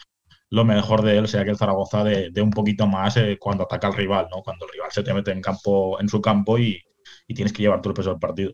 lo 0.49 0.65
mejor 0.65 1.01
de 1.03 1.17
él 1.17 1.27
sea 1.27 1.43
que 1.43 1.51
el 1.51 1.57
Zaragoza 1.57 2.03
de, 2.03 2.41
un 2.41 2.51
poquito 2.51 2.87
más 2.87 3.17
eh, 3.17 3.37
cuando 3.39 3.63
ataca 3.63 3.87
al 3.87 3.95
rival, 3.95 4.27
¿no? 4.31 4.43
Cuando 4.43 4.65
el 4.65 4.71
rival 4.73 4.91
se 4.91 5.03
te 5.03 5.13
mete 5.13 5.31
en 5.31 5.41
campo, 5.41 5.99
en 5.99 6.09
su 6.09 6.21
campo 6.21 6.59
y, 6.59 6.79
y 7.27 7.33
tienes 7.33 7.53
que 7.53 7.63
llevar 7.63 7.81
el 7.83 7.93
peso 7.93 8.11
del 8.11 8.19
partido. 8.19 8.53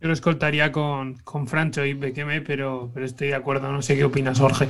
Yo 0.00 0.08
lo 0.08 0.14
escoltaría 0.14 0.72
con, 0.72 1.16
con 1.24 1.46
Francho 1.46 1.84
y 1.84 1.92
Bequeme, 1.94 2.40
pero, 2.40 2.90
pero 2.94 3.04
estoy 3.04 3.28
de 3.28 3.34
acuerdo. 3.34 3.70
No 3.70 3.82
sé 3.82 3.96
qué 3.96 4.04
opinas, 4.04 4.38
Jorge. 4.38 4.68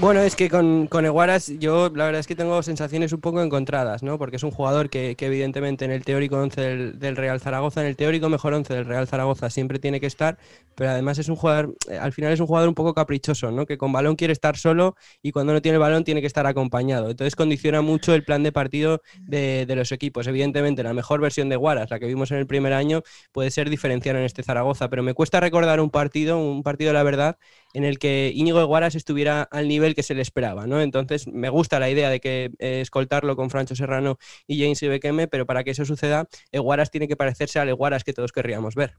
Bueno, 0.00 0.20
es 0.20 0.36
que 0.36 0.48
con, 0.48 0.86
con 0.86 1.04
Eguaras 1.06 1.48
yo 1.58 1.90
la 1.92 2.04
verdad 2.04 2.20
es 2.20 2.28
que 2.28 2.36
tengo 2.36 2.62
sensaciones 2.62 3.12
un 3.12 3.20
poco 3.20 3.42
encontradas, 3.42 4.04
¿no? 4.04 4.16
Porque 4.16 4.36
es 4.36 4.44
un 4.44 4.52
jugador 4.52 4.90
que, 4.90 5.16
que 5.16 5.26
evidentemente 5.26 5.84
en 5.84 5.90
el 5.90 6.04
teórico 6.04 6.36
11 6.36 6.92
del, 6.92 7.16
Real 7.16 7.40
Zaragoza, 7.40 7.80
en 7.80 7.88
el 7.88 7.96
teórico 7.96 8.28
mejor 8.28 8.54
11 8.54 8.74
del 8.74 8.84
Real 8.84 9.08
Zaragoza 9.08 9.50
siempre 9.50 9.80
tiene 9.80 9.98
que 9.98 10.06
estar, 10.06 10.38
pero 10.76 10.90
además 10.90 11.18
es 11.18 11.28
un 11.28 11.34
jugador, 11.34 11.74
eh, 11.90 11.98
al 11.98 12.12
final 12.12 12.32
es 12.32 12.38
un 12.38 12.46
jugador 12.46 12.68
un 12.68 12.76
poco 12.76 12.94
caprichoso, 12.94 13.50
¿no? 13.50 13.66
Que 13.66 13.76
con 13.76 13.90
balón 13.90 14.14
quiere 14.14 14.32
estar 14.32 14.56
solo 14.56 14.94
y 15.20 15.32
cuando 15.32 15.52
no 15.52 15.60
tiene 15.60 15.78
balón 15.78 16.04
tiene 16.04 16.20
que 16.20 16.28
estar 16.28 16.46
acompañado. 16.46 17.10
Entonces 17.10 17.34
condiciona 17.34 17.82
mucho 17.82 18.14
el 18.14 18.22
plan 18.22 18.44
de 18.44 18.52
partido 18.52 19.02
de, 19.18 19.66
de 19.66 19.74
los 19.74 19.90
equipos. 19.90 20.28
Evidentemente 20.28 20.84
la 20.84 20.94
mejor 20.94 21.20
versión 21.20 21.48
de 21.48 21.56
Guaras, 21.56 21.90
la 21.90 21.98
que 21.98 22.06
vimos 22.06 22.30
en 22.30 22.38
el 22.38 22.46
primer 22.46 22.72
año, 22.72 23.02
puede 23.32 23.50
ser 23.50 23.68
diferenciar 23.68 24.14
en 24.14 24.22
este 24.22 24.44
Zaragoza, 24.44 24.88
pero 24.88 25.02
me 25.02 25.12
cuesta 25.12 25.40
recordar 25.40 25.80
un 25.80 25.90
partido, 25.90 26.38
un 26.38 26.62
partido 26.62 26.92
la 26.92 27.02
verdad, 27.02 27.36
en 27.74 27.84
el 27.84 27.98
que 27.98 28.32
Íñigo 28.34 28.60
Eguaras 28.60 28.94
estuviera 28.94 29.42
al 29.42 29.68
nivel 29.68 29.94
que 29.94 30.02
se 30.02 30.14
le 30.14 30.22
esperaba, 30.22 30.66
¿no? 30.66 30.80
Entonces 30.80 31.26
me 31.26 31.48
gusta 31.48 31.78
la 31.78 31.90
idea 31.90 32.10
de 32.10 32.20
que 32.20 32.50
eh, 32.58 32.80
escoltarlo 32.80 33.36
con 33.36 33.50
Francho 33.50 33.76
Serrano 33.76 34.18
y 34.46 34.60
James 34.60 34.82
Ibekeme, 34.82 35.28
pero 35.28 35.46
para 35.46 35.64
que 35.64 35.72
eso 35.72 35.84
suceda, 35.84 36.28
Eguaras 36.52 36.90
tiene 36.90 37.08
que 37.08 37.16
parecerse 37.16 37.58
al 37.58 37.68
Eguaras 37.68 38.04
que 38.04 38.12
todos 38.12 38.32
querríamos 38.32 38.74
ver. 38.74 38.94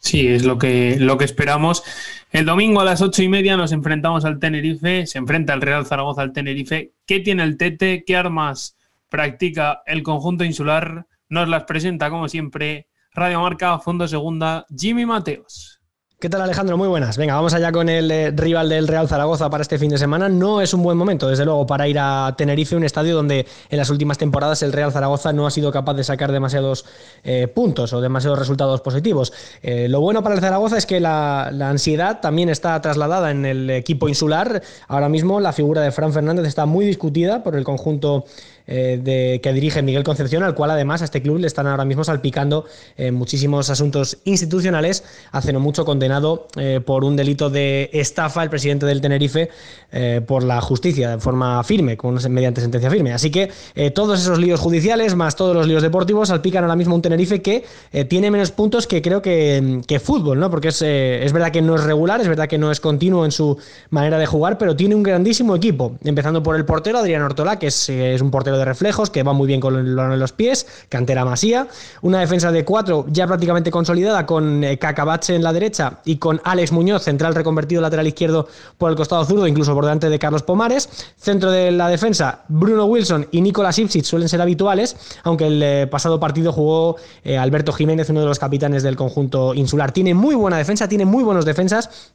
Sí, 0.00 0.28
es 0.28 0.44
lo 0.44 0.58
que, 0.58 0.96
lo 0.98 1.18
que 1.18 1.24
esperamos. 1.24 1.82
El 2.30 2.46
domingo 2.46 2.80
a 2.80 2.84
las 2.84 3.02
ocho 3.02 3.22
y 3.22 3.28
media 3.28 3.56
nos 3.56 3.72
enfrentamos 3.72 4.24
al 4.24 4.38
Tenerife, 4.38 5.06
se 5.06 5.18
enfrenta 5.18 5.54
el 5.54 5.60
Real 5.60 5.86
Zaragoza 5.86 6.22
al 6.22 6.32
Tenerife. 6.32 6.92
¿Qué 7.04 7.20
tiene 7.20 7.42
el 7.42 7.56
Tete? 7.56 8.04
¿Qué 8.06 8.16
armas 8.16 8.76
practica 9.08 9.82
el 9.86 10.02
conjunto 10.02 10.44
insular? 10.44 11.06
Nos 11.28 11.48
las 11.48 11.64
presenta, 11.64 12.10
como 12.10 12.28
siempre, 12.28 12.88
Radio 13.12 13.40
Marca, 13.40 13.78
Fondo 13.80 14.06
Segunda, 14.06 14.66
Jimmy 14.74 15.04
Mateos. 15.04 15.77
¿Qué 16.20 16.28
tal 16.28 16.42
Alejandro? 16.42 16.76
Muy 16.76 16.88
buenas. 16.88 17.16
Venga, 17.16 17.36
vamos 17.36 17.54
allá 17.54 17.70
con 17.70 17.88
el 17.88 18.10
eh, 18.10 18.32
rival 18.32 18.68
del 18.68 18.88
Real 18.88 19.06
Zaragoza 19.06 19.50
para 19.50 19.62
este 19.62 19.78
fin 19.78 19.88
de 19.88 19.98
semana. 19.98 20.28
No 20.28 20.60
es 20.60 20.74
un 20.74 20.82
buen 20.82 20.98
momento, 20.98 21.28
desde 21.28 21.44
luego, 21.44 21.64
para 21.64 21.86
ir 21.86 21.96
a 22.00 22.34
Tenerife, 22.36 22.74
un 22.74 22.82
estadio 22.82 23.14
donde 23.14 23.46
en 23.70 23.78
las 23.78 23.88
últimas 23.88 24.18
temporadas 24.18 24.64
el 24.64 24.72
Real 24.72 24.90
Zaragoza 24.90 25.32
no 25.32 25.46
ha 25.46 25.52
sido 25.52 25.70
capaz 25.70 25.94
de 25.94 26.02
sacar 26.02 26.32
demasiados 26.32 26.86
eh, 27.22 27.46
puntos 27.46 27.92
o 27.92 28.00
demasiados 28.00 28.36
resultados 28.36 28.80
positivos. 28.80 29.32
Eh, 29.62 29.86
lo 29.88 30.00
bueno 30.00 30.24
para 30.24 30.34
el 30.34 30.40
Zaragoza 30.40 30.76
es 30.76 30.86
que 30.86 30.98
la, 30.98 31.50
la, 31.52 31.70
ansiedad 31.70 32.18
también 32.20 32.48
está 32.48 32.80
trasladada 32.80 33.30
en 33.30 33.46
el 33.46 33.70
equipo 33.70 34.08
insular. 34.08 34.60
Ahora 34.88 35.08
mismo 35.08 35.38
la 35.38 35.52
figura 35.52 35.82
de 35.82 35.92
Fran 35.92 36.12
Fernández 36.12 36.48
está 36.48 36.66
muy 36.66 36.84
discutida 36.84 37.44
por 37.44 37.54
el 37.54 37.62
conjunto 37.62 38.24
eh, 38.68 39.00
de, 39.02 39.40
que 39.42 39.52
dirige 39.52 39.82
Miguel 39.82 40.04
Concepción, 40.04 40.42
al 40.42 40.54
cual 40.54 40.70
además 40.70 41.00
a 41.00 41.06
este 41.06 41.22
club 41.22 41.38
le 41.38 41.46
están 41.46 41.66
ahora 41.66 41.86
mismo 41.86 42.04
salpicando 42.04 42.66
eh, 42.96 43.10
muchísimos 43.10 43.70
asuntos 43.70 44.18
institucionales, 44.24 45.04
hace 45.32 45.54
no 45.54 45.60
mucho 45.60 45.86
condenado 45.86 46.48
eh, 46.56 46.80
por 46.84 47.02
un 47.02 47.16
delito 47.16 47.48
de 47.48 47.88
estafa 47.94 48.42
el 48.42 48.50
presidente 48.50 48.84
del 48.84 49.00
Tenerife 49.00 49.48
eh, 49.90 50.20
por 50.26 50.44
la 50.44 50.60
justicia 50.60 51.12
de 51.12 51.18
forma 51.18 51.64
firme, 51.64 51.96
con, 51.96 52.18
mediante 52.30 52.60
sentencia 52.60 52.90
firme. 52.90 53.14
Así 53.14 53.30
que 53.30 53.50
todos 53.94 54.20
esos 54.20 54.38
líos 54.38 54.60
judiciales, 54.60 55.14
más 55.14 55.34
todos 55.34 55.56
los 55.56 55.66
líos 55.66 55.82
deportivos, 55.82 56.28
salpican 56.28 56.62
ahora 56.62 56.76
mismo 56.76 56.94
un 56.94 57.00
Tenerife 57.00 57.40
que 57.40 57.64
tiene 58.08 58.30
menos 58.30 58.50
puntos 58.50 58.86
que 58.86 59.00
creo 59.00 59.22
que, 59.22 59.80
que 59.86 59.98
fútbol, 59.98 60.38
¿no? 60.38 60.50
Porque 60.50 60.68
es, 60.68 60.82
es 60.82 61.32
verdad 61.32 61.50
que 61.50 61.62
no 61.62 61.76
es 61.76 61.84
regular, 61.84 62.20
es 62.20 62.28
verdad 62.28 62.48
que 62.48 62.58
no 62.58 62.70
es 62.70 62.80
continuo 62.80 63.24
en 63.24 63.32
su 63.32 63.56
manera 63.88 64.18
de 64.18 64.26
jugar, 64.26 64.58
pero 64.58 64.76
tiene 64.76 64.94
un 64.94 65.02
grandísimo 65.02 65.56
equipo, 65.56 65.96
empezando 66.04 66.42
por 66.42 66.56
el 66.56 66.66
portero 66.66 66.98
Adrián 66.98 67.22
Ortola, 67.22 67.58
que 67.58 67.68
es, 67.68 67.88
es 67.88 68.20
un 68.20 68.30
portero 68.30 68.57
de 68.58 68.64
reflejos, 68.64 69.10
que 69.10 69.22
va 69.22 69.32
muy 69.32 69.46
bien 69.46 69.60
con 69.60 69.94
los 69.94 70.32
pies, 70.32 70.66
cantera 70.88 71.24
Masía, 71.24 71.68
una 72.02 72.20
defensa 72.20 72.52
de 72.52 72.64
cuatro 72.64 73.06
ya 73.08 73.26
prácticamente 73.26 73.70
consolidada 73.70 74.26
con 74.26 74.64
eh, 74.64 74.78
Cacabache 74.78 75.34
en 75.34 75.42
la 75.42 75.52
derecha 75.52 76.00
y 76.04 76.16
con 76.16 76.40
Alex 76.44 76.72
Muñoz, 76.72 77.02
central 77.02 77.34
reconvertido 77.34 77.80
lateral 77.80 78.06
izquierdo 78.06 78.48
por 78.76 78.90
el 78.90 78.96
costado 78.96 79.24
zurdo, 79.24 79.46
incluso 79.46 79.74
por 79.74 79.84
delante 79.84 80.08
de 80.08 80.18
Carlos 80.18 80.42
Pomares, 80.42 80.88
centro 81.16 81.50
de 81.50 81.70
la 81.70 81.88
defensa, 81.88 82.44
Bruno 82.48 82.86
Wilson 82.86 83.28
y 83.30 83.40
Nicolás 83.40 83.78
Ipsic 83.78 84.04
suelen 84.04 84.28
ser 84.28 84.40
habituales, 84.40 84.96
aunque 85.24 85.46
el 85.46 85.62
eh, 85.62 85.86
pasado 85.86 86.20
partido 86.20 86.52
jugó 86.52 86.96
eh, 87.24 87.38
Alberto 87.38 87.72
Jiménez, 87.72 88.10
uno 88.10 88.20
de 88.20 88.26
los 88.26 88.38
capitanes 88.38 88.82
del 88.82 88.96
conjunto 88.96 89.54
insular. 89.54 89.92
Tiene 89.92 90.14
muy 90.14 90.34
buena 90.34 90.58
defensa, 90.58 90.88
tiene 90.88 91.04
muy 91.04 91.24
buenos 91.24 91.44
defensas 91.44 92.12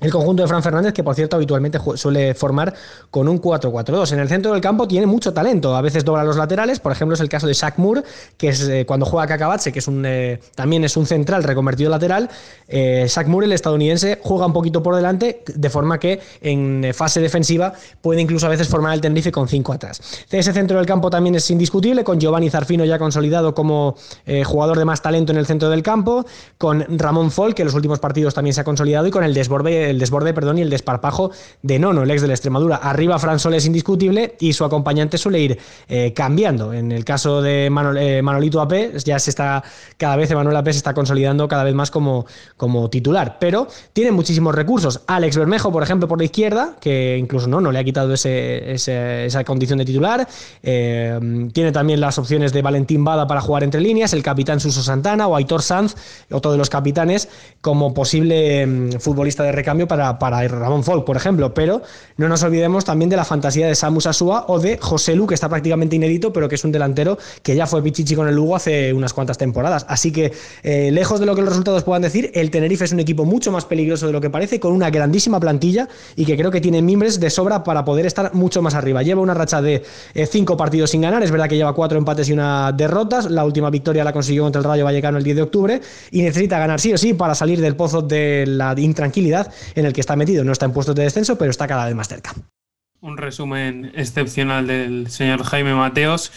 el 0.00 0.10
conjunto 0.10 0.42
de 0.42 0.48
Fran 0.48 0.62
Fernández, 0.62 0.92
que 0.92 1.02
por 1.02 1.14
cierto 1.14 1.36
habitualmente 1.36 1.78
suele 1.94 2.34
formar 2.34 2.74
con 3.10 3.28
un 3.28 3.40
4-4-2. 3.40 4.12
En 4.12 4.20
el 4.20 4.28
centro 4.28 4.52
del 4.52 4.60
campo 4.60 4.86
tiene 4.86 5.06
mucho 5.06 5.32
talento. 5.32 5.74
A 5.74 5.80
veces 5.80 6.04
dobla 6.04 6.22
los 6.24 6.36
laterales. 6.36 6.80
Por 6.80 6.92
ejemplo, 6.92 7.14
es 7.14 7.20
el 7.20 7.28
caso 7.28 7.46
de 7.46 7.54
Shaq 7.54 7.78
Moore, 7.78 8.02
que 8.36 8.48
es 8.48 8.68
eh, 8.68 8.84
cuando 8.86 9.06
juega 9.06 9.26
Cacabache, 9.26 9.72
que 9.72 9.78
es 9.78 9.88
un, 9.88 10.04
eh, 10.06 10.40
también 10.54 10.84
es 10.84 10.96
un 10.96 11.06
central 11.06 11.44
reconvertido 11.44 11.90
lateral. 11.90 12.28
Eh, 12.68 13.06
Shaq 13.08 13.26
Moore, 13.28 13.46
el 13.46 13.52
estadounidense, 13.52 14.20
juega 14.22 14.46
un 14.46 14.52
poquito 14.52 14.82
por 14.82 14.94
delante, 14.96 15.42
de 15.46 15.70
forma 15.70 15.98
que 15.98 16.20
en 16.42 16.92
fase 16.92 17.20
defensiva 17.20 17.72
puede 18.00 18.20
incluso 18.20 18.46
a 18.46 18.50
veces 18.50 18.68
formar 18.68 18.94
el 18.94 19.00
Tenerife 19.00 19.32
con 19.32 19.48
5 19.48 19.72
atrás. 19.72 20.00
Ese 20.30 20.52
centro 20.52 20.76
del 20.76 20.86
campo 20.86 21.10
también 21.10 21.34
es 21.34 21.50
indiscutible, 21.50 22.04
con 22.04 22.20
Giovanni 22.20 22.50
Zarfino 22.50 22.84
ya 22.84 22.98
consolidado 22.98 23.54
como 23.54 23.96
eh, 24.26 24.44
jugador 24.44 24.78
de 24.78 24.84
más 24.84 25.02
talento 25.02 25.32
en 25.32 25.38
el 25.38 25.46
centro 25.46 25.70
del 25.70 25.82
campo, 25.82 26.26
con 26.58 26.84
Ramón 26.98 27.30
Fol, 27.30 27.54
que 27.54 27.62
en 27.62 27.66
los 27.66 27.74
últimos 27.74 27.98
partidos 27.98 28.34
también 28.34 28.54
se 28.54 28.60
ha 28.60 28.64
consolidado, 28.64 29.06
y 29.06 29.10
con 29.10 29.24
el 29.24 29.34
desborde 29.34 29.85
el 29.90 29.98
desborde 29.98 30.34
perdón, 30.34 30.58
y 30.58 30.62
el 30.62 30.70
desparpajo 30.70 31.30
de 31.62 31.78
Nono, 31.78 32.02
el 32.02 32.10
ex 32.10 32.22
de 32.22 32.28
la 32.28 32.34
Extremadura. 32.34 32.76
Arriba 32.76 33.18
Fran 33.18 33.38
Sol 33.38 33.54
es 33.54 33.66
indiscutible 33.66 34.36
y 34.40 34.52
su 34.52 34.64
acompañante 34.64 35.18
suele 35.18 35.40
ir 35.40 35.58
eh, 35.88 36.12
cambiando. 36.14 36.72
En 36.72 36.92
el 36.92 37.04
caso 37.04 37.42
de 37.42 37.66
eh, 37.66 38.20
Manolito 38.22 38.60
AP, 38.60 38.96
ya 39.04 39.18
se 39.18 39.30
está, 39.30 39.62
cada 39.96 40.16
vez 40.16 40.32
Manuel 40.34 40.56
AP 40.56 40.66
se 40.66 40.78
está 40.78 40.94
consolidando 40.94 41.48
cada 41.48 41.64
vez 41.64 41.74
más 41.74 41.90
como, 41.90 42.26
como 42.56 42.88
titular, 42.90 43.38
pero 43.38 43.68
tiene 43.92 44.12
muchísimos 44.12 44.54
recursos. 44.54 45.02
Alex 45.06 45.36
Bermejo, 45.36 45.70
por 45.70 45.82
ejemplo, 45.82 46.08
por 46.08 46.18
la 46.18 46.24
izquierda, 46.24 46.76
que 46.80 47.16
incluso 47.18 47.46
no, 47.46 47.60
no 47.60 47.72
le 47.72 47.78
ha 47.78 47.84
quitado 47.84 48.14
ese, 48.14 48.72
esa 48.72 49.44
condición 49.44 49.78
de 49.78 49.84
titular. 49.84 50.26
Eh, 50.62 51.48
tiene 51.52 51.72
también 51.72 52.00
las 52.00 52.18
opciones 52.18 52.52
de 52.52 52.62
Valentín 52.62 53.04
Bada 53.04 53.26
para 53.26 53.40
jugar 53.40 53.64
entre 53.64 53.80
líneas, 53.80 54.12
el 54.12 54.22
capitán 54.22 54.60
Suso 54.60 54.82
Santana 54.82 55.26
o 55.26 55.36
Aitor 55.36 55.62
Sanz, 55.62 55.94
otro 56.30 56.52
de 56.52 56.58
los 56.58 56.70
capitanes, 56.70 57.28
como 57.60 57.94
posible 57.94 58.66
mm, 58.66 58.92
futbolista 59.00 59.42
de 59.42 59.52
recambio 59.52 59.75
para, 59.84 60.18
para 60.18 60.46
Ramón 60.48 60.82
Folk, 60.82 61.04
por 61.04 61.16
ejemplo. 61.16 61.52
Pero 61.52 61.82
no 62.16 62.28
nos 62.28 62.42
olvidemos 62.42 62.84
también 62.84 63.10
de 63.10 63.16
la 63.16 63.24
fantasía 63.24 63.66
de 63.66 63.74
Samu 63.74 64.00
Sasua 64.00 64.46
o 64.48 64.58
de 64.58 64.78
José 64.78 65.14
Lu, 65.14 65.26
que 65.26 65.34
está 65.34 65.48
prácticamente 65.48 65.96
inédito, 65.96 66.32
pero 66.32 66.48
que 66.48 66.54
es 66.54 66.64
un 66.64 66.72
delantero 66.72 67.18
que 67.42 67.54
ya 67.54 67.66
fue 67.66 67.82
Pichichi 67.82 68.14
con 68.14 68.28
el 68.28 68.34
Lugo 68.34 68.56
hace 68.56 68.92
unas 68.92 69.12
cuantas 69.12 69.36
temporadas. 69.36 69.84
Así 69.88 70.12
que, 70.12 70.32
eh, 70.62 70.90
lejos 70.90 71.20
de 71.20 71.26
lo 71.26 71.34
que 71.34 71.42
los 71.42 71.50
resultados 71.50 71.84
puedan 71.84 72.02
decir, 72.02 72.30
el 72.34 72.50
Tenerife 72.50 72.84
es 72.84 72.92
un 72.92 73.00
equipo 73.00 73.24
mucho 73.24 73.52
más 73.52 73.64
peligroso 73.64 74.06
de 74.06 74.12
lo 74.12 74.20
que 74.20 74.30
parece, 74.30 74.58
con 74.60 74.72
una 74.72 74.90
grandísima 74.90 75.40
plantilla 75.40 75.88
y 76.14 76.24
que 76.24 76.36
creo 76.36 76.50
que 76.50 76.60
tiene 76.60 76.80
mimbres 76.80 77.20
de 77.20 77.28
sobra 77.28 77.62
para 77.62 77.84
poder 77.84 78.06
estar 78.06 78.32
mucho 78.34 78.62
más 78.62 78.74
arriba. 78.74 79.02
Lleva 79.02 79.20
una 79.20 79.34
racha 79.34 79.60
de 79.60 79.82
eh, 80.14 80.26
cinco 80.26 80.56
partidos 80.56 80.90
sin 80.90 81.00
ganar, 81.02 81.22
es 81.22 81.30
verdad 81.30 81.48
que 81.48 81.56
lleva 81.56 81.74
cuatro 81.74 81.98
empates 81.98 82.28
y 82.28 82.32
una 82.32 82.72
derrotas. 82.72 83.30
La 83.30 83.44
última 83.44 83.70
victoria 83.70 84.04
la 84.04 84.12
consiguió 84.12 84.44
contra 84.44 84.60
el 84.60 84.64
Rayo 84.64 84.84
Vallecano 84.84 85.18
el 85.18 85.24
10 85.24 85.36
de 85.36 85.42
octubre 85.42 85.80
y 86.10 86.22
necesita 86.22 86.58
ganar 86.58 86.80
sí 86.80 86.92
o 86.92 86.98
sí 86.98 87.14
para 87.14 87.34
salir 87.34 87.60
del 87.60 87.76
pozo 87.76 88.02
de 88.02 88.44
la 88.46 88.74
intranquilidad 88.78 89.52
en 89.74 89.86
el 89.86 89.92
que 89.92 90.00
está 90.00 90.16
metido. 90.16 90.44
No 90.44 90.52
está 90.52 90.66
en 90.66 90.72
puestos 90.72 90.94
de 90.94 91.04
descenso, 91.04 91.36
pero 91.36 91.50
está 91.50 91.66
cada 91.66 91.86
vez 91.86 91.94
más 91.94 92.08
cerca. 92.08 92.34
Un 93.00 93.16
resumen 93.16 93.92
excepcional 93.94 94.66
del 94.66 95.08
señor 95.10 95.42
Jaime 95.44 95.74
Mateos. 95.74 96.32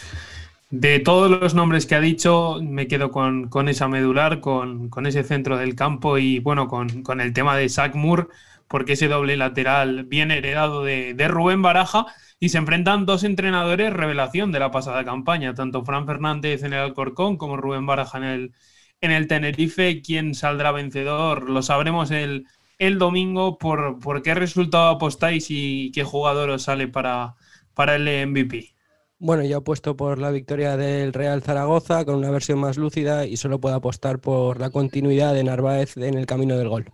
De 0.70 1.00
todos 1.00 1.28
los 1.28 1.52
nombres 1.52 1.84
que 1.84 1.96
ha 1.96 2.00
dicho, 2.00 2.58
me 2.62 2.86
quedo 2.86 3.10
con, 3.10 3.48
con 3.48 3.68
esa 3.68 3.88
medular, 3.88 4.38
con, 4.38 4.88
con, 4.88 5.04
ese 5.04 5.24
centro 5.24 5.56
del 5.56 5.74
campo 5.74 6.16
y 6.16 6.38
bueno, 6.38 6.68
con, 6.68 7.02
con 7.02 7.20
el 7.20 7.32
tema 7.32 7.56
de 7.56 7.68
Zach 7.68 7.96
Moore, 7.96 8.28
porque 8.68 8.92
ese 8.92 9.08
doble 9.08 9.36
lateral 9.36 10.04
bien 10.04 10.30
heredado 10.30 10.84
de, 10.84 11.12
de, 11.14 11.26
Rubén 11.26 11.60
Baraja 11.60 12.06
y 12.38 12.50
se 12.50 12.58
enfrentan 12.58 13.04
dos 13.04 13.24
entrenadores 13.24 13.92
revelación 13.92 14.52
de 14.52 14.60
la 14.60 14.70
pasada 14.70 15.04
campaña, 15.04 15.54
tanto 15.54 15.84
Fran 15.84 16.06
Fernández 16.06 16.62
en 16.62 16.72
el 16.72 16.78
Alcorcón 16.78 17.36
como 17.36 17.56
Rubén 17.56 17.86
Baraja 17.86 18.18
en 18.18 18.24
el, 18.24 18.52
en 19.00 19.10
el 19.10 19.26
Tenerife. 19.26 20.02
¿Quién 20.02 20.36
saldrá 20.36 20.70
vencedor? 20.70 21.50
Lo 21.50 21.62
sabremos 21.62 22.12
el, 22.12 22.46
el 22.80 22.98
domingo. 22.98 23.58
¿Por, 23.58 24.00
por 24.00 24.22
qué 24.22 24.34
resultado 24.34 24.88
apostáis 24.88 25.46
y 25.50 25.92
qué 25.92 26.02
jugador 26.02 26.50
os 26.50 26.64
sale 26.64 26.88
para, 26.88 27.36
para 27.74 27.94
el 27.94 28.26
MVP? 28.26 28.74
Bueno, 29.18 29.44
yo 29.44 29.58
apuesto 29.58 29.96
por 29.96 30.18
la 30.18 30.30
victoria 30.30 30.76
del 30.78 31.12
Real 31.12 31.42
Zaragoza 31.42 32.04
con 32.06 32.16
una 32.16 32.30
versión 32.30 32.58
más 32.58 32.78
lúcida 32.78 33.26
y 33.26 33.36
solo 33.36 33.60
puedo 33.60 33.76
apostar 33.76 34.18
por 34.18 34.58
la 34.58 34.70
continuidad 34.70 35.34
de 35.34 35.44
Narváez 35.44 35.96
en 35.98 36.16
el 36.16 36.24
camino 36.24 36.56
del 36.56 36.70
gol. 36.70 36.86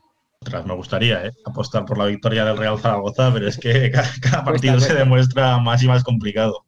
Ostras, 0.42 0.66
me 0.66 0.74
gustaría 0.74 1.24
¿eh? 1.24 1.32
apostar 1.46 1.84
por 1.84 1.98
la 1.98 2.06
victoria 2.06 2.44
del 2.44 2.56
Real 2.58 2.78
Zaragoza, 2.80 3.32
pero 3.32 3.46
es 3.46 3.56
que 3.56 3.90
cada, 3.92 4.10
cada 4.20 4.44
partido 4.44 4.80
se 4.80 4.94
demuestra 4.94 5.58
más 5.58 5.82
y 5.84 5.86
más 5.86 6.02
complicado. 6.02 6.66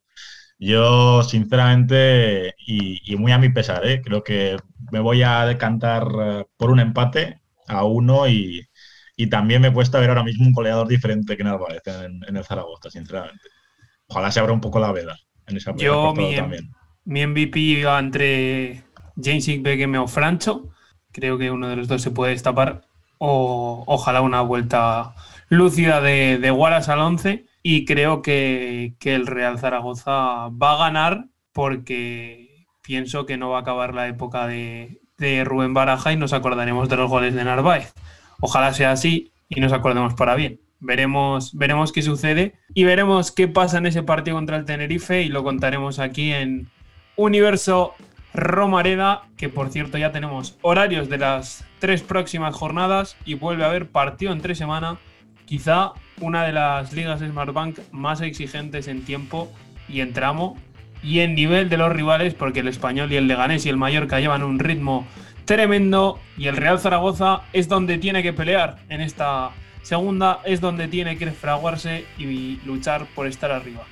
Yo, 0.60 1.24
sinceramente, 1.24 2.54
y, 2.64 3.00
y 3.12 3.16
muy 3.16 3.32
a 3.32 3.38
mi 3.38 3.48
pesar, 3.48 3.84
¿eh? 3.86 4.00
creo 4.00 4.22
que 4.22 4.56
me 4.92 5.00
voy 5.00 5.22
a 5.22 5.44
decantar 5.44 6.08
eh, 6.20 6.44
por 6.56 6.70
un 6.70 6.80
empate 6.80 7.40
a 7.66 7.84
uno 7.84 8.28
y, 8.28 8.68
y, 9.18 9.28
también 9.28 9.60
me 9.60 9.72
cuesta 9.72 10.00
ver 10.00 10.10
ahora 10.10 10.24
mismo 10.24 10.46
un 10.46 10.52
goleador 10.52 10.88
diferente 10.88 11.36
que 11.36 11.44
Narváez 11.44 11.82
en, 11.86 12.20
en 12.26 12.36
el 12.36 12.44
Zaragoza, 12.44 12.90
sinceramente. 12.90 13.48
Ojalá 14.06 14.30
se 14.30 14.40
abra 14.40 14.52
un 14.52 14.60
poco 14.60 14.78
la 14.78 14.92
veda. 14.92 15.18
Yo, 15.76 16.14
mi, 16.14 16.36
mi, 17.04 17.26
MVP 17.26 17.58
iba 17.58 17.98
entre 17.98 18.84
James 19.16 19.62
Beckham 19.62 19.94
o 19.96 20.08
Francho. 20.08 20.68
Creo 21.12 21.38
que 21.38 21.50
uno 21.50 21.68
de 21.68 21.76
los 21.76 21.88
dos 21.88 22.02
se 22.02 22.10
puede 22.10 22.32
destapar. 22.32 22.82
O 23.18 23.84
ojalá 23.86 24.20
una 24.20 24.42
vuelta 24.42 25.14
lúcida 25.48 26.00
de, 26.00 26.38
de 26.38 26.50
Wallace 26.50 26.92
al 26.92 27.00
11. 27.00 27.46
Y 27.62 27.84
creo 27.84 28.22
que, 28.22 28.94
que, 28.98 29.14
el 29.14 29.26
Real 29.26 29.58
Zaragoza 29.58 30.48
va 30.48 30.74
a 30.74 30.78
ganar 30.78 31.26
porque 31.52 32.66
pienso 32.82 33.26
que 33.26 33.36
no 33.36 33.50
va 33.50 33.58
a 33.58 33.60
acabar 33.62 33.94
la 33.94 34.08
época 34.08 34.46
de, 34.46 35.00
de 35.18 35.44
Rubén 35.44 35.74
Baraja 35.74 36.12
y 36.12 36.16
nos 36.16 36.32
acordaremos 36.32 36.88
de 36.88 36.96
los 36.96 37.10
goles 37.10 37.34
de 37.34 37.44
Narváez. 37.44 37.92
Ojalá 38.40 38.72
sea 38.72 38.92
así 38.92 39.32
y 39.48 39.60
nos 39.60 39.72
acordemos 39.72 40.14
para 40.14 40.34
bien. 40.34 40.60
Veremos, 40.80 41.56
veremos 41.56 41.92
qué 41.92 42.02
sucede 42.02 42.54
y 42.72 42.84
veremos 42.84 43.32
qué 43.32 43.48
pasa 43.48 43.78
en 43.78 43.86
ese 43.86 44.02
partido 44.02 44.36
contra 44.36 44.56
el 44.56 44.64
Tenerife 44.64 45.22
y 45.22 45.28
lo 45.28 45.42
contaremos 45.42 45.98
aquí 45.98 46.32
en 46.32 46.68
Universo 47.16 47.94
Romareda, 48.32 49.22
que 49.36 49.48
por 49.48 49.70
cierto 49.70 49.98
ya 49.98 50.12
tenemos 50.12 50.56
horarios 50.62 51.08
de 51.08 51.18
las 51.18 51.64
tres 51.80 52.02
próximas 52.02 52.54
jornadas 52.54 53.16
y 53.24 53.34
vuelve 53.34 53.64
a 53.64 53.68
haber 53.68 53.88
partido 53.88 54.32
en 54.32 54.40
tres 54.40 54.58
semanas, 54.58 54.98
quizá 55.46 55.92
una 56.20 56.44
de 56.44 56.52
las 56.52 56.92
ligas 56.92 57.20
Smartbank 57.20 57.78
más 57.90 58.20
exigentes 58.20 58.86
en 58.86 59.04
tiempo 59.04 59.50
y 59.88 60.00
en 60.00 60.12
tramo 60.12 60.56
y 61.02 61.20
en 61.20 61.34
nivel 61.34 61.68
de 61.68 61.76
los 61.76 61.92
rivales, 61.92 62.34
porque 62.34 62.60
el 62.60 62.68
español 62.68 63.12
y 63.12 63.16
el 63.16 63.26
Leganés 63.26 63.66
y 63.66 63.68
el 63.68 63.76
Mallorca 63.76 64.20
llevan 64.20 64.42
un 64.42 64.58
ritmo 64.58 65.06
tremendo 65.48 66.20
y 66.36 66.46
el 66.46 66.58
Real 66.58 66.78
Zaragoza 66.78 67.40
es 67.54 67.68
donde 67.68 67.96
tiene 67.96 68.22
que 68.22 68.34
pelear 68.34 68.76
en 68.90 69.00
esta 69.00 69.50
Segunda 69.88 70.40
es 70.44 70.60
donde 70.60 70.86
tiene 70.86 71.16
que 71.16 71.30
fraguarse 71.30 72.04
y 72.18 72.60
luchar 72.66 73.06
por 73.14 73.26
estar 73.26 73.50
arriba. 73.50 73.84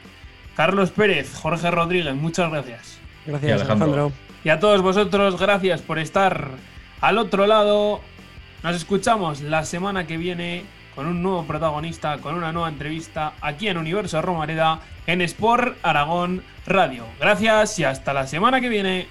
Carlos 0.55 0.91
Pérez, 0.91 1.35
Jorge 1.35 1.71
Rodríguez, 1.71 2.15
muchas 2.15 2.51
gracias. 2.51 2.99
Gracias, 3.25 3.63
Alejandro. 3.63 4.13
Y 4.45 4.51
a 4.51 4.61
todos 4.61 4.83
vosotros, 4.83 5.41
gracias 5.41 5.81
por 5.81 5.99
estar 5.99 6.51
al 7.01 7.17
otro 7.17 7.47
lado. 7.47 8.03
Nos 8.63 8.77
escuchamos 8.77 9.41
la 9.41 9.65
semana 9.65 10.07
que 10.07 10.19
viene 10.19 10.65
con 10.95 11.07
un 11.07 11.23
nuevo 11.23 11.45
protagonista, 11.45 12.19
con 12.19 12.35
una 12.35 12.53
nueva 12.53 12.69
entrevista 12.69 13.33
aquí 13.41 13.69
en 13.69 13.79
Universo 13.79 14.21
Romareda, 14.21 14.81
en 15.07 15.23
Sport 15.23 15.79
Aragón 15.83 16.43
Radio. 16.67 17.05
Gracias 17.19 17.79
y 17.79 17.85
hasta 17.85 18.13
la 18.13 18.27
semana 18.27 18.61
que 18.61 18.69
viene. 18.69 19.07